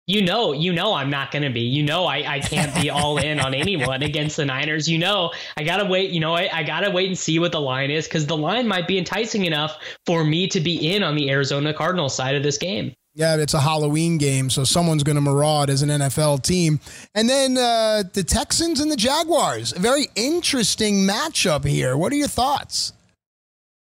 You 0.08 0.22
know, 0.22 0.52
you 0.52 0.72
know, 0.72 0.94
I'm 0.94 1.10
not 1.10 1.30
going 1.30 1.42
to 1.42 1.50
be. 1.50 1.60
You 1.60 1.82
know, 1.82 2.06
I, 2.06 2.36
I 2.36 2.40
can't 2.40 2.74
be 2.74 2.88
all 2.88 3.18
in 3.18 3.38
on 3.38 3.52
anyone 3.52 4.02
against 4.02 4.38
the 4.38 4.44
Niners. 4.46 4.88
You 4.88 4.98
know, 4.98 5.32
I 5.58 5.62
got 5.62 5.76
to 5.76 5.84
wait. 5.84 6.10
You 6.10 6.20
know, 6.20 6.34
I, 6.34 6.48
I 6.50 6.62
got 6.62 6.80
to 6.80 6.90
wait 6.90 7.08
and 7.08 7.16
see 7.16 7.38
what 7.38 7.52
the 7.52 7.60
line 7.60 7.90
is 7.90 8.08
because 8.08 8.26
the 8.26 8.36
line 8.36 8.66
might 8.66 8.88
be 8.88 8.96
enticing 8.96 9.44
enough 9.44 9.76
for 10.06 10.24
me 10.24 10.48
to 10.48 10.60
be 10.60 10.94
in 10.94 11.02
on 11.02 11.14
the 11.14 11.30
Arizona 11.30 11.74
Cardinals 11.74 12.16
side 12.16 12.34
of 12.34 12.42
this 12.42 12.56
game. 12.56 12.94
Yeah, 13.14 13.36
it's 13.36 13.52
a 13.52 13.60
Halloween 13.60 14.16
game, 14.16 14.48
so 14.48 14.64
someone's 14.64 15.02
going 15.02 15.16
to 15.16 15.20
maraud 15.20 15.68
as 15.68 15.82
an 15.82 15.90
NFL 15.90 16.42
team. 16.42 16.80
And 17.14 17.28
then 17.28 17.58
uh, 17.58 18.04
the 18.10 18.22
Texans 18.22 18.80
and 18.80 18.90
the 18.90 18.96
Jaguars. 18.96 19.72
A 19.72 19.78
very 19.78 20.06
interesting 20.14 21.06
matchup 21.06 21.66
here. 21.66 21.96
What 21.96 22.12
are 22.12 22.16
your 22.16 22.28
thoughts? 22.28 22.92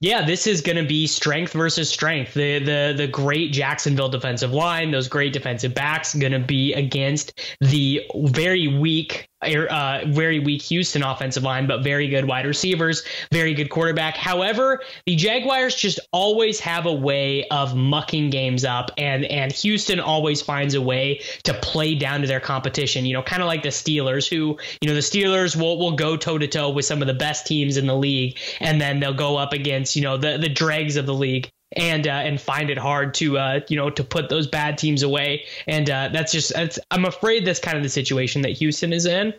Yeah, 0.02 0.26
this 0.26 0.46
is 0.46 0.62
going 0.62 0.76
to 0.76 0.88
be 0.88 1.08
strength 1.08 1.54
versus 1.54 1.90
strength. 1.90 2.34
The 2.34 2.60
the 2.60 2.94
the 2.98 3.08
great 3.08 3.54
Jacksonville 3.54 4.10
defensive 4.10 4.52
line, 4.52 4.92
those 4.92 5.08
great 5.08 5.32
defensive 5.32 5.74
backs, 5.74 6.14
going 6.14 6.34
to 6.34 6.40
be 6.40 6.74
against 6.74 7.40
the 7.62 8.02
very 8.14 8.68
weak 8.68 9.30
uh, 9.42 10.02
very 10.08 10.40
weak 10.40 10.62
Houston 10.64 11.04
offensive 11.04 11.44
line, 11.44 11.68
but 11.68 11.84
very 11.84 12.08
good 12.08 12.26
wide 12.26 12.46
receivers, 12.46 13.04
very 13.32 13.54
good 13.54 13.70
quarterback. 13.70 14.16
However, 14.16 14.82
the 15.06 15.16
Jaguars 15.16 15.76
just 15.76 16.00
always 16.12 16.60
have 16.60 16.86
a 16.86 16.94
way 16.94 17.48
of 17.50 17.76
mucking 17.76 18.30
games 18.30 18.66
up, 18.66 18.92
and 18.98 19.26
and 19.26 19.52
Houston 19.52 20.00
always 20.00 20.42
finds 20.42 20.74
a 20.74 20.82
way 20.82 21.22
to 21.44 21.54
play 21.56 21.96
down 21.96 22.22
to 22.22 22.28
their 22.28 22.40
competition. 22.40 23.06
You 23.06 23.14
know, 23.14 23.24
kind 23.24 23.42
of 23.42 23.48
like 23.48 23.64
the 23.64 23.70
Steelers, 23.70 24.28
who 24.28 24.58
you 24.82 24.88
know 24.88 24.96
the 24.96 25.02
Steelers 25.02 25.56
will 25.56 25.78
will 25.78 25.96
go 25.96 26.18
toe 26.18 26.38
to 26.38 26.48
toe 26.48 26.70
with 26.70 26.86
some 26.86 27.02
of 27.02 27.08
the 27.08 27.14
best 27.14 27.46
teams 27.46 27.78
in 27.78 27.88
the 27.88 27.96
league, 27.96 28.38
and 28.60 28.80
then 28.80 29.00
they'll 29.00 29.14
go 29.14 29.38
up 29.38 29.54
against 29.54 29.96
you 29.96 30.02
know 30.02 30.18
the 30.18 30.38
the 30.38 30.50
dregs 30.50 30.96
of 30.96 31.06
the 31.06 31.14
league 31.14 31.50
and 31.74 32.08
uh, 32.08 32.12
and 32.12 32.40
find 32.40 32.70
it 32.70 32.78
hard 32.78 33.14
to 33.16 33.38
uh, 33.38 33.60
you 33.68 33.76
know 33.76 33.90
to 33.90 34.04
put 34.04 34.30
those 34.30 34.48
bad 34.48 34.78
teams 34.78 35.04
away. 35.04 35.46
And 35.68 35.90
uh, 35.90 36.10
that's 36.12 36.32
just 36.32 36.54
that's, 36.54 36.80
I'm 36.92 37.06
afraid 37.06 37.46
that's 37.46 37.60
kind 37.60 37.78
of 37.78 37.84
the 37.84 37.90
situation 37.90 38.42
that 38.44 38.52
Houston 38.52 38.94
is 38.94 39.06
in. 39.06 39.34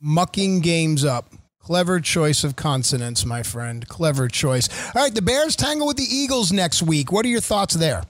Mucking 0.00 0.60
games 0.60 1.04
up. 1.04 1.32
Clever 1.58 1.98
choice 1.98 2.44
of 2.44 2.54
consonants, 2.54 3.24
my 3.24 3.42
friend. 3.42 3.88
Clever 3.88 4.28
choice. 4.28 4.68
All 4.94 5.02
right, 5.02 5.12
the 5.12 5.22
Bears 5.22 5.56
tangle 5.56 5.88
with 5.88 5.96
the 5.96 6.04
Eagles 6.04 6.52
next 6.52 6.82
week. 6.82 7.10
What 7.10 7.26
are 7.26 7.28
your 7.28 7.40
thoughts 7.40 7.74
there? 7.74 8.04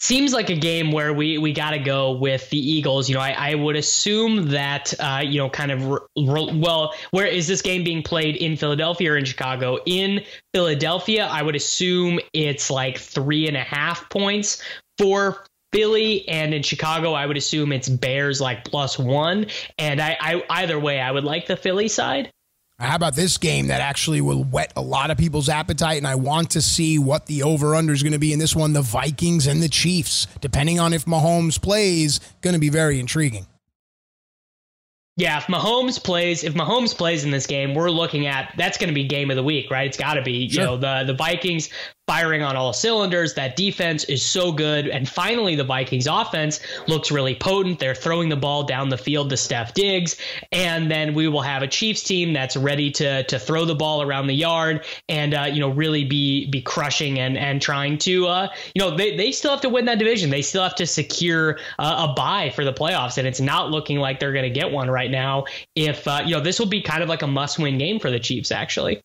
Seems 0.00 0.32
like 0.32 0.50
a 0.50 0.56
game 0.56 0.92
where 0.92 1.12
we 1.12 1.38
we 1.38 1.52
got 1.52 1.70
to 1.70 1.78
go 1.78 2.12
with 2.12 2.48
the 2.50 2.58
Eagles. 2.58 3.08
You 3.08 3.16
know, 3.16 3.20
I, 3.20 3.32
I 3.32 3.54
would 3.54 3.76
assume 3.76 4.50
that 4.50 4.94
uh, 4.98 5.22
you 5.24 5.38
know, 5.38 5.50
kind 5.50 5.70
of 5.70 5.86
re, 5.86 5.98
re, 6.16 6.50
well, 6.54 6.94
where 7.10 7.26
is 7.26 7.46
this 7.46 7.62
game 7.62 7.84
being 7.84 8.02
played 8.02 8.36
in 8.36 8.56
Philadelphia 8.56 9.12
or 9.12 9.16
in 9.16 9.24
Chicago? 9.24 9.78
In 9.86 10.24
Philadelphia, 10.54 11.26
I 11.26 11.42
would 11.42 11.56
assume 11.56 12.20
it's 12.32 12.70
like 12.70 12.98
three 12.98 13.48
and 13.48 13.56
a 13.56 13.62
half 13.62 14.08
points 14.08 14.62
for 14.98 15.44
Philly, 15.72 16.26
and 16.28 16.54
in 16.54 16.62
Chicago, 16.62 17.12
I 17.12 17.26
would 17.26 17.36
assume 17.36 17.72
it's 17.72 17.88
Bears 17.88 18.40
like 18.40 18.64
plus 18.64 18.98
one. 18.98 19.46
And 19.78 20.00
I, 20.00 20.16
I 20.20 20.42
either 20.50 20.78
way, 20.78 21.00
I 21.00 21.10
would 21.10 21.24
like 21.24 21.46
the 21.46 21.56
Philly 21.56 21.88
side. 21.88 22.32
How 22.78 22.94
about 22.94 23.16
this 23.16 23.38
game 23.38 23.68
that 23.68 23.80
actually 23.80 24.20
will 24.20 24.44
whet 24.44 24.72
a 24.76 24.80
lot 24.80 25.10
of 25.10 25.18
people's 25.18 25.48
appetite? 25.48 25.98
And 25.98 26.06
I 26.06 26.14
want 26.14 26.50
to 26.50 26.62
see 26.62 26.96
what 26.98 27.26
the 27.26 27.42
over 27.42 27.74
under 27.74 27.92
is 27.92 28.04
going 28.04 28.12
to 28.12 28.20
be 28.20 28.32
in 28.32 28.38
this 28.38 28.54
one 28.54 28.72
the 28.72 28.82
Vikings 28.82 29.48
and 29.48 29.60
the 29.60 29.68
Chiefs. 29.68 30.28
Depending 30.40 30.78
on 30.78 30.92
if 30.92 31.04
Mahomes 31.04 31.60
plays, 31.60 32.20
going 32.40 32.54
to 32.54 32.60
be 32.60 32.68
very 32.68 33.00
intriguing. 33.00 33.46
Yeah, 35.16 35.38
if 35.38 35.46
Mahomes 35.46 36.02
plays, 36.02 36.44
if 36.44 36.54
Mahomes 36.54 36.96
plays 36.96 37.24
in 37.24 37.32
this 37.32 37.48
game, 37.48 37.74
we're 37.74 37.90
looking 37.90 38.28
at 38.28 38.54
that's 38.56 38.78
going 38.78 38.88
to 38.88 38.94
be 38.94 39.08
game 39.08 39.30
of 39.30 39.36
the 39.36 39.42
week, 39.42 39.68
right? 39.68 39.88
It's 39.88 39.96
got 39.96 40.14
to 40.14 40.22
be. 40.22 40.48
Sure. 40.48 40.60
You 40.60 40.66
know, 40.68 40.76
the 40.76 41.02
the 41.04 41.14
Vikings 41.14 41.70
firing 42.08 42.42
on 42.42 42.56
all 42.56 42.72
cylinders. 42.72 43.34
That 43.34 43.54
defense 43.54 44.04
is 44.04 44.24
so 44.24 44.50
good. 44.50 44.88
And 44.88 45.06
finally, 45.06 45.54
the 45.54 45.62
Vikings 45.62 46.06
offense 46.06 46.58
looks 46.86 47.10
really 47.10 47.34
potent. 47.34 47.78
They're 47.78 47.94
throwing 47.94 48.30
the 48.30 48.36
ball 48.36 48.64
down 48.64 48.88
the 48.88 48.96
field 48.96 49.28
to 49.28 49.36
Stef 49.36 49.74
Diggs. 49.74 50.16
And 50.50 50.90
then 50.90 51.12
we 51.12 51.28
will 51.28 51.42
have 51.42 51.60
a 51.62 51.68
Chiefs 51.68 52.02
team 52.02 52.32
that's 52.32 52.56
ready 52.56 52.90
to, 52.92 53.24
to 53.24 53.38
throw 53.38 53.66
the 53.66 53.74
ball 53.74 54.00
around 54.00 54.26
the 54.26 54.34
yard 54.34 54.86
and, 55.10 55.34
uh, 55.34 55.42
you 55.52 55.60
know, 55.60 55.68
really 55.68 56.02
be, 56.02 56.50
be 56.50 56.62
crushing 56.62 57.18
and, 57.18 57.36
and 57.36 57.60
trying 57.60 57.98
to, 57.98 58.26
uh, 58.26 58.48
you 58.74 58.80
know, 58.80 58.96
they, 58.96 59.14
they 59.14 59.30
still 59.30 59.50
have 59.50 59.60
to 59.60 59.68
win 59.68 59.84
that 59.84 59.98
division. 59.98 60.30
They 60.30 60.40
still 60.40 60.62
have 60.62 60.76
to 60.76 60.86
secure 60.86 61.58
uh, 61.78 62.08
a 62.08 62.14
bye 62.14 62.50
for 62.54 62.64
the 62.64 62.72
playoffs. 62.72 63.18
And 63.18 63.28
it's 63.28 63.40
not 63.40 63.70
looking 63.70 63.98
like 63.98 64.18
they're 64.18 64.32
going 64.32 64.50
to 64.50 64.50
get 64.50 64.72
one 64.72 64.90
right 64.90 65.10
now. 65.10 65.44
If, 65.76 66.08
uh, 66.08 66.22
you 66.24 66.34
know, 66.34 66.40
this 66.40 66.58
will 66.58 66.66
be 66.66 66.80
kind 66.80 67.02
of 67.02 67.10
like 67.10 67.20
a 67.20 67.26
must 67.26 67.58
win 67.58 67.76
game 67.76 68.00
for 68.00 68.10
the 68.10 68.18
Chiefs, 68.18 68.50
actually. 68.50 69.02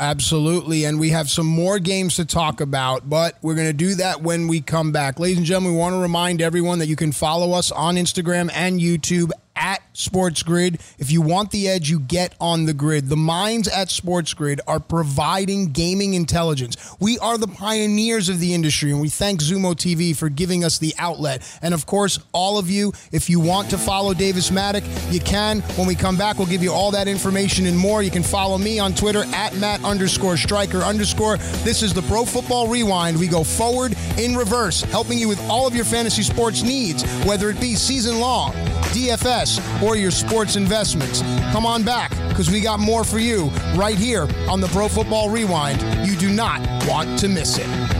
Absolutely. 0.00 0.86
And 0.86 0.98
we 0.98 1.10
have 1.10 1.28
some 1.28 1.46
more 1.46 1.78
games 1.78 2.16
to 2.16 2.24
talk 2.24 2.62
about, 2.62 3.10
but 3.10 3.36
we're 3.42 3.54
going 3.54 3.66
to 3.66 3.74
do 3.74 3.96
that 3.96 4.22
when 4.22 4.48
we 4.48 4.62
come 4.62 4.92
back. 4.92 5.20
Ladies 5.20 5.36
and 5.36 5.46
gentlemen, 5.46 5.74
we 5.74 5.78
want 5.78 5.94
to 5.94 6.00
remind 6.00 6.40
everyone 6.40 6.78
that 6.78 6.86
you 6.86 6.96
can 6.96 7.12
follow 7.12 7.52
us 7.52 7.70
on 7.70 7.96
Instagram 7.96 8.50
and 8.54 8.80
YouTube 8.80 9.30
at 9.54 9.82
SportsGrid. 10.00 10.80
If 10.98 11.10
you 11.10 11.20
want 11.20 11.50
the 11.50 11.68
edge, 11.68 11.90
you 11.90 12.00
get 12.00 12.34
on 12.40 12.64
the 12.64 12.72
grid. 12.72 13.08
The 13.08 13.16
minds 13.16 13.68
at 13.68 13.88
SportsGrid 13.88 14.60
are 14.66 14.80
providing 14.80 15.72
gaming 15.72 16.14
intelligence. 16.14 16.76
We 16.98 17.18
are 17.18 17.36
the 17.36 17.46
pioneers 17.46 18.28
of 18.28 18.40
the 18.40 18.54
industry, 18.54 18.90
and 18.90 19.00
we 19.00 19.08
thank 19.08 19.40
Zumo 19.40 19.74
TV 19.74 20.16
for 20.16 20.28
giving 20.28 20.64
us 20.64 20.78
the 20.78 20.94
outlet. 20.98 21.42
And 21.62 21.74
of 21.74 21.86
course, 21.86 22.18
all 22.32 22.58
of 22.58 22.70
you, 22.70 22.92
if 23.12 23.28
you 23.28 23.40
want 23.40 23.70
to 23.70 23.78
follow 23.78 24.14
Davis 24.14 24.50
Mattek, 24.50 24.84
you 25.12 25.20
can. 25.20 25.60
When 25.76 25.86
we 25.86 25.94
come 25.94 26.16
back, 26.16 26.38
we'll 26.38 26.46
give 26.46 26.62
you 26.62 26.72
all 26.72 26.90
that 26.92 27.06
information 27.06 27.66
and 27.66 27.76
more. 27.76 28.02
You 28.02 28.10
can 28.10 28.22
follow 28.22 28.56
me 28.58 28.78
on 28.78 28.94
Twitter 28.94 29.24
at 29.34 29.54
Matt 29.56 29.84
underscore 29.84 30.36
striker 30.36 30.78
underscore. 30.78 31.36
This 31.62 31.82
is 31.82 31.92
the 31.92 32.02
Pro 32.02 32.24
Football 32.24 32.68
Rewind. 32.68 33.18
We 33.18 33.28
go 33.28 33.44
forward 33.44 33.96
in 34.18 34.34
reverse, 34.34 34.82
helping 34.82 35.18
you 35.18 35.28
with 35.28 35.40
all 35.48 35.66
of 35.66 35.74
your 35.74 35.84
fantasy 35.84 36.22
sports 36.22 36.62
needs, 36.62 37.04
whether 37.24 37.50
it 37.50 37.60
be 37.60 37.74
season 37.74 38.18
long, 38.20 38.52
DFS, 38.92 39.60
or 39.90 39.96
your 39.96 40.12
sports 40.12 40.54
investments. 40.54 41.20
Come 41.50 41.66
on 41.66 41.82
back 41.82 42.10
because 42.28 42.48
we 42.48 42.60
got 42.60 42.78
more 42.78 43.02
for 43.02 43.18
you 43.18 43.46
right 43.74 43.98
here 43.98 44.28
on 44.48 44.60
the 44.60 44.68
Pro 44.68 44.86
Football 44.86 45.30
Rewind. 45.30 45.82
You 46.06 46.14
do 46.16 46.32
not 46.32 46.60
want 46.86 47.18
to 47.18 47.28
miss 47.28 47.58
it. 47.58 47.99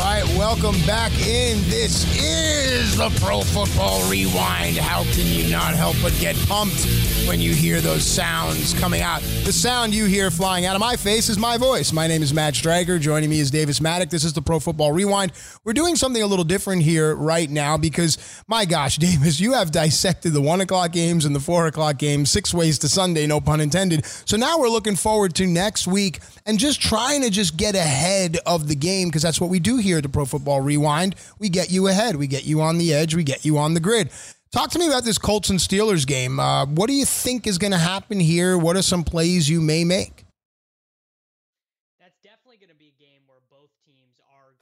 Right, 0.00 0.29
welcome 0.56 0.84
back 0.84 1.12
in. 1.20 1.62
This 1.70 2.04
is 2.20 2.96
the 2.96 3.08
Pro 3.24 3.42
Football 3.42 4.10
Rewind. 4.10 4.76
How 4.76 5.04
can 5.12 5.24
you 5.26 5.48
not 5.48 5.74
help 5.74 5.94
but 6.02 6.12
get 6.18 6.34
pumped 6.48 6.88
when 7.28 7.40
you 7.40 7.54
hear 7.54 7.80
those 7.80 8.04
sounds 8.04 8.74
coming 8.74 9.00
out? 9.00 9.20
The 9.44 9.52
sound 9.52 9.94
you 9.94 10.06
hear 10.06 10.28
flying 10.28 10.66
out 10.66 10.74
of 10.74 10.80
my 10.80 10.96
face 10.96 11.28
is 11.28 11.38
my 11.38 11.56
voice. 11.56 11.92
My 11.92 12.08
name 12.08 12.20
is 12.20 12.34
Matt 12.34 12.56
Stryker. 12.56 12.98
Joining 12.98 13.30
me 13.30 13.38
is 13.38 13.52
Davis 13.52 13.78
Mattek. 13.78 14.10
This 14.10 14.24
is 14.24 14.32
the 14.32 14.42
Pro 14.42 14.58
Football 14.58 14.90
Rewind. 14.90 15.30
We're 15.62 15.72
doing 15.72 15.94
something 15.94 16.20
a 16.20 16.26
little 16.26 16.44
different 16.44 16.82
here 16.82 17.14
right 17.14 17.48
now 17.48 17.76
because, 17.76 18.18
my 18.48 18.64
gosh, 18.64 18.96
Davis, 18.98 19.38
you 19.38 19.52
have 19.52 19.70
dissected 19.70 20.32
the 20.32 20.42
one 20.42 20.60
o'clock 20.60 20.90
games 20.90 21.26
and 21.26 21.34
the 21.34 21.40
four 21.40 21.68
o'clock 21.68 21.96
games 21.96 22.28
six 22.28 22.52
ways 22.52 22.80
to 22.80 22.88
Sunday, 22.88 23.24
no 23.28 23.40
pun 23.40 23.60
intended. 23.60 24.04
So 24.04 24.36
now 24.36 24.58
we're 24.58 24.68
looking 24.68 24.96
forward 24.96 25.36
to 25.36 25.46
next 25.46 25.86
week 25.86 26.18
and 26.44 26.58
just 26.58 26.82
trying 26.82 27.22
to 27.22 27.30
just 27.30 27.56
get 27.56 27.76
ahead 27.76 28.38
of 28.46 28.66
the 28.66 28.74
game 28.74 29.08
because 29.08 29.22
that's 29.22 29.40
what 29.40 29.48
we 29.48 29.60
do 29.60 29.76
here 29.76 29.98
at 29.98 30.02
the 30.02 30.08
Pro 30.08 30.24
Football 30.24 30.39
Rewind. 30.46 31.14
We 31.38 31.48
get 31.48 31.70
you 31.70 31.88
ahead, 31.88 32.16
we 32.16 32.26
get 32.26 32.44
you 32.44 32.60
on 32.60 32.78
the 32.78 32.92
edge, 32.92 33.14
we 33.14 33.24
get 33.24 33.44
you 33.44 33.58
on 33.58 33.74
the 33.74 33.80
grid. 33.80 34.10
Talk 34.52 34.70
to 34.70 34.78
me 34.78 34.88
about 34.88 35.04
this 35.04 35.18
Colts 35.18 35.50
and 35.50 35.60
Steelers 35.60 36.06
game. 36.06 36.40
Uh, 36.40 36.66
what 36.66 36.88
do 36.88 36.94
you 36.94 37.04
think 37.04 37.46
is 37.46 37.56
going 37.56 37.70
to 37.70 37.78
happen 37.78 38.18
here? 38.18 38.58
What 38.58 38.76
are 38.76 38.82
some 38.82 39.04
plays 39.04 39.48
you 39.48 39.60
may 39.60 39.84
make? 39.84 40.24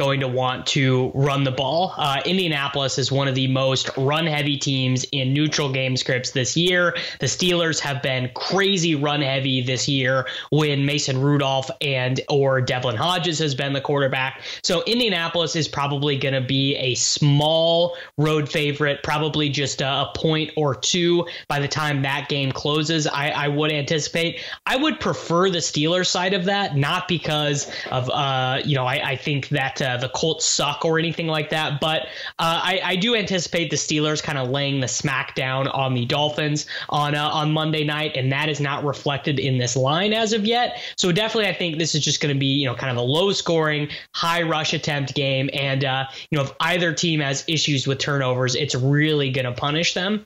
Going 0.01 0.21
to 0.21 0.29
want 0.29 0.65
to 0.65 1.11
run 1.13 1.43
the 1.43 1.51
ball. 1.51 1.93
Uh, 1.97 2.21
Indianapolis 2.25 2.99
is 2.99 3.11
one 3.11 3.27
of 3.27 3.35
the 3.35 3.49
most 3.49 3.91
run 3.97 4.29
heavy 4.29 4.57
teams 4.57 5.03
in 5.11 5.33
neutral 5.35 5.73
game 5.73 5.97
scripts 5.97 6.31
this 6.31 6.57
year. 6.57 6.97
The 7.19 7.27
Steelers 7.27 7.81
have 7.81 8.01
been 8.01 8.31
crazy 8.37 8.95
run 8.95 9.23
heavy 9.23 9.61
this 9.61 9.89
year 9.89 10.29
when 10.53 10.87
Mason 10.87 11.21
Rudolph 11.21 11.69
and 11.81 12.21
or 12.29 12.61
Devlin 12.61 12.95
Hodges 12.95 13.41
has 13.41 13.57
been 13.57 13.73
the 13.73 13.81
quarterback. 13.81 14.43
So 14.63 14.85
Indianapolis 14.85 15.57
is 15.57 15.67
probably 15.67 16.17
going 16.17 16.35
to 16.35 16.47
be 16.47 16.77
a 16.77 16.95
small 16.95 17.97
road 18.17 18.49
favorite, 18.49 19.03
probably 19.03 19.49
just 19.49 19.81
a, 19.81 19.89
a 19.89 20.13
point 20.15 20.53
or 20.57 20.77
two 20.77 21.27
by 21.49 21.59
the 21.59 21.67
time 21.67 22.03
that 22.03 22.29
game 22.29 22.53
closes. 22.53 23.09
I, 23.09 23.31
I 23.31 23.49
would 23.49 23.73
anticipate. 23.73 24.45
I 24.65 24.77
would 24.77 25.01
prefer 25.01 25.51
the 25.51 25.59
Steelers 25.59 26.07
side 26.07 26.35
of 26.35 26.45
that, 26.45 26.77
not 26.77 27.09
because 27.09 27.69
of 27.91 28.09
uh, 28.11 28.61
you 28.65 28.77
know 28.77 28.87
I, 28.87 29.01
I 29.05 29.17
think 29.17 29.49
that. 29.49 29.83
Uh, 29.83 29.88
uh, 29.89 29.97
the 29.97 30.09
Colts 30.11 30.45
suck 30.45 30.85
or 30.85 30.99
anything 30.99 31.27
like 31.27 31.51
that. 31.51 31.81
But 31.81 32.03
uh, 32.39 32.61
I, 32.63 32.81
I, 32.85 32.97
do 32.97 33.15
anticipate 33.17 33.71
the 33.71 33.77
Steelers 33.77 34.23
kind 34.23 34.39
of 34.39 34.51
laying 34.51 34.81
the 34.81 34.87
smackdown 34.87 35.73
on 35.75 35.95
the 35.95 36.05
Dolphins 36.05 36.67
on 36.89 37.15
uh, 37.15 37.29
on 37.29 37.53
Monday 37.53 37.85
night, 37.85 38.17
and 38.17 38.31
that 38.33 38.49
is 38.49 38.61
not 38.61 38.85
reflected 38.85 39.39
in 39.39 39.59
this 39.59 39.77
line 39.77 40.13
as 40.13 40.33
of 40.33 40.45
yet. 40.45 40.81
So 40.97 41.13
definitely, 41.13 41.49
I 41.49 41.55
think 41.55 41.79
this 41.79 41.95
is 41.95 42.05
just 42.05 42.21
going 42.21 42.35
to 42.35 42.39
be 42.39 42.47
you 42.47 42.67
know 42.67 42.75
kind 42.75 42.91
of 42.91 42.97
a 42.97 43.07
low 43.07 43.33
scoring, 43.33 43.89
high 44.15 44.43
rush 44.43 44.75
attempt 44.75 45.15
game, 45.15 45.49
and 45.53 45.85
uh, 45.85 46.05
you 46.31 46.39
know 46.39 46.45
if 46.45 46.53
either 46.61 46.93
team 46.93 47.21
has 47.21 47.45
issues 47.49 47.87
with 47.87 47.99
turnovers, 47.99 48.55
it's 48.55 48.75
really 48.75 49.31
going 49.31 49.47
to 49.47 49.53
punish 49.53 49.95
them. 49.95 50.25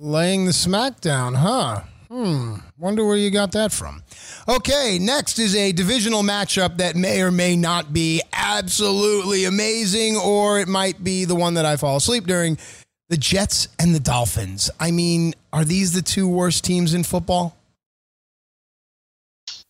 Laying 0.00 0.44
the 0.44 0.52
smackdown, 0.52 1.36
huh? 1.36 1.82
Hmm. 2.10 2.54
Wonder 2.78 3.04
where 3.04 3.16
you 3.16 3.30
got 3.30 3.52
that 3.52 3.70
from. 3.70 4.02
Okay, 4.48 4.98
next 4.98 5.38
is 5.38 5.54
a 5.54 5.72
divisional 5.72 6.22
matchup 6.22 6.78
that 6.78 6.96
may 6.96 7.20
or 7.20 7.30
may 7.30 7.54
not 7.54 7.92
be 7.92 8.22
absolutely 8.32 9.44
amazing, 9.44 10.16
or 10.16 10.58
it 10.58 10.68
might 10.68 11.04
be 11.04 11.26
the 11.26 11.34
one 11.34 11.54
that 11.54 11.66
I 11.66 11.76
fall 11.76 11.96
asleep 11.98 12.26
during. 12.26 12.56
The 13.10 13.18
Jets 13.18 13.68
and 13.78 13.94
the 13.94 14.00
Dolphins. 14.00 14.70
I 14.80 14.90
mean, 14.90 15.34
are 15.52 15.64
these 15.64 15.92
the 15.92 16.02
two 16.02 16.28
worst 16.28 16.64
teams 16.64 16.94
in 16.94 17.04
football? 17.04 17.57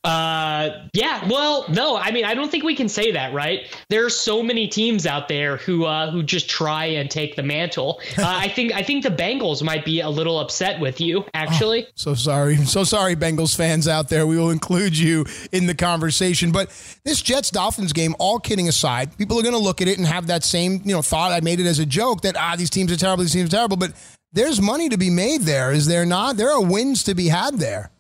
Uh, 0.05 0.87
yeah. 0.93 1.27
Well, 1.29 1.67
no. 1.69 1.97
I 1.97 2.13
mean, 2.13 2.25
I 2.25 2.35
don't 2.35 2.51
think 2.51 2.63
we 2.63 2.77
can 2.77 2.89
say 2.89 3.11
that, 3.13 3.35
right? 3.35 3.67
There 3.91 4.05
are 4.07 4.11
so 4.11 4.45
many 4.45 4.69
teams 4.69 5.07
out 5.07 5.27
there 5.27 5.57
who 5.57 5.87
uh, 5.87 6.11
who 6.13 6.23
just 6.23 6.49
try 6.49 6.85
and 6.85 7.11
take 7.11 7.35
the 7.35 7.43
mantle. 7.43 8.01
Uh, 8.17 8.23
I 8.25 8.49
think 8.55 8.73
I 8.73 8.83
think 8.83 9.03
the 9.03 9.11
Bengals 9.11 9.63
might 9.63 9.85
be 9.85 10.01
a 10.01 10.09
little 10.09 10.39
upset 10.39 10.79
with 10.79 11.01
you, 11.01 11.25
actually. 11.35 11.87
Oh, 11.87 11.93
so 11.97 12.15
sorry, 12.15 12.57
so 12.65 12.85
sorry, 12.85 13.17
Bengals 13.17 13.57
fans 13.57 13.89
out 13.89 14.09
there. 14.09 14.27
We 14.27 14.39
will 14.39 14.51
include 14.51 14.97
you 14.97 15.27
in 15.51 15.67
the 15.67 15.75
conversation. 15.75 16.53
But 16.53 16.71
this 17.05 17.21
Jets 17.21 17.51
Dolphins 17.51 17.93
game, 17.93 18.15
all 18.21 18.39
kidding 18.39 18.69
aside, 18.69 19.19
people 19.19 19.39
are 19.39 19.43
going 19.43 19.55
to 19.55 19.61
look 19.61 19.83
at 19.83 19.89
it 19.89 19.99
and 19.99 20.07
have 20.07 20.29
that 20.29 20.45
same 20.45 20.81
you 20.85 20.95
know 20.95 21.03
thought. 21.03 21.33
I 21.33 21.41
made 21.41 21.59
it 21.59 21.67
as 21.67 21.81
a 21.81 21.87
joke 21.87 22.21
that 22.23 22.37
ah, 22.37 22.55
these 22.57 22.71
teams 22.71 22.93
are 22.93 22.97
terrible, 22.97 23.25
these 23.25 23.33
teams 23.33 23.49
are 23.49 23.57
terrible, 23.57 23.77
but. 23.77 23.93
There's 24.31 24.61
money 24.61 24.91
to 24.91 24.99
be 24.99 25.09
made 25.09 25.41
there, 25.41 25.73
is 25.73 25.87
there 25.87 26.05
not? 26.05 26.37
There 26.37 26.51
are 26.51 26.61
wins 26.61 27.03
to 27.05 27.15
be 27.15 27.29
had 27.29 27.55
there. 27.55 27.91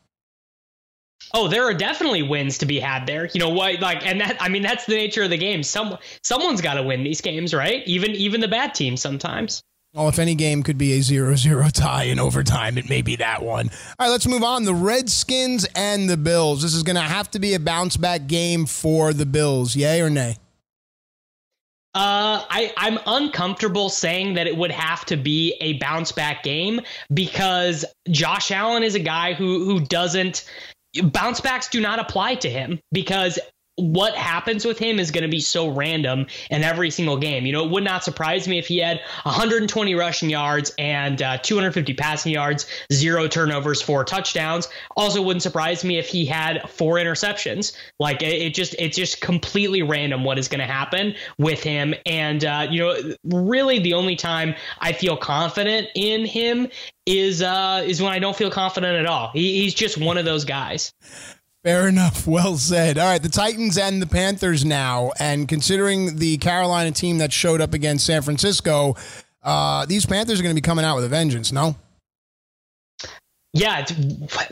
Oh, 1.34 1.48
there 1.48 1.64
are 1.64 1.74
definitely 1.74 2.22
wins 2.22 2.58
to 2.58 2.66
be 2.66 2.80
had 2.80 3.06
there. 3.06 3.28
You 3.32 3.40
know 3.40 3.50
what? 3.50 3.80
Like, 3.80 4.06
and 4.06 4.20
that 4.20 4.36
I 4.40 4.48
mean, 4.48 4.62
that's 4.62 4.86
the 4.86 4.94
nature 4.94 5.22
of 5.22 5.30
the 5.30 5.36
game. 5.36 5.62
Some 5.62 5.98
someone's 6.22 6.60
got 6.60 6.74
to 6.74 6.82
win 6.82 7.04
these 7.04 7.20
games, 7.20 7.54
right? 7.54 7.82
Even 7.86 8.12
even 8.12 8.40
the 8.40 8.48
bad 8.48 8.74
teams 8.74 9.00
sometimes. 9.00 9.62
Well, 9.94 10.08
if 10.08 10.18
any 10.18 10.34
game 10.34 10.62
could 10.62 10.76
be 10.76 10.92
a 10.92 10.98
0-0 10.98 11.72
tie 11.72 12.04
in 12.04 12.18
overtime, 12.18 12.76
it 12.76 12.90
may 12.90 13.00
be 13.00 13.16
that 13.16 13.42
one. 13.42 13.70
All 13.98 14.06
right, 14.06 14.10
let's 14.10 14.26
move 14.26 14.42
on. 14.42 14.64
The 14.64 14.74
Redskins 14.74 15.66
and 15.74 16.10
the 16.10 16.18
Bills. 16.18 16.60
This 16.60 16.74
is 16.74 16.82
going 16.82 16.96
to 16.96 17.02
have 17.02 17.30
to 17.30 17.38
be 17.38 17.54
a 17.54 17.58
bounce 17.58 17.96
back 17.96 18.26
game 18.26 18.66
for 18.66 19.14
the 19.14 19.24
Bills. 19.24 19.74
Yay 19.74 20.02
or 20.02 20.10
nay? 20.10 20.36
Uh, 21.94 22.44
I, 22.50 22.72
I'm 22.76 22.98
uncomfortable 23.06 23.88
saying 23.88 24.34
that 24.34 24.46
it 24.46 24.56
would 24.56 24.70
have 24.70 25.06
to 25.06 25.16
be 25.16 25.56
a 25.60 25.78
bounce 25.78 26.12
back 26.12 26.42
game 26.42 26.82
because 27.12 27.84
Josh 28.10 28.50
Allen 28.50 28.82
is 28.82 28.94
a 28.94 29.00
guy 29.00 29.32
who 29.32 29.64
who 29.64 29.80
doesn't 29.80 30.44
bounce 31.02 31.40
backs 31.40 31.68
do 31.68 31.80
not 31.80 31.98
apply 31.98 32.34
to 32.36 32.50
him 32.50 32.80
because 32.92 33.38
what 33.78 34.14
happens 34.14 34.64
with 34.64 34.78
him 34.78 34.98
is 34.98 35.10
going 35.10 35.22
to 35.22 35.28
be 35.28 35.40
so 35.40 35.68
random 35.68 36.26
in 36.50 36.64
every 36.64 36.90
single 36.90 37.16
game. 37.16 37.46
You 37.46 37.52
know, 37.52 37.64
it 37.64 37.70
would 37.70 37.84
not 37.84 38.02
surprise 38.02 38.48
me 38.48 38.58
if 38.58 38.66
he 38.66 38.78
had 38.78 39.00
120 39.22 39.94
rushing 39.94 40.30
yards 40.30 40.72
and 40.78 41.22
uh, 41.22 41.38
250 41.38 41.94
passing 41.94 42.32
yards, 42.32 42.66
zero 42.92 43.28
turnovers, 43.28 43.80
four 43.80 44.04
touchdowns. 44.04 44.68
Also, 44.96 45.22
wouldn't 45.22 45.42
surprise 45.42 45.84
me 45.84 45.98
if 45.98 46.08
he 46.08 46.26
had 46.26 46.68
four 46.68 46.96
interceptions. 46.96 47.76
Like 48.00 48.22
it, 48.22 48.42
it 48.42 48.54
just, 48.54 48.74
it's 48.78 48.96
just 48.96 49.20
completely 49.20 49.82
random 49.82 50.24
what 50.24 50.38
is 50.38 50.48
going 50.48 50.60
to 50.60 50.66
happen 50.66 51.14
with 51.38 51.62
him. 51.62 51.94
And 52.04 52.44
uh, 52.44 52.66
you 52.68 52.80
know, 52.80 53.14
really, 53.24 53.78
the 53.78 53.94
only 53.94 54.16
time 54.16 54.54
I 54.80 54.92
feel 54.92 55.16
confident 55.16 55.88
in 55.94 56.26
him 56.26 56.68
is 57.06 57.42
uh, 57.42 57.82
is 57.86 58.02
when 58.02 58.12
I 58.12 58.18
don't 58.18 58.36
feel 58.36 58.50
confident 58.50 58.98
at 58.98 59.06
all. 59.06 59.30
He, 59.32 59.62
he's 59.62 59.74
just 59.74 59.98
one 59.98 60.18
of 60.18 60.24
those 60.24 60.44
guys. 60.44 60.92
Fair 61.64 61.88
enough. 61.88 62.26
Well 62.26 62.56
said. 62.56 62.98
All 62.98 63.06
right, 63.06 63.22
the 63.22 63.28
Titans 63.28 63.78
and 63.78 64.02
the 64.02 64.06
Panthers 64.06 64.64
now, 64.64 65.12
and 65.18 65.48
considering 65.48 66.16
the 66.16 66.36
Carolina 66.38 66.92
team 66.92 67.18
that 67.18 67.32
showed 67.32 67.60
up 67.60 67.74
against 67.74 68.06
San 68.06 68.22
Francisco, 68.22 68.96
uh, 69.42 69.86
these 69.86 70.04
Panthers 70.04 70.38
are 70.38 70.42
going 70.42 70.54
to 70.54 70.60
be 70.60 70.64
coming 70.64 70.84
out 70.84 70.96
with 70.96 71.04
a 71.04 71.08
vengeance. 71.08 71.50
No. 71.52 71.74
Yeah, 73.54 73.86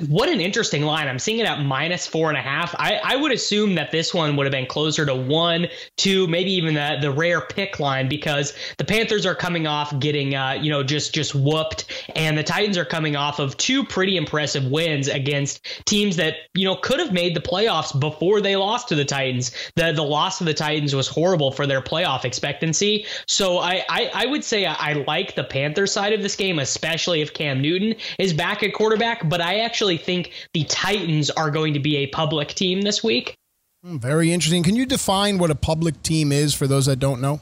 what 0.08 0.30
an 0.30 0.40
interesting 0.40 0.82
line. 0.82 1.06
I'm 1.06 1.18
seeing 1.18 1.38
it 1.38 1.46
at 1.46 1.60
minus 1.62 2.06
four 2.06 2.30
and 2.30 2.38
a 2.38 2.40
half. 2.40 2.74
I, 2.78 2.98
I 3.04 3.14
would 3.16 3.30
assume 3.30 3.74
that 3.74 3.92
this 3.92 4.14
one 4.14 4.36
would 4.36 4.46
have 4.46 4.52
been 4.52 4.66
closer 4.66 5.04
to 5.04 5.14
one, 5.14 5.66
two, 5.98 6.26
maybe 6.28 6.50
even 6.52 6.74
the, 6.74 6.96
the 7.02 7.10
rare 7.10 7.42
pick 7.42 7.78
line 7.78 8.08
because 8.08 8.54
the 8.78 8.84
Panthers 8.84 9.26
are 9.26 9.34
coming 9.34 9.66
off 9.66 9.96
getting, 10.00 10.34
uh, 10.34 10.52
you 10.52 10.70
know, 10.70 10.82
just 10.82 11.14
just 11.14 11.34
whooped, 11.34 11.84
and 12.16 12.38
the 12.38 12.42
Titans 12.42 12.78
are 12.78 12.86
coming 12.86 13.16
off 13.16 13.38
of 13.38 13.54
two 13.58 13.84
pretty 13.84 14.16
impressive 14.16 14.64
wins 14.70 15.08
against 15.08 15.60
teams 15.84 16.16
that 16.16 16.36
you 16.54 16.64
know 16.64 16.76
could 16.76 16.98
have 16.98 17.12
made 17.12 17.36
the 17.36 17.40
playoffs 17.40 17.98
before 18.00 18.40
they 18.40 18.56
lost 18.56 18.88
to 18.88 18.94
the 18.94 19.04
Titans. 19.04 19.52
The 19.74 19.92
the 19.92 20.02
loss 20.04 20.40
of 20.40 20.46
the 20.46 20.54
Titans 20.54 20.94
was 20.96 21.06
horrible 21.06 21.52
for 21.52 21.66
their 21.66 21.82
playoff 21.82 22.24
expectancy. 22.24 23.04
So 23.26 23.58
I 23.58 23.84
I, 23.90 24.10
I 24.14 24.26
would 24.26 24.42
say 24.42 24.64
I, 24.64 24.74
I 24.74 24.92
like 25.06 25.34
the 25.34 25.44
Panther 25.44 25.86
side 25.86 26.14
of 26.14 26.22
this 26.22 26.34
game, 26.34 26.58
especially 26.58 27.20
if 27.20 27.34
Cam 27.34 27.60
Newton 27.60 27.94
is 28.18 28.32
back 28.32 28.62
at 28.62 28.72
quarterback, 28.72 28.86
but 28.96 29.40
I 29.40 29.60
actually 29.60 29.96
think 29.96 30.32
the 30.52 30.64
Titans 30.64 31.30
are 31.30 31.50
going 31.50 31.74
to 31.74 31.80
be 31.80 31.98
a 31.98 32.06
public 32.08 32.48
team 32.48 32.82
this 32.82 33.02
week. 33.02 33.36
Hmm, 33.82 33.98
very 33.98 34.32
interesting. 34.32 34.62
Can 34.62 34.76
you 34.76 34.86
define 34.86 35.38
what 35.38 35.50
a 35.50 35.54
public 35.54 36.02
team 36.02 36.32
is 36.32 36.54
for 36.54 36.66
those 36.66 36.86
that 36.86 36.96
don't 36.96 37.20
know? 37.20 37.40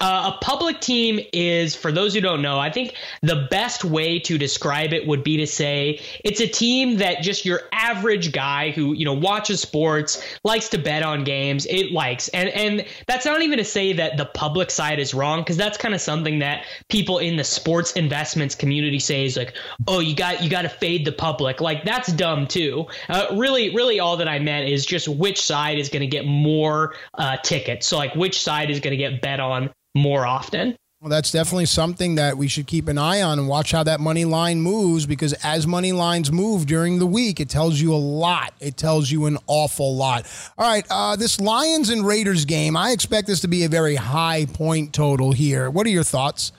Uh, 0.00 0.32
a 0.34 0.44
public 0.44 0.80
team 0.80 1.20
is, 1.32 1.74
for 1.74 1.90
those 1.90 2.14
who 2.14 2.20
don't 2.20 2.42
know, 2.42 2.58
I 2.58 2.70
think 2.70 2.94
the 3.22 3.46
best 3.50 3.84
way 3.84 4.18
to 4.20 4.38
describe 4.38 4.92
it 4.92 5.06
would 5.06 5.24
be 5.24 5.36
to 5.38 5.46
say 5.46 6.00
it's 6.24 6.40
a 6.40 6.46
team 6.46 6.98
that 6.98 7.22
just 7.22 7.44
your 7.44 7.62
average 7.72 8.32
guy 8.32 8.70
who 8.70 8.92
you 8.92 9.04
know 9.04 9.12
watches 9.12 9.60
sports, 9.60 10.22
likes 10.44 10.68
to 10.70 10.78
bet 10.78 11.02
on 11.02 11.24
games, 11.24 11.66
it 11.66 11.92
likes, 11.92 12.28
and 12.28 12.48
and 12.50 12.84
that's 13.06 13.26
not 13.26 13.42
even 13.42 13.58
to 13.58 13.64
say 13.64 13.92
that 13.92 14.16
the 14.16 14.26
public 14.26 14.70
side 14.70 14.98
is 14.98 15.14
wrong 15.14 15.40
because 15.40 15.56
that's 15.56 15.78
kind 15.78 15.94
of 15.94 16.00
something 16.00 16.38
that 16.38 16.64
people 16.88 17.18
in 17.18 17.36
the 17.36 17.44
sports 17.44 17.92
investments 17.92 18.54
community 18.54 18.98
say 18.98 19.24
is 19.24 19.36
like, 19.36 19.54
oh, 19.86 20.00
you 20.00 20.14
got 20.14 20.42
you 20.42 20.50
got 20.50 20.62
to 20.62 20.68
fade 20.68 21.04
the 21.04 21.12
public, 21.12 21.60
like 21.60 21.84
that's 21.84 22.12
dumb 22.12 22.46
too. 22.46 22.86
Uh, 23.08 23.26
really, 23.32 23.74
really, 23.74 24.00
all 24.00 24.16
that 24.16 24.28
I 24.28 24.38
meant 24.38 24.68
is 24.68 24.86
just 24.86 25.08
which 25.08 25.40
side 25.40 25.78
is 25.78 25.88
going 25.88 26.00
to 26.00 26.06
get 26.06 26.26
more 26.26 26.94
uh, 27.14 27.36
tickets. 27.38 27.86
So 27.86 27.96
like 27.96 28.14
which 28.14 28.40
side 28.40 28.70
is 28.70 28.80
going 28.80 28.92
to 28.92 28.96
get 28.96 29.20
bet 29.20 29.40
on 29.40 29.70
more 29.98 30.26
often. 30.26 30.76
Well, 31.00 31.10
that's 31.10 31.30
definitely 31.30 31.66
something 31.66 32.16
that 32.16 32.36
we 32.36 32.48
should 32.48 32.66
keep 32.66 32.88
an 32.88 32.98
eye 32.98 33.22
on 33.22 33.38
and 33.38 33.46
watch 33.46 33.70
how 33.70 33.84
that 33.84 34.00
money 34.00 34.24
line 34.24 34.60
moves 34.60 35.06
because 35.06 35.32
as 35.44 35.64
money 35.64 35.92
lines 35.92 36.32
move 36.32 36.66
during 36.66 36.98
the 36.98 37.06
week, 37.06 37.38
it 37.38 37.48
tells 37.48 37.80
you 37.80 37.94
a 37.94 37.96
lot. 37.96 38.52
It 38.58 38.76
tells 38.76 39.08
you 39.08 39.26
an 39.26 39.38
awful 39.46 39.94
lot. 39.94 40.26
All 40.58 40.68
right, 40.68 40.84
uh, 40.90 41.14
this 41.14 41.40
Lions 41.40 41.90
and 41.90 42.04
Raiders 42.04 42.44
game, 42.44 42.76
I 42.76 42.90
expect 42.90 43.28
this 43.28 43.40
to 43.42 43.48
be 43.48 43.62
a 43.62 43.68
very 43.68 43.94
high 43.94 44.46
point 44.46 44.92
total 44.92 45.30
here. 45.30 45.70
What 45.70 45.86
are 45.86 45.90
your 45.90 46.02
thoughts? 46.02 46.50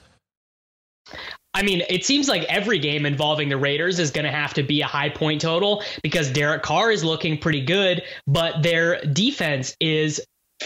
I 1.52 1.62
mean, 1.62 1.82
it 1.90 2.06
seems 2.06 2.26
like 2.26 2.44
every 2.44 2.78
game 2.78 3.04
involving 3.04 3.50
the 3.50 3.58
Raiders 3.58 3.98
is 3.98 4.10
going 4.10 4.24
to 4.24 4.30
have 4.30 4.54
to 4.54 4.62
be 4.62 4.80
a 4.80 4.86
high 4.86 5.10
point 5.10 5.42
total 5.42 5.82
because 6.02 6.30
Derek 6.30 6.62
Carr 6.62 6.92
is 6.92 7.04
looking 7.04 7.36
pretty 7.36 7.62
good, 7.62 8.02
but 8.26 8.62
their 8.62 9.02
defense 9.02 9.76
is 9.80 10.18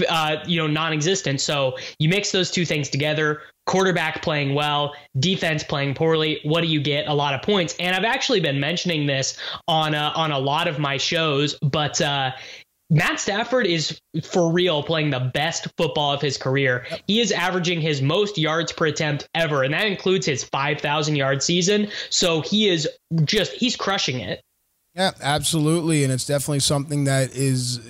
uh, 0.09 0.36
you 0.47 0.61
know, 0.61 0.66
non-existent. 0.66 1.40
So 1.40 1.76
you 1.99 2.09
mix 2.09 2.32
those 2.32 2.51
two 2.51 2.64
things 2.64 2.88
together. 2.88 3.42
Quarterback 3.66 4.22
playing 4.22 4.55
well, 4.55 4.95
defense 5.18 5.62
playing 5.62 5.95
poorly. 5.95 6.40
What 6.45 6.61
do 6.61 6.66
you 6.66 6.80
get? 6.80 7.07
A 7.09 7.14
lot 7.14 7.34
of 7.34 7.42
points. 7.42 7.74
And 7.78 7.97
I've 7.97 8.05
actually 8.05 8.40
been 8.40 8.61
mentioning 8.61 9.07
this 9.07 9.38
on 9.68 9.95
uh, 9.95 10.12
on 10.14 10.32
a 10.32 10.38
lot 10.38 10.68
of 10.68 10.78
my 10.78 10.99
shows, 10.99 11.55
but 11.62 12.01
uh, 12.01 12.32
Matt 12.90 13.18
Stafford 13.18 13.66
is 13.66 13.99
for 14.22 14.53
real 14.53 14.82
playing 14.82 15.11
the 15.11 15.30
best 15.32 15.66
football 15.76 16.12
of 16.12 16.20
his 16.20 16.36
career. 16.36 16.86
He 17.07 17.20
is 17.20 17.32
averaging 17.32 17.80
his 17.80 18.03
most 18.03 18.36
yards 18.36 18.72
per 18.72 18.86
attempt 18.86 19.28
ever, 19.34 19.62
and 19.62 19.72
that 19.72 19.86
includes 19.86 20.26
his 20.26 20.45
5,000 20.45 21.16
yard 21.16 21.42
season. 21.42 21.88
So 22.11 22.42
he 22.42 22.68
is 22.68 22.88
just, 23.24 23.53
he's 23.53 23.74
crushing 23.74 24.20
it. 24.20 24.42
Yeah, 24.95 25.12
absolutely. 25.20 26.05
And 26.05 26.12
it's 26.12 26.26
definitely 26.26 26.61
something 26.61 27.05
that 27.05 27.34
is 27.34 27.80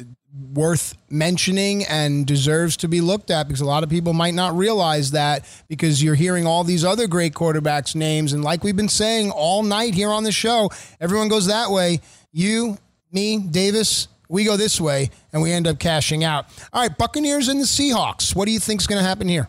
worth 0.52 0.96
mentioning 1.08 1.84
and 1.84 2.26
deserves 2.26 2.76
to 2.78 2.88
be 2.88 3.00
looked 3.00 3.30
at 3.30 3.46
because 3.46 3.60
a 3.60 3.64
lot 3.64 3.84
of 3.84 3.90
people 3.90 4.12
might 4.12 4.34
not 4.34 4.56
realize 4.56 5.12
that 5.12 5.46
because 5.68 6.02
you're 6.02 6.16
hearing 6.16 6.46
all 6.46 6.64
these 6.64 6.84
other 6.84 7.06
great 7.06 7.34
quarterbacks' 7.34 7.94
names. 7.94 8.32
And 8.32 8.42
like 8.42 8.64
we've 8.64 8.76
been 8.76 8.88
saying 8.88 9.30
all 9.30 9.62
night 9.62 9.94
here 9.94 10.10
on 10.10 10.24
the 10.24 10.32
show, 10.32 10.70
everyone 11.00 11.28
goes 11.28 11.46
that 11.46 11.70
way. 11.70 12.00
You, 12.32 12.78
me, 13.12 13.38
Davis, 13.38 14.08
we 14.28 14.44
go 14.44 14.56
this 14.56 14.80
way 14.80 15.10
and 15.32 15.40
we 15.40 15.52
end 15.52 15.68
up 15.68 15.78
cashing 15.78 16.24
out. 16.24 16.46
All 16.72 16.82
right, 16.82 16.96
Buccaneers 16.96 17.48
and 17.48 17.60
the 17.60 17.66
Seahawks. 17.66 18.34
What 18.34 18.46
do 18.46 18.52
you 18.52 18.58
think 18.58 18.80
is 18.80 18.86
going 18.86 19.00
to 19.00 19.06
happen 19.06 19.28
here? 19.28 19.48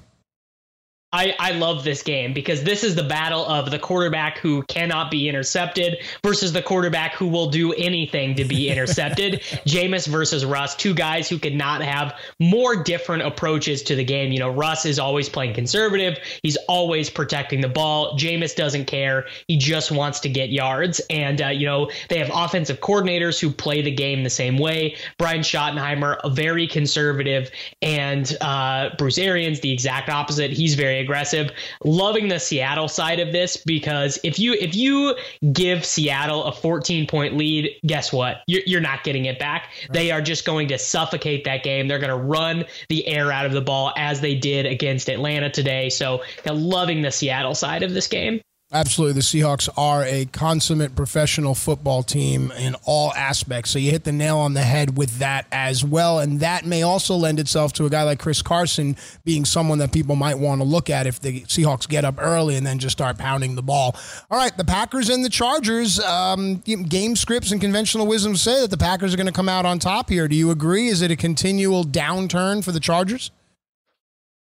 I, 1.15 1.33
I 1.39 1.51
love 1.51 1.85
this 1.85 2.03
game 2.03 2.33
because 2.33 2.63
this 2.63 2.83
is 2.83 2.95
the 2.95 3.03
battle 3.03 3.45
of 3.45 3.71
the 3.71 3.79
quarterback 3.79 4.37
who 4.39 4.63
cannot 4.63 5.09
be 5.09 5.29
intercepted 5.29 5.99
versus 6.21 6.51
the 6.51 6.61
quarterback 6.61 7.13
who 7.13 7.29
will 7.29 7.49
do 7.49 7.71
anything 7.71 8.35
to 8.35 8.43
be 8.43 8.69
intercepted. 8.69 9.39
Jameis 9.65 10.07
versus 10.07 10.43
Russ, 10.43 10.75
two 10.75 10.93
guys 10.93 11.29
who 11.29 11.39
could 11.39 11.55
not 11.55 11.81
have 11.81 12.19
more 12.41 12.83
different 12.83 13.23
approaches 13.23 13.83
to 13.83 13.95
the 13.95 14.03
game. 14.03 14.33
You 14.33 14.39
know, 14.39 14.49
Russ 14.49 14.85
is 14.85 14.99
always 14.99 15.29
playing 15.29 15.53
conservative. 15.53 16.17
He's 16.43 16.57
always 16.67 17.09
protecting 17.09 17.61
the 17.61 17.69
ball. 17.69 18.17
Jameis 18.17 18.53
doesn't 18.53 18.83
care. 18.83 19.25
He 19.47 19.57
just 19.57 19.93
wants 19.93 20.19
to 20.19 20.29
get 20.29 20.49
yards. 20.49 20.99
And, 21.09 21.41
uh, 21.41 21.47
you 21.47 21.65
know, 21.65 21.91
they 22.09 22.19
have 22.19 22.29
offensive 22.33 22.81
coordinators 22.81 23.39
who 23.39 23.51
play 23.51 23.81
the 23.81 23.95
game 23.95 24.25
the 24.25 24.29
same 24.29 24.57
way. 24.57 24.97
Brian 25.17 25.43
Schottenheimer, 25.43 26.17
very 26.33 26.67
conservative, 26.67 27.51
and 27.81 28.35
uh, 28.41 28.89
Bruce 28.97 29.17
Arians, 29.17 29.61
the 29.61 29.71
exact 29.71 30.09
opposite. 30.09 30.51
He's 30.51 30.75
very 30.75 31.04
aggressive. 31.05 31.51
Loving 31.83 32.27
the 32.27 32.39
Seattle 32.39 32.87
side 32.87 33.19
of 33.19 33.31
this 33.31 33.57
because 33.57 34.19
if 34.23 34.39
you 34.39 34.53
if 34.53 34.75
you 34.75 35.15
give 35.53 35.85
Seattle 35.85 36.43
a 36.43 36.51
14 36.51 37.07
point 37.07 37.37
lead, 37.37 37.69
guess 37.85 38.11
what? 38.11 38.37
You're, 38.47 38.63
you're 38.65 38.81
not 38.81 39.03
getting 39.03 39.25
it 39.25 39.39
back. 39.39 39.69
Right. 39.83 39.93
They 39.93 40.11
are 40.11 40.21
just 40.21 40.45
going 40.45 40.67
to 40.69 40.77
suffocate 40.77 41.43
that 41.45 41.63
game. 41.63 41.87
They're 41.87 41.99
going 41.99 42.09
to 42.09 42.15
run 42.15 42.65
the 42.89 43.07
air 43.07 43.31
out 43.31 43.45
of 43.45 43.51
the 43.51 43.61
ball 43.61 43.93
as 43.95 44.21
they 44.21 44.35
did 44.35 44.65
against 44.65 45.09
Atlanta 45.09 45.49
today. 45.49 45.89
So, 45.89 46.23
loving 46.45 47.01
the 47.01 47.11
Seattle 47.11 47.55
side 47.55 47.83
of 47.83 47.93
this 47.93 48.07
game. 48.07 48.41
Absolutely. 48.75 49.13
The 49.13 49.21
Seahawks 49.21 49.69
are 49.77 50.03
a 50.03 50.25
consummate 50.25 50.97
professional 50.97 51.55
football 51.55 52.03
team 52.03 52.51
in 52.59 52.75
all 52.83 53.13
aspects. 53.13 53.71
So 53.71 53.79
you 53.79 53.89
hit 53.89 54.03
the 54.03 54.11
nail 54.11 54.37
on 54.37 54.53
the 54.53 54.63
head 54.63 54.97
with 54.97 55.19
that 55.19 55.47
as 55.49 55.81
well. 55.81 56.19
And 56.19 56.41
that 56.41 56.65
may 56.65 56.83
also 56.83 57.15
lend 57.15 57.39
itself 57.39 57.71
to 57.73 57.85
a 57.85 57.89
guy 57.89 58.03
like 58.03 58.19
Chris 58.19 58.41
Carson 58.41 58.97
being 59.23 59.45
someone 59.45 59.77
that 59.77 59.93
people 59.93 60.17
might 60.17 60.37
want 60.39 60.59
to 60.59 60.67
look 60.67 60.89
at 60.89 61.07
if 61.07 61.21
the 61.21 61.43
Seahawks 61.43 61.87
get 61.87 62.03
up 62.03 62.15
early 62.17 62.57
and 62.57 62.67
then 62.67 62.77
just 62.77 62.97
start 62.97 63.17
pounding 63.17 63.55
the 63.55 63.63
ball. 63.63 63.95
All 64.29 64.37
right. 64.37 64.55
The 64.57 64.65
Packers 64.65 65.07
and 65.07 65.23
the 65.23 65.29
Chargers, 65.29 65.97
um, 66.01 66.57
game 66.57 67.15
scripts 67.15 67.53
and 67.53 67.61
conventional 67.61 68.05
wisdom 68.05 68.35
say 68.35 68.59
that 68.59 68.71
the 68.71 68.77
Packers 68.77 69.13
are 69.13 69.17
going 69.17 69.25
to 69.27 69.31
come 69.31 69.47
out 69.47 69.65
on 69.65 69.79
top 69.79 70.09
here. 70.09 70.27
Do 70.27 70.35
you 70.35 70.51
agree? 70.51 70.89
Is 70.89 71.01
it 71.01 71.11
a 71.11 71.15
continual 71.15 71.85
downturn 71.85 72.61
for 72.61 72.73
the 72.73 72.81
Chargers? 72.81 73.31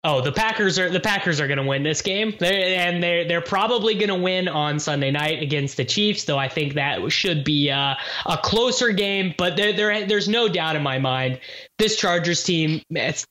Oh, 0.07 0.21
the 0.21 0.33
Packers 0.33 0.79
are 0.79 0.91
the 0.91 1.01
Packers 1.01 1.41
are 1.41 1.47
going 1.47 1.59
to 1.59 1.65
win 1.65 1.83
this 1.83 2.03
game, 2.03 2.35
they're, 2.39 2.79
and 2.79 3.03
they're 3.03 3.27
they're 3.27 3.41
probably 3.41 3.95
going 3.95 4.09
to 4.09 4.15
win 4.15 4.49
on 4.49 4.79
Sunday 4.79 5.11
night 5.11 5.43
against 5.43 5.79
the 5.79 5.85
Chiefs. 5.85 6.25
Though 6.25 6.39
I 6.39 6.49
think 6.49 6.75
that 6.75 7.11
should 7.11 7.43
be 7.43 7.71
a 7.71 7.97
closer 8.43 8.93
game, 8.93 9.35
but 9.39 9.57
there, 9.57 9.73
there 9.73 10.07
there's 10.07 10.29
no 10.29 10.49
doubt 10.49 10.77
in 10.77 10.83
my 10.83 10.99
mind 10.99 11.41
this 11.79 11.97
Chargers 11.97 12.43
team 12.43 12.83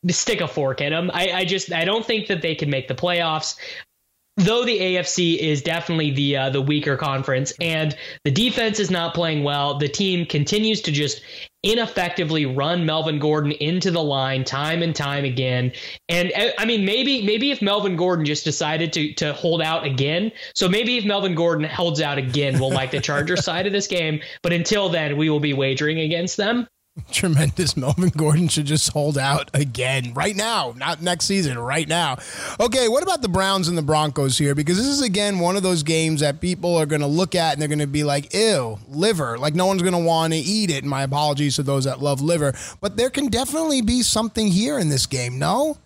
stick 0.09 0.41
a 0.41 0.47
fork 0.47 0.81
in 0.81 0.91
them. 0.91 1.11
I, 1.13 1.31
I 1.31 1.45
just 1.45 1.71
I 1.71 1.85
don't 1.85 2.05
think 2.05 2.27
that 2.27 2.41
they 2.41 2.55
can 2.55 2.71
make 2.71 2.87
the 2.87 2.95
playoffs 2.95 3.55
though 4.37 4.65
the 4.65 4.79
AFC 4.79 5.37
is 5.37 5.61
definitely 5.61 6.11
the 6.11 6.37
uh, 6.37 6.49
the 6.49 6.61
weaker 6.61 6.97
conference 6.97 7.53
and 7.61 7.95
the 8.23 8.31
defense 8.31 8.79
is 8.79 8.89
not 8.89 9.13
playing 9.13 9.43
well, 9.43 9.77
the 9.77 9.87
team 9.87 10.25
continues 10.25 10.81
to 10.81 10.91
just 10.91 11.21
ineffectively 11.63 12.45
run 12.45 12.85
Melvin 12.85 13.19
Gordon 13.19 13.53
into 13.53 13.89
the 13.89 14.03
line 14.03 14.43
time 14.43 14.83
and 14.83 14.95
time 14.95 15.23
again. 15.23 15.71
And 16.09 16.31
uh, 16.35 16.49
I 16.57 16.65
mean, 16.65 16.85
maybe 16.85 17.21
maybe 17.25 17.51
if 17.51 17.61
Melvin 17.61 17.95
Gordon 17.95 18.25
just 18.25 18.43
decided 18.43 18.93
to 18.93 19.13
to 19.15 19.33
hold 19.33 19.61
out 19.61 19.85
again, 19.85 20.31
so 20.53 20.67
maybe 20.69 20.97
if 20.97 21.05
Melvin 21.05 21.35
Gordon 21.35 21.65
holds 21.65 22.01
out 22.01 22.17
again, 22.17 22.59
we'll 22.59 22.71
like 22.71 22.91
the 22.91 22.99
Charger 22.99 23.37
side 23.37 23.65
of 23.65 23.73
this 23.73 23.87
game. 23.87 24.21
But 24.41 24.53
until 24.53 24.89
then, 24.89 25.17
we 25.17 25.29
will 25.29 25.39
be 25.39 25.53
wagering 25.53 25.99
against 25.99 26.37
them. 26.37 26.67
Tremendous. 27.11 27.75
Melvin 27.75 28.09
Gordon 28.09 28.47
should 28.47 28.65
just 28.65 28.91
hold 28.91 29.17
out 29.17 29.49
again 29.53 30.13
right 30.13 30.35
now, 30.35 30.75
not 30.77 31.01
next 31.01 31.25
season, 31.25 31.57
right 31.57 31.87
now. 31.87 32.17
Okay, 32.59 32.87
what 32.87 33.01
about 33.01 33.23
the 33.23 33.29
Browns 33.29 33.67
and 33.67 33.75
the 33.75 33.81
Broncos 33.81 34.37
here? 34.37 34.53
Because 34.53 34.77
this 34.77 34.85
is, 34.85 35.01
again, 35.01 35.39
one 35.39 35.55
of 35.55 35.63
those 35.63 35.81
games 35.81 36.21
that 36.21 36.39
people 36.39 36.75
are 36.75 36.85
going 36.85 37.01
to 37.01 37.07
look 37.07 37.33
at 37.33 37.53
and 37.53 37.61
they're 37.61 37.67
going 37.67 37.79
to 37.79 37.87
be 37.87 38.03
like, 38.03 38.31
ew, 38.33 38.77
liver. 38.89 39.39
Like, 39.39 39.55
no 39.55 39.65
one's 39.65 39.81
going 39.81 39.93
to 39.93 39.99
want 39.99 40.33
to 40.33 40.39
eat 40.39 40.69
it. 40.69 40.83
My 40.83 41.01
apologies 41.01 41.55
to 41.55 41.63
those 41.63 41.85
that 41.85 41.99
love 41.99 42.21
liver. 42.21 42.53
But 42.79 42.95
there 42.95 43.09
can 43.09 43.27
definitely 43.27 43.81
be 43.81 44.03
something 44.03 44.47
here 44.47 44.77
in 44.77 44.89
this 44.89 45.07
game, 45.07 45.39
no? 45.39 45.77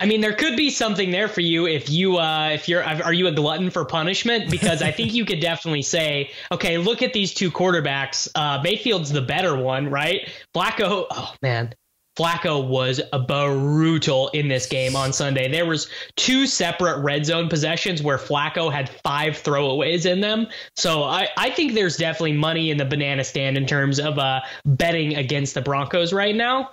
I 0.00 0.06
mean, 0.06 0.20
there 0.20 0.32
could 0.32 0.56
be 0.56 0.70
something 0.70 1.10
there 1.10 1.26
for 1.26 1.40
you 1.40 1.66
if 1.66 1.90
you 1.90 2.18
uh, 2.18 2.50
if 2.52 2.68
you're 2.68 2.84
are 2.84 3.12
you 3.12 3.26
a 3.26 3.32
glutton 3.32 3.70
for 3.70 3.84
punishment? 3.84 4.50
Because 4.50 4.80
I 4.80 4.92
think 4.92 5.12
you 5.12 5.24
could 5.24 5.40
definitely 5.40 5.82
say, 5.82 6.30
okay, 6.52 6.78
look 6.78 7.02
at 7.02 7.12
these 7.12 7.34
two 7.34 7.50
quarterbacks. 7.50 8.28
Uh, 8.34 8.60
Mayfield's 8.62 9.10
the 9.10 9.22
better 9.22 9.56
one, 9.56 9.90
right? 9.90 10.28
Flacco, 10.54 11.06
oh 11.10 11.34
man, 11.42 11.74
Flacco 12.18 12.66
was 12.66 13.00
brutal 13.28 14.28
in 14.28 14.48
this 14.48 14.66
game 14.66 14.96
on 14.96 15.12
Sunday. 15.12 15.48
There 15.48 15.66
was 15.66 15.88
two 16.16 16.46
separate 16.46 17.00
red 17.00 17.24
zone 17.24 17.48
possessions 17.48 18.02
where 18.02 18.18
Flacco 18.18 18.72
had 18.72 18.90
five 19.04 19.34
throwaways 19.34 20.04
in 20.04 20.20
them. 20.20 20.48
So 20.74 21.04
I, 21.04 21.28
I 21.36 21.50
think 21.50 21.74
there's 21.74 21.96
definitely 21.96 22.32
money 22.32 22.72
in 22.72 22.76
the 22.76 22.84
banana 22.84 23.22
stand 23.22 23.56
in 23.56 23.66
terms 23.66 24.00
of 24.00 24.18
uh, 24.18 24.40
betting 24.64 25.14
against 25.14 25.54
the 25.54 25.60
Broncos 25.60 26.12
right 26.12 26.34
now. 26.34 26.70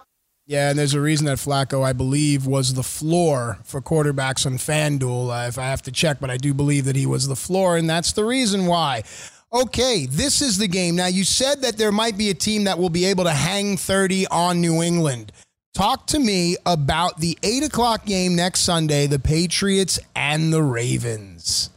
Yeah, 0.48 0.70
and 0.70 0.78
there's 0.78 0.94
a 0.94 1.02
reason 1.02 1.26
that 1.26 1.40
Flacco, 1.40 1.84
I 1.84 1.94
believe, 1.94 2.46
was 2.46 2.76
the 2.76 2.84
floor 2.84 3.58
for 3.64 3.82
quarterbacks 3.82 4.46
on 4.46 4.54
FanDuel. 4.54 5.46
Uh, 5.46 5.48
if 5.48 5.58
I 5.58 5.64
have 5.64 5.82
to 5.84 5.92
check, 5.92 6.20
but 6.20 6.30
I 6.30 6.38
do 6.38 6.54
believe 6.54 6.86
that 6.86 6.96
he 6.96 7.08
was 7.08 7.28
the 7.28 7.36
floor, 7.36 7.78
and 7.78 7.90
that's 7.90 8.12
the 8.14 8.24
reason 8.24 8.68
why. 8.68 9.04
Okay, 9.52 10.06
this 10.06 10.42
is 10.42 10.58
the 10.58 10.68
game. 10.68 10.96
Now, 10.96 11.08
you 11.08 11.24
said 11.24 11.62
that 11.62 11.78
there 11.78 11.92
might 11.92 12.18
be 12.18 12.30
a 12.30 12.34
team 12.36 12.66
that 12.66 12.78
will 12.78 12.90
be 12.90 13.06
able 13.06 13.24
to 13.24 13.32
hang 13.32 13.78
30 13.78 14.28
on 14.28 14.62
New 14.62 14.84
England. 14.84 15.32
Talk 15.74 16.08
to 16.08 16.20
me 16.20 16.58
about 16.66 17.20
the 17.20 17.38
8 17.42 17.64
o'clock 17.64 18.06
game 18.06 18.36
next 18.36 18.62
Sunday, 18.62 19.08
the 19.08 19.20
Patriots 19.20 20.00
and 20.16 20.54
the 20.54 20.62
Ravens. 20.62 21.70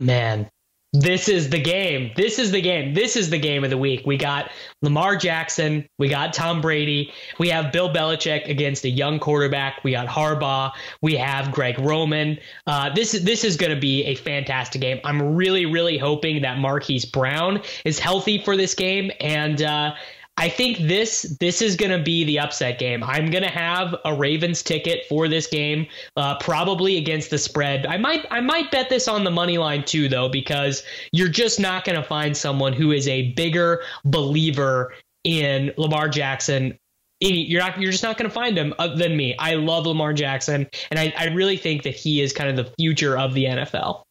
Man, 0.00 0.48
this 0.92 1.28
is 1.28 1.48
the 1.48 1.60
game. 1.60 2.10
This 2.16 2.38
is 2.38 2.50
the 2.50 2.60
game. 2.60 2.92
This 2.92 3.16
is 3.16 3.30
the 3.30 3.38
game 3.38 3.64
of 3.64 3.70
the 3.70 3.78
week. 3.78 4.02
We 4.04 4.18
got 4.18 4.50
Lamar 4.82 5.16
Jackson. 5.16 5.88
We 5.98 6.08
got 6.08 6.34
Tom 6.34 6.60
Brady. 6.60 7.12
We 7.38 7.48
have 7.48 7.72
Bill 7.72 7.88
Belichick 7.88 8.48
against 8.48 8.84
a 8.84 8.90
young 8.90 9.18
quarterback. 9.18 9.82
We 9.84 9.92
got 9.92 10.06
Harbaugh. 10.06 10.72
We 11.00 11.16
have 11.16 11.50
Greg 11.50 11.78
Roman. 11.78 12.38
Uh, 12.66 12.92
this 12.94 13.14
is 13.14 13.24
this 13.24 13.42
is 13.42 13.56
going 13.56 13.74
to 13.74 13.80
be 13.80 14.04
a 14.04 14.16
fantastic 14.16 14.82
game. 14.82 15.00
I'm 15.04 15.34
really 15.34 15.64
really 15.64 15.96
hoping 15.96 16.42
that 16.42 16.58
Marquise 16.58 17.06
Brown 17.06 17.62
is 17.86 17.98
healthy 17.98 18.42
for 18.42 18.56
this 18.56 18.74
game 18.74 19.10
and. 19.20 19.62
Uh, 19.62 19.94
I 20.38 20.48
think 20.48 20.78
this 20.78 21.36
this 21.40 21.60
is 21.60 21.76
going 21.76 21.90
to 21.90 22.02
be 22.02 22.24
the 22.24 22.38
upset 22.38 22.78
game. 22.78 23.04
I'm 23.04 23.30
going 23.30 23.44
to 23.44 23.50
have 23.50 23.94
a 24.04 24.14
Ravens 24.14 24.62
ticket 24.62 25.04
for 25.08 25.28
this 25.28 25.46
game, 25.46 25.86
uh, 26.16 26.38
probably 26.38 26.96
against 26.96 27.30
the 27.30 27.38
spread. 27.38 27.86
I 27.86 27.98
might 27.98 28.26
I 28.30 28.40
might 28.40 28.70
bet 28.70 28.88
this 28.88 29.08
on 29.08 29.24
the 29.24 29.30
money 29.30 29.58
line 29.58 29.84
too, 29.84 30.08
though, 30.08 30.28
because 30.28 30.82
you're 31.12 31.28
just 31.28 31.60
not 31.60 31.84
going 31.84 31.96
to 31.96 32.02
find 32.02 32.36
someone 32.36 32.72
who 32.72 32.92
is 32.92 33.06
a 33.08 33.32
bigger 33.32 33.82
believer 34.04 34.94
in 35.24 35.72
Lamar 35.76 36.08
Jackson 36.08 36.78
you're 37.22 37.60
not 37.60 37.80
you're 37.80 37.92
just 37.92 38.02
not 38.02 38.18
going 38.18 38.28
to 38.28 38.34
find 38.34 38.56
him 38.58 38.74
other 38.78 38.96
than 38.96 39.16
me. 39.16 39.36
I 39.38 39.54
love 39.54 39.86
Lamar 39.86 40.12
Jackson, 40.12 40.66
and 40.90 40.98
I, 40.98 41.12
I 41.16 41.26
really 41.26 41.56
think 41.56 41.82
that 41.84 41.94
he 41.94 42.20
is 42.20 42.32
kind 42.32 42.50
of 42.50 42.56
the 42.56 42.72
future 42.78 43.16
of 43.16 43.34
the 43.34 43.44
NFL. 43.44 44.02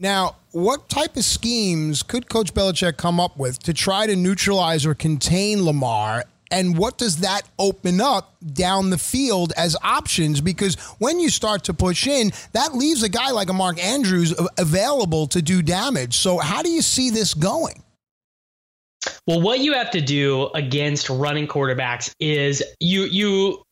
Now, 0.00 0.36
what 0.52 0.88
type 0.88 1.16
of 1.18 1.24
schemes 1.24 2.02
could 2.02 2.30
Coach 2.30 2.54
Belichick 2.54 2.96
come 2.96 3.20
up 3.20 3.36
with 3.36 3.62
to 3.64 3.74
try 3.74 4.06
to 4.06 4.16
neutralize 4.16 4.86
or 4.86 4.94
contain 4.94 5.62
Lamar? 5.62 6.24
And 6.50 6.76
what 6.78 6.96
does 6.96 7.18
that 7.18 7.42
open 7.58 8.00
up 8.00 8.34
down 8.54 8.88
the 8.88 8.96
field 8.96 9.52
as 9.58 9.76
options? 9.84 10.40
Because 10.40 10.76
when 10.98 11.20
you 11.20 11.28
start 11.28 11.64
to 11.64 11.74
push 11.74 12.06
in, 12.06 12.32
that 12.54 12.74
leaves 12.74 13.02
a 13.02 13.10
guy 13.10 13.30
like 13.30 13.50
a 13.50 13.52
Mark 13.52 13.78
Andrews 13.78 14.34
available 14.58 15.26
to 15.28 15.42
do 15.42 15.60
damage. 15.60 16.16
So, 16.16 16.38
how 16.38 16.62
do 16.62 16.70
you 16.70 16.80
see 16.80 17.10
this 17.10 17.34
going? 17.34 17.82
Well, 19.26 19.42
what 19.42 19.60
you 19.60 19.74
have 19.74 19.90
to 19.90 20.00
do 20.00 20.48
against 20.54 21.10
running 21.10 21.46
quarterbacks 21.46 22.12
is 22.18 22.64
you 22.80 23.02
you 23.04 23.62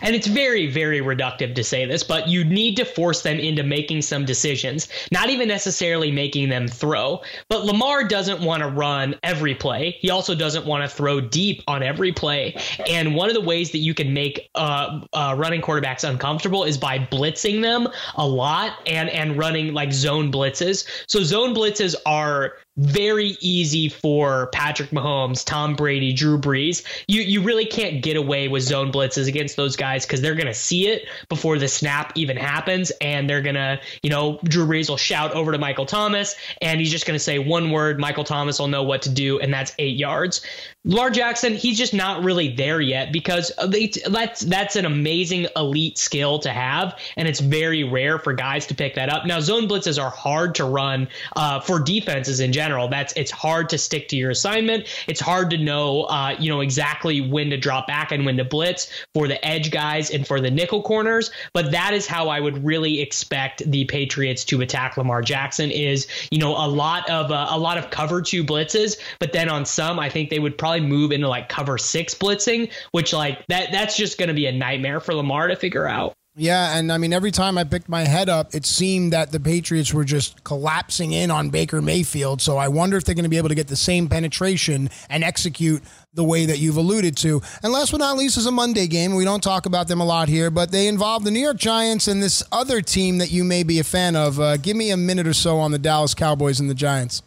and 0.00 0.14
it's 0.14 0.26
very, 0.26 0.66
very 0.66 1.00
reductive 1.00 1.54
to 1.54 1.64
say 1.64 1.84
this, 1.86 2.02
but 2.02 2.28
you 2.28 2.44
need 2.44 2.76
to 2.76 2.84
force 2.84 3.22
them 3.22 3.38
into 3.38 3.62
making 3.62 4.02
some 4.02 4.24
decisions, 4.24 4.88
not 5.12 5.30
even 5.30 5.48
necessarily 5.48 6.10
making 6.10 6.48
them 6.48 6.68
throw. 6.68 7.22
But 7.48 7.64
Lamar 7.64 8.04
doesn't 8.04 8.40
want 8.40 8.62
to 8.62 8.68
run 8.68 9.16
every 9.22 9.54
play. 9.54 9.96
He 10.00 10.10
also 10.10 10.34
doesn't 10.34 10.66
want 10.66 10.88
to 10.88 10.94
throw 10.94 11.20
deep 11.20 11.62
on 11.66 11.82
every 11.82 12.12
play. 12.12 12.56
And 12.88 13.14
one 13.14 13.28
of 13.28 13.34
the 13.34 13.40
ways 13.40 13.72
that 13.72 13.78
you 13.78 13.94
can 13.94 14.12
make 14.12 14.48
uh, 14.54 15.00
uh, 15.12 15.34
running 15.38 15.60
quarterbacks 15.60 16.08
uncomfortable 16.08 16.64
is 16.64 16.78
by 16.78 16.98
blitzing 16.98 17.62
them 17.62 17.88
a 18.16 18.26
lot 18.26 18.78
and 18.86 19.08
and 19.10 19.38
running 19.38 19.72
like 19.72 19.92
zone 19.92 20.30
blitzes. 20.30 20.86
So 21.06 21.22
zone 21.22 21.54
blitzes 21.54 21.94
are 22.06 22.54
very 22.78 23.36
easy 23.40 23.88
for 23.88 24.48
Patrick 24.52 24.90
Mahomes, 24.90 25.44
Tom 25.44 25.74
Brady, 25.74 26.12
Drew 26.12 26.38
Brees. 26.38 26.84
You 27.08 27.22
you 27.22 27.42
really 27.42 27.66
can't 27.66 28.02
get 28.02 28.16
away 28.16 28.48
with 28.48 28.62
zone 28.62 28.92
blitzes 28.92 29.26
against 29.26 29.56
those 29.56 29.76
guys 29.78 30.04
because 30.04 30.20
they're 30.20 30.34
gonna 30.34 30.52
see 30.52 30.88
it 30.88 31.08
before 31.28 31.58
the 31.58 31.68
snap 31.68 32.12
even 32.16 32.36
happens, 32.36 32.90
and 33.00 33.28
they're 33.28 33.42
gonna, 33.42 33.80
you 34.02 34.10
know, 34.10 34.38
Drew 34.44 34.66
Brees 34.66 34.88
will 34.88 34.96
shout 34.96 35.32
over 35.32 35.52
to 35.52 35.58
Michael 35.58 35.86
Thomas, 35.86 36.36
and 36.60 36.80
he's 36.80 36.90
just 36.90 37.06
gonna 37.06 37.18
say 37.18 37.38
one 37.38 37.70
word. 37.70 37.98
Michael 37.98 38.24
Thomas 38.24 38.58
will 38.58 38.68
know 38.68 38.82
what 38.82 39.02
to 39.02 39.10
do, 39.10 39.38
and 39.40 39.52
that's 39.52 39.72
eight 39.78 39.96
yards. 39.96 40.44
Lamar 40.88 41.10
Jackson, 41.10 41.54
he's 41.54 41.78
just 41.78 41.94
not 41.94 42.24
really 42.24 42.48
there 42.54 42.80
yet 42.80 43.12
because 43.12 43.52
that's 43.68 44.40
that's 44.40 44.76
an 44.76 44.84
amazing 44.84 45.46
elite 45.56 45.98
skill 45.98 46.38
to 46.40 46.50
have, 46.50 46.98
and 47.16 47.28
it's 47.28 47.40
very 47.40 47.84
rare 47.84 48.18
for 48.18 48.32
guys 48.32 48.66
to 48.66 48.74
pick 48.74 48.94
that 48.94 49.08
up. 49.08 49.26
Now, 49.26 49.40
zone 49.40 49.68
blitzes 49.68 50.02
are 50.02 50.10
hard 50.10 50.54
to 50.56 50.64
run 50.64 51.08
uh, 51.36 51.60
for 51.60 51.78
defenses 51.80 52.40
in 52.40 52.52
general 52.52 52.68
general. 52.68 52.88
That's 52.88 53.12
it's 53.16 53.30
hard 53.30 53.68
to 53.70 53.78
stick 53.78 54.08
to 54.08 54.16
your 54.16 54.30
assignment. 54.30 54.86
It's 55.06 55.20
hard 55.20 55.50
to 55.50 55.58
know, 55.58 56.02
uh, 56.04 56.36
you 56.38 56.48
know, 56.48 56.60
exactly 56.60 57.20
when 57.20 57.50
to 57.50 57.56
drop 57.56 57.86
back 57.86 58.12
and 58.12 58.26
when 58.26 58.36
to 58.36 58.44
blitz 58.44 58.90
for 59.14 59.28
the 59.28 59.44
edge 59.46 59.70
guys 59.70 60.10
and 60.10 60.26
for 60.26 60.40
the 60.40 60.50
nickel 60.50 60.82
corners. 60.82 61.30
But 61.54 61.70
that 61.70 61.94
is 61.94 62.06
how 62.06 62.28
I 62.28 62.40
would 62.40 62.64
really 62.64 63.00
expect 63.00 63.62
the 63.70 63.84
Patriots 63.86 64.44
to 64.46 64.60
attack 64.60 64.96
Lamar 64.96 65.22
Jackson. 65.22 65.70
Is 65.70 66.06
you 66.30 66.38
know 66.38 66.52
a 66.52 66.68
lot 66.68 67.08
of 67.08 67.30
uh, 67.30 67.46
a 67.50 67.58
lot 67.58 67.78
of 67.78 67.90
cover 67.90 68.22
two 68.22 68.44
blitzes, 68.44 68.98
but 69.18 69.32
then 69.32 69.48
on 69.48 69.64
some, 69.64 69.98
I 69.98 70.08
think 70.08 70.30
they 70.30 70.38
would 70.38 70.58
probably 70.58 70.77
move 70.80 71.12
into 71.12 71.28
like 71.28 71.48
cover 71.48 71.78
six 71.78 72.14
blitzing, 72.14 72.70
which 72.92 73.12
like 73.12 73.44
that 73.48 73.70
that's 73.72 73.96
just 73.96 74.18
going 74.18 74.28
to 74.28 74.34
be 74.34 74.46
a 74.46 74.52
nightmare 74.52 75.00
for 75.00 75.14
Lamar 75.14 75.48
to 75.48 75.56
figure 75.56 75.86
out. 75.86 76.14
Yeah, 76.40 76.78
and 76.78 76.92
I 76.92 76.98
mean, 76.98 77.12
every 77.12 77.32
time 77.32 77.58
I 77.58 77.64
picked 77.64 77.88
my 77.88 78.04
head 78.04 78.28
up, 78.28 78.54
it 78.54 78.64
seemed 78.64 79.12
that 79.12 79.32
the 79.32 79.40
Patriots 79.40 79.92
were 79.92 80.04
just 80.04 80.44
collapsing 80.44 81.10
in 81.10 81.32
on 81.32 81.50
Baker 81.50 81.82
Mayfield. 81.82 82.40
So 82.40 82.56
I 82.56 82.68
wonder 82.68 82.96
if 82.96 83.02
they're 83.02 83.16
going 83.16 83.24
to 83.24 83.28
be 83.28 83.38
able 83.38 83.48
to 83.48 83.56
get 83.56 83.66
the 83.66 83.74
same 83.74 84.08
penetration 84.08 84.88
and 85.10 85.24
execute 85.24 85.82
the 86.14 86.22
way 86.22 86.46
that 86.46 86.58
you've 86.58 86.76
alluded 86.76 87.16
to. 87.18 87.42
And 87.64 87.72
last 87.72 87.90
but 87.90 87.96
not 87.96 88.16
least 88.16 88.36
is 88.36 88.46
a 88.46 88.52
Monday 88.52 88.86
game. 88.86 89.16
We 89.16 89.24
don't 89.24 89.42
talk 89.42 89.66
about 89.66 89.88
them 89.88 90.00
a 90.00 90.04
lot 90.04 90.28
here, 90.28 90.48
but 90.48 90.70
they 90.70 90.86
involve 90.86 91.24
the 91.24 91.32
New 91.32 91.40
York 91.40 91.56
Giants 91.56 92.06
and 92.06 92.22
this 92.22 92.40
other 92.52 92.82
team 92.82 93.18
that 93.18 93.32
you 93.32 93.42
may 93.42 93.64
be 93.64 93.80
a 93.80 93.84
fan 93.84 94.14
of. 94.14 94.38
Uh, 94.38 94.58
give 94.58 94.76
me 94.76 94.92
a 94.92 94.96
minute 94.96 95.26
or 95.26 95.34
so 95.34 95.58
on 95.58 95.72
the 95.72 95.78
Dallas 95.78 96.14
Cowboys 96.14 96.60
and 96.60 96.70
the 96.70 96.74
Giants. 96.74 97.22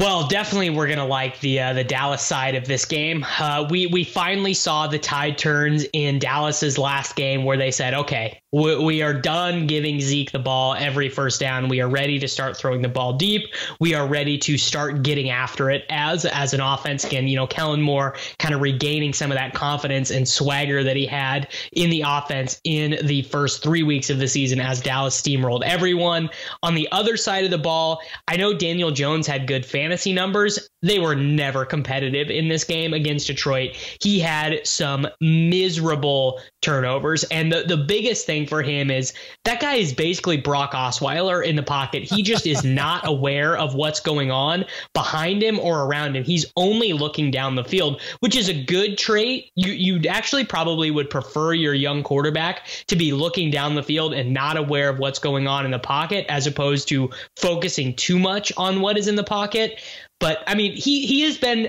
Well, 0.00 0.26
definitely, 0.26 0.70
we're 0.70 0.88
gonna 0.88 1.06
like 1.06 1.38
the 1.38 1.60
uh, 1.60 1.72
the 1.72 1.84
Dallas 1.84 2.20
side 2.20 2.56
of 2.56 2.66
this 2.66 2.84
game. 2.84 3.24
Uh, 3.38 3.68
we 3.70 3.86
we 3.86 4.02
finally 4.02 4.52
saw 4.52 4.88
the 4.88 4.98
tide 4.98 5.38
turns 5.38 5.86
in 5.92 6.18
Dallas's 6.18 6.78
last 6.78 7.14
game, 7.14 7.44
where 7.44 7.56
they 7.56 7.70
said, 7.70 7.94
"Okay, 7.94 8.40
we, 8.54 8.76
we 8.76 9.02
are 9.02 9.12
done 9.12 9.66
giving 9.66 10.00
Zeke 10.00 10.30
the 10.30 10.38
ball 10.38 10.74
every 10.74 11.08
first 11.08 11.40
down. 11.40 11.68
We 11.68 11.80
are 11.80 11.88
ready 11.88 12.20
to 12.20 12.28
start 12.28 12.56
throwing 12.56 12.82
the 12.82 12.88
ball 12.88 13.14
deep. 13.14 13.52
We 13.80 13.94
are 13.94 14.06
ready 14.06 14.38
to 14.38 14.56
start 14.56 15.02
getting 15.02 15.30
after 15.30 15.70
it 15.70 15.84
as 15.90 16.24
as 16.24 16.54
an 16.54 16.60
offense." 16.60 17.02
Again, 17.02 17.26
you 17.26 17.34
know, 17.34 17.48
Kellen 17.48 17.82
Moore 17.82 18.16
kind 18.38 18.54
of 18.54 18.60
regaining 18.60 19.12
some 19.12 19.32
of 19.32 19.36
that 19.36 19.54
confidence 19.54 20.12
and 20.12 20.28
swagger 20.28 20.84
that 20.84 20.94
he 20.94 21.04
had 21.04 21.48
in 21.72 21.90
the 21.90 22.04
offense 22.06 22.60
in 22.62 23.04
the 23.06 23.22
first 23.22 23.60
three 23.60 23.82
weeks 23.82 24.08
of 24.08 24.20
the 24.20 24.28
season 24.28 24.60
as 24.60 24.80
Dallas 24.80 25.20
steamrolled 25.20 25.64
everyone. 25.64 26.30
On 26.62 26.76
the 26.76 26.88
other 26.92 27.16
side 27.16 27.44
of 27.44 27.50
the 27.50 27.58
ball, 27.58 28.00
I 28.28 28.36
know 28.36 28.56
Daniel 28.56 28.92
Jones 28.92 29.26
had 29.26 29.48
good 29.48 29.66
fantasy 29.66 30.12
numbers, 30.12 30.68
they 30.84 30.98
were 30.98 31.14
never 31.14 31.64
competitive 31.64 32.30
in 32.30 32.48
this 32.48 32.62
game 32.62 32.92
against 32.92 33.26
Detroit. 33.26 33.74
He 34.00 34.20
had 34.20 34.64
some 34.66 35.08
miserable 35.20 36.40
turnovers. 36.60 37.24
And 37.24 37.52
the, 37.52 37.62
the 37.62 37.76
biggest 37.76 38.26
thing 38.26 38.46
for 38.46 38.62
him 38.62 38.90
is 38.90 39.12
that 39.44 39.60
guy 39.60 39.74
is 39.74 39.92
basically 39.92 40.36
Brock 40.36 40.72
Osweiler 40.72 41.44
in 41.44 41.56
the 41.56 41.62
pocket. 41.62 42.02
He 42.02 42.22
just 42.22 42.46
is 42.46 42.64
not 42.64 43.06
aware 43.06 43.56
of 43.56 43.74
what's 43.74 44.00
going 44.00 44.30
on 44.30 44.64
behind 44.92 45.42
him 45.42 45.58
or 45.58 45.84
around 45.84 46.16
him. 46.16 46.24
He's 46.24 46.46
only 46.56 46.92
looking 46.92 47.30
down 47.30 47.54
the 47.54 47.64
field, 47.64 48.00
which 48.20 48.36
is 48.36 48.48
a 48.48 48.64
good 48.64 48.98
trait. 48.98 49.50
You 49.54 49.72
you 49.72 50.08
actually 50.08 50.44
probably 50.44 50.90
would 50.90 51.10
prefer 51.10 51.52
your 51.52 51.74
young 51.74 52.02
quarterback 52.02 52.66
to 52.88 52.96
be 52.96 53.12
looking 53.12 53.50
down 53.50 53.74
the 53.74 53.82
field 53.82 54.14
and 54.14 54.32
not 54.32 54.56
aware 54.56 54.88
of 54.88 54.98
what's 54.98 55.18
going 55.18 55.46
on 55.46 55.64
in 55.64 55.70
the 55.70 55.78
pocket 55.78 56.26
as 56.28 56.46
opposed 56.46 56.88
to 56.88 57.10
focusing 57.36 57.94
too 57.94 58.18
much 58.18 58.52
on 58.56 58.80
what 58.80 58.96
is 58.96 59.08
in 59.08 59.16
the 59.16 59.24
pocket. 59.24 59.80
But 60.24 60.42
I 60.46 60.54
mean, 60.54 60.72
he 60.72 61.04
he 61.04 61.20
has 61.20 61.36
been, 61.36 61.68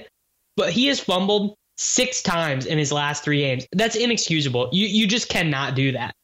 but 0.56 0.72
he 0.72 0.88
has 0.88 0.98
fumbled 0.98 1.58
six 1.76 2.22
times 2.22 2.66
in 2.66 2.78
his 2.78 2.90
last 2.90 3.22
three 3.22 3.40
games. 3.40 3.68
That's 3.74 3.98
inexcusable. 3.98 4.70
You 4.72 4.88
you 4.88 5.08
just 5.08 5.28
cannot 5.28 5.76
do 5.76 5.92
that 5.92 6.16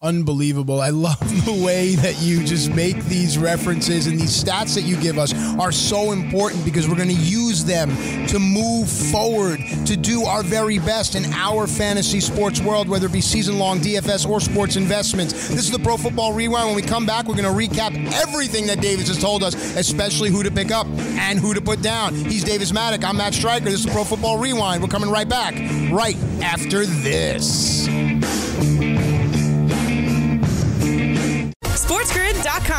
unbelievable. 0.00 0.80
I 0.80 0.90
love 0.90 1.18
the 1.44 1.62
way 1.64 1.96
that 1.96 2.20
you 2.20 2.44
just 2.44 2.72
make 2.72 2.96
these 3.06 3.36
references 3.36 4.06
and 4.06 4.18
these 4.18 4.42
stats 4.42 4.74
that 4.74 4.82
you 4.82 4.96
give 4.96 5.18
us 5.18 5.34
are 5.58 5.72
so 5.72 6.12
important 6.12 6.64
because 6.64 6.88
we're 6.88 6.96
going 6.96 7.08
to 7.08 7.14
use 7.14 7.64
them 7.64 7.88
to 8.28 8.38
move 8.38 8.88
forward, 8.88 9.58
to 9.86 9.96
do 9.96 10.24
our 10.24 10.42
very 10.42 10.78
best 10.78 11.14
in 11.14 11.24
our 11.32 11.66
fantasy 11.66 12.20
sports 12.20 12.60
world, 12.60 12.88
whether 12.88 13.06
it 13.06 13.12
be 13.12 13.20
season 13.20 13.58
long 13.58 13.80
DFS 13.80 14.28
or 14.28 14.40
sports 14.40 14.76
investments. 14.76 15.32
This 15.48 15.64
is 15.64 15.70
the 15.70 15.78
Pro 15.80 15.96
Football 15.96 16.32
Rewind. 16.32 16.66
When 16.66 16.76
we 16.76 16.82
come 16.82 17.04
back, 17.04 17.26
we're 17.26 17.36
going 17.36 17.68
to 17.68 17.76
recap 17.76 17.94
everything 18.12 18.66
that 18.68 18.80
Davis 18.80 19.08
has 19.08 19.18
told 19.18 19.42
us, 19.42 19.54
especially 19.76 20.30
who 20.30 20.42
to 20.42 20.50
pick 20.50 20.70
up 20.70 20.86
and 20.86 21.38
who 21.38 21.54
to 21.54 21.60
put 21.60 21.82
down. 21.82 22.14
He's 22.14 22.44
Davis 22.44 22.72
Mattek. 22.72 23.02
I'm 23.04 23.16
Matt 23.16 23.34
Stryker. 23.34 23.64
This 23.64 23.80
is 23.80 23.86
the 23.86 23.92
Pro 23.92 24.04
Football 24.04 24.38
Rewind. 24.38 24.82
We're 24.82 24.88
coming 24.88 25.10
right 25.10 25.28
back 25.28 25.54
right 25.90 26.16
after 26.40 26.86
this. 26.86 27.88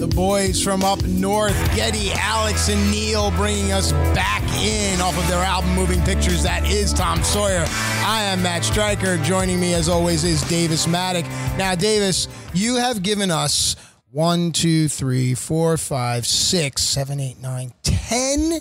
The 0.00 0.06
boys 0.06 0.62
from 0.62 0.82
up 0.82 1.04
north, 1.04 1.54
Geddy, 1.76 2.10
Alex, 2.14 2.70
and 2.70 2.90
Neil, 2.90 3.30
bringing 3.32 3.70
us 3.70 3.92
back 3.92 4.42
in 4.64 4.98
off 4.98 5.14
of 5.18 5.28
their 5.28 5.44
album 5.44 5.74
Moving 5.74 6.00
Pictures. 6.00 6.42
That 6.42 6.66
is 6.66 6.94
Tom 6.94 7.22
Sawyer. 7.22 7.66
I 7.68 8.22
am 8.22 8.42
Matt 8.42 8.64
Stryker. 8.64 9.18
Joining 9.18 9.60
me, 9.60 9.74
as 9.74 9.90
always, 9.90 10.24
is 10.24 10.40
Davis 10.48 10.86
Mattek. 10.86 11.28
Now, 11.58 11.74
Davis, 11.74 12.28
you 12.54 12.76
have 12.76 13.02
given 13.02 13.30
us 13.30 13.76
one, 14.10 14.52
two, 14.52 14.88
three, 14.88 15.34
four, 15.34 15.76
five, 15.76 16.26
six, 16.26 16.82
seven, 16.82 17.20
eight, 17.20 17.38
nine, 17.38 17.74
ten 17.82 18.60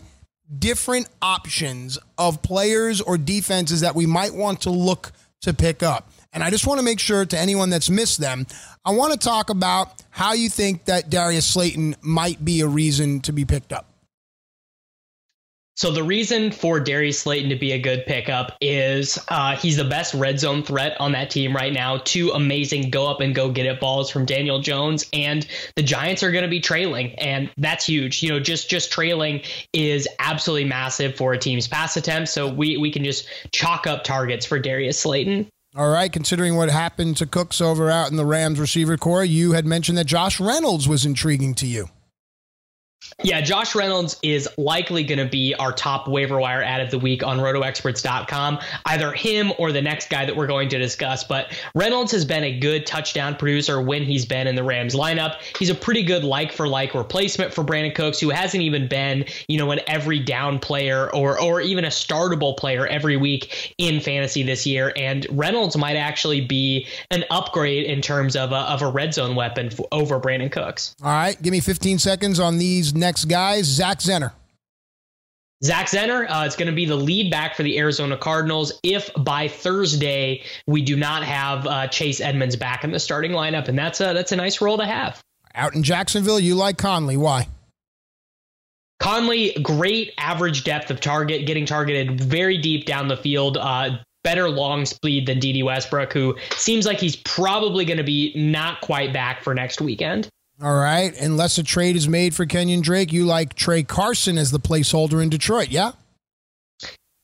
different 0.57 1.07
options 1.21 1.97
of 2.17 2.41
players 2.41 2.99
or 2.99 3.17
defenses 3.17 3.79
that 3.79 3.95
we 3.95 4.05
might 4.05 4.33
want 4.33 4.63
to 4.63 4.71
look 4.71 5.13
to 5.43 5.53
pick 5.53 5.83
up. 5.83 6.11
And 6.31 6.43
I 6.43 6.51
just 6.51 6.67
want 6.67 6.79
to 6.79 6.85
make 6.85 6.99
sure 6.99 7.25
to 7.25 7.39
anyone 7.39 7.69
that's 7.71 7.89
missed 7.89 8.19
them, 8.19 8.45
I 8.86 8.91
want 8.91 9.13
to 9.13 9.19
talk 9.19 9.49
about 9.49 10.03
how 10.09 10.34
you 10.34 10.49
think 10.49 10.86
that 10.86 11.09
Darius 11.09 11.45
Slayton 11.45 11.95
might 12.01 12.43
be 12.43 12.61
a 12.61 12.67
reason 12.67 13.19
to 13.21 13.32
be 13.32 13.45
picked 13.45 13.73
up. 13.73 13.86
So 15.80 15.91
the 15.91 16.03
reason 16.03 16.51
for 16.51 16.82
Darius 16.82 17.19
Slayton 17.21 17.51
to 17.51 17.55
be 17.55 17.71
a 17.71 17.80
good 17.80 18.05
pickup 18.05 18.57
is 18.59 19.17
uh, 19.30 19.55
he's 19.55 19.77
the 19.77 19.86
best 19.86 20.13
red 20.13 20.38
zone 20.38 20.61
threat 20.61 20.99
on 20.99 21.13
that 21.13 21.30
team 21.30 21.55
right 21.55 21.71
now. 21.71 21.99
Two 22.03 22.32
amazing 22.32 22.89
go 22.89 23.07
up 23.09 23.21
and 23.21 23.34
go 23.34 23.49
get 23.49 23.65
it 23.65 23.80
balls 23.80 24.09
from 24.09 24.25
Daniel 24.25 24.59
Jones, 24.59 25.05
and 25.13 25.47
the 25.77 25.82
Giants 25.82 26.21
are 26.21 26.32
going 26.32 26.43
to 26.43 26.49
be 26.49 26.59
trailing, 26.59 27.15
and 27.15 27.49
that's 27.55 27.86
huge. 27.86 28.21
You 28.21 28.27
know, 28.27 28.41
just 28.41 28.69
just 28.69 28.91
trailing 28.91 29.41
is 29.71 30.05
absolutely 30.19 30.67
massive 30.67 31.15
for 31.15 31.32
a 31.32 31.38
team's 31.38 31.69
pass 31.69 31.95
attempt. 31.95 32.27
So 32.27 32.51
we 32.51 32.75
we 32.75 32.91
can 32.91 33.05
just 33.05 33.30
chalk 33.53 33.88
up 33.88 34.03
targets 34.03 34.45
for 34.45 34.59
Darius 34.59 34.99
Slayton. 34.99 35.47
All 35.76 35.89
right, 35.89 36.11
considering 36.11 36.55
what 36.55 36.72
happened 36.72 37.17
to 37.17 37.28
Cooks 37.28 37.61
over 37.61 37.91
out 37.91 38.09
in 38.09 38.17
the 38.17 38.26
Rams 38.26 38.59
receiver 38.59 38.97
corps, 38.97 39.24
you 39.24 39.51
had 39.51 39.67
mentioned 39.67 39.99
that 39.99 40.07
Josh 40.07 40.39
Reynolds 40.39 40.88
was 40.88 41.05
intriguing 41.05 41.53
to 41.55 41.67
you. 41.67 41.89
Yeah, 43.21 43.41
Josh 43.41 43.75
Reynolds 43.75 44.17
is 44.23 44.47
likely 44.57 45.03
going 45.03 45.19
to 45.19 45.29
be 45.29 45.53
our 45.55 45.73
top 45.73 46.07
waiver 46.07 46.39
wire 46.39 46.63
add 46.63 46.79
of 46.79 46.89
the 46.89 46.99
week 46.99 47.21
on 47.21 47.39
rotoexperts.com. 47.39 48.59
Either 48.85 49.11
him 49.11 49.51
or 49.57 49.73
the 49.73 49.81
next 49.81 50.09
guy 50.09 50.25
that 50.25 50.35
we're 50.35 50.47
going 50.47 50.69
to 50.69 50.77
discuss. 50.77 51.23
But 51.25 51.53
Reynolds 51.75 52.13
has 52.13 52.23
been 52.23 52.43
a 52.45 52.57
good 52.57 52.85
touchdown 52.85 53.35
producer 53.35 53.81
when 53.81 54.03
he's 54.03 54.25
been 54.25 54.47
in 54.47 54.55
the 54.55 54.63
Rams 54.63 54.95
lineup. 54.95 55.41
He's 55.57 55.69
a 55.69 55.75
pretty 55.75 56.03
good 56.03 56.23
like 56.23 56.53
for 56.53 56.67
like 56.67 56.93
replacement 56.93 57.53
for 57.53 57.63
Brandin 57.63 57.93
Cooks, 57.93 58.19
who 58.19 58.29
hasn't 58.29 58.63
even 58.63 58.87
been, 58.87 59.25
you 59.47 59.57
know, 59.57 59.71
an 59.71 59.81
every 59.87 60.19
down 60.19 60.59
player 60.59 61.13
or 61.13 61.41
or 61.41 61.59
even 61.59 61.83
a 61.83 61.89
startable 61.89 62.55
player 62.55 62.87
every 62.87 63.17
week 63.17 63.73
in 63.77 63.99
fantasy 63.99 64.43
this 64.43 64.65
year. 64.65 64.93
And 64.95 65.27
Reynolds 65.31 65.75
might 65.75 65.97
actually 65.97 66.41
be 66.41 66.87
an 67.11 67.25
upgrade 67.31 67.85
in 67.85 68.01
terms 68.01 68.37
of 68.37 68.53
a, 68.53 68.59
of 68.59 68.81
a 68.81 68.89
red 68.89 69.13
zone 69.13 69.35
weapon 69.35 69.71
over 69.91 70.19
Brandin 70.19 70.51
Cooks. 70.51 70.95
All 71.03 71.09
right, 71.09 71.39
give 71.41 71.51
me 71.51 71.59
15 71.59 71.99
seconds 71.99 72.39
on 72.39 72.57
these 72.57 72.88
next 72.93 73.25
guys. 73.25 73.65
Zach 73.65 73.99
Zenner. 73.99 74.31
Zach 75.63 75.87
Zenner 75.87 76.25
uh, 76.29 76.45
is 76.45 76.55
going 76.55 76.69
to 76.69 76.75
be 76.75 76.85
the 76.85 76.95
lead 76.95 77.29
back 77.29 77.55
for 77.55 77.63
the 77.63 77.77
Arizona 77.77 78.15
Cardinals 78.15 78.79
if 78.81 79.09
by 79.17 79.49
Thursday 79.49 80.41
we 80.67 80.81
do 80.81 80.95
not 80.95 81.23
have 81.23 81.67
uh, 81.67 81.87
Chase 81.87 82.21
Edmonds 82.21 82.55
back 82.55 82.85
in 82.85 82.91
the 82.91 82.99
starting 82.99 83.31
lineup, 83.31 83.67
and 83.67 83.77
that's 83.77 83.99
a 83.99 84.13
that's 84.13 84.31
a 84.31 84.37
nice 84.37 84.61
role 84.61 84.77
to 84.77 84.85
have. 84.85 85.21
Out 85.55 85.75
in 85.75 85.83
Jacksonville, 85.83 86.39
you 86.39 86.55
like 86.55 86.77
Conley. 86.77 87.17
Why? 87.17 87.49
Conley, 88.99 89.57
great 89.61 90.13
average 90.17 90.63
depth 90.63 90.91
of 90.91 91.01
target, 91.01 91.45
getting 91.45 91.65
targeted 91.65 92.21
very 92.21 92.57
deep 92.57 92.85
down 92.85 93.07
the 93.07 93.17
field. 93.17 93.57
Uh, 93.57 93.97
better 94.23 94.49
long 94.49 94.85
speed 94.85 95.27
than 95.27 95.39
Dede 95.39 95.63
Westbrook, 95.63 96.11
who 96.13 96.35
seems 96.55 96.85
like 96.85 96.99
he's 96.99 97.15
probably 97.17 97.85
going 97.85 97.97
to 97.97 98.03
be 98.03 98.33
not 98.35 98.81
quite 98.81 99.13
back 99.13 99.41
for 99.41 99.53
next 99.53 99.81
weekend. 99.81 100.29
All 100.62 100.76
right. 100.76 101.16
Unless 101.20 101.57
a 101.57 101.64
trade 101.64 101.95
is 101.95 102.07
made 102.07 102.36
for 102.36 102.45
Kenyon 102.45 102.82
Drake, 102.82 103.14
you 103.14 103.26
like 103.26 103.53
Tra 103.53 103.84
Carson 103.84 104.38
as 104.38 104.51
the 104.51 104.60
placeholder 104.60 105.24
in 105.24 105.30
Detroit, 105.30 105.70
yeah? 105.70 105.91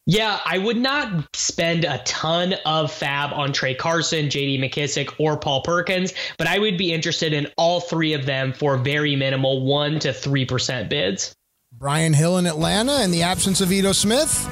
Yeah, 0.07 0.39
I 0.45 0.59
would 0.59 0.77
not 0.77 1.35
spend 1.35 1.83
a 1.83 1.97
ton 2.05 2.53
of 2.65 2.91
FAAB 2.91 3.33
on 3.33 3.53
Tra 3.53 3.73
Carson, 3.73 4.27
JD 4.27 4.59
McKissic, 4.59 5.15
or 5.17 5.35
Paul 5.35 5.63
Perkins, 5.63 6.13
but 6.37 6.45
I 6.45 6.59
would 6.59 6.77
be 6.77 6.93
interested 6.93 7.33
in 7.33 7.47
all 7.57 7.81
three 7.81 8.13
of 8.13 8.27
them 8.27 8.53
for 8.53 8.77
very 8.77 9.15
minimal 9.15 9.65
1% 9.65 10.01
to 10.01 10.09
3% 10.09 10.89
bids. 10.89 11.33
Brian 11.73 12.13
Hill 12.13 12.37
in 12.37 12.45
Atlanta 12.45 13.03
in 13.03 13.09
the 13.09 13.23
absence 13.23 13.61
of 13.61 13.71
Ito 13.71 13.93
Smith. 13.93 14.47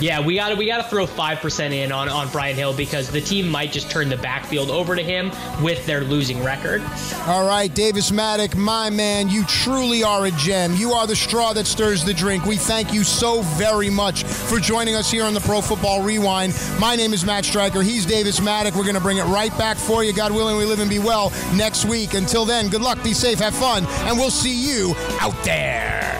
Yeah, 0.00 0.24
we 0.24 0.34
got 0.34 0.48
to 0.48 0.54
we 0.54 0.66
got 0.66 0.82
to 0.82 0.88
throw 0.88 1.06
five 1.06 1.40
percent 1.40 1.74
in 1.74 1.92
on 1.92 2.08
on 2.08 2.28
Brian 2.30 2.56
Hill 2.56 2.74
because 2.74 3.10
the 3.10 3.20
team 3.20 3.48
might 3.48 3.70
just 3.70 3.90
turn 3.90 4.08
the 4.08 4.16
backfield 4.16 4.70
over 4.70 4.96
to 4.96 5.02
him 5.02 5.30
with 5.62 5.84
their 5.84 6.00
losing 6.00 6.42
record. 6.42 6.82
All 7.26 7.46
right, 7.46 7.72
Davis 7.72 8.10
Mattek, 8.10 8.56
my 8.56 8.88
man, 8.88 9.28
you 9.28 9.44
truly 9.44 10.02
are 10.02 10.26
a 10.26 10.30
gem. 10.32 10.74
You 10.74 10.92
are 10.92 11.06
the 11.06 11.16
straw 11.16 11.52
that 11.52 11.66
stirs 11.66 12.04
the 12.04 12.14
drink. 12.14 12.46
We 12.46 12.56
thank 12.56 12.94
you 12.94 13.04
so 13.04 13.42
very 13.42 13.90
much 13.90 14.24
for 14.24 14.58
joining 14.58 14.94
us 14.94 15.10
here 15.10 15.24
on 15.24 15.34
the 15.34 15.40
Pro 15.40 15.60
Football 15.60 16.02
Rewind. 16.02 16.54
My 16.78 16.96
name 16.96 17.12
is 17.12 17.26
Matt 17.26 17.44
Stryker. 17.44 17.82
He's 17.82 18.06
Davis 18.06 18.40
Mattek. 18.40 18.74
We're 18.74 18.84
going 18.84 18.94
to 18.94 19.00
bring 19.00 19.18
it 19.18 19.24
right 19.24 19.56
back 19.58 19.76
for 19.76 20.02
you. 20.02 20.14
God 20.14 20.32
willing, 20.32 20.56
we 20.56 20.64
live 20.64 20.80
and 20.80 20.90
be 20.90 20.98
well 20.98 21.30
next 21.54 21.84
week. 21.84 22.14
Until 22.14 22.46
then, 22.46 22.68
good 22.68 22.82
luck, 22.82 23.02
be 23.04 23.12
safe, 23.12 23.38
have 23.38 23.54
fun, 23.54 23.84
and 24.08 24.16
we'll 24.16 24.30
see 24.30 24.54
you 24.54 24.94
out 25.20 25.36
there. 25.44 26.19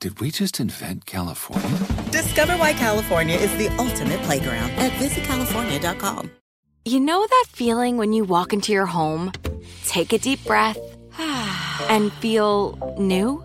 Did 0.00 0.18
we 0.18 0.30
just 0.30 0.60
invent 0.60 1.04
California? 1.04 1.78
Discover 2.10 2.54
why 2.54 2.72
California 2.72 3.36
is 3.36 3.54
the 3.58 3.68
ultimate 3.76 4.22
playground 4.22 4.70
at 4.78 4.92
visitcalifornia.com. 4.92 6.30
You 6.86 7.00
know 7.00 7.26
that 7.26 7.44
feeling 7.50 7.98
when 7.98 8.14
you 8.14 8.24
walk 8.24 8.54
into 8.54 8.72
your 8.72 8.86
home, 8.86 9.30
take 9.84 10.14
a 10.14 10.18
deep 10.18 10.42
breath, 10.46 10.78
and 11.90 12.10
feel 12.14 12.78
new? 12.98 13.44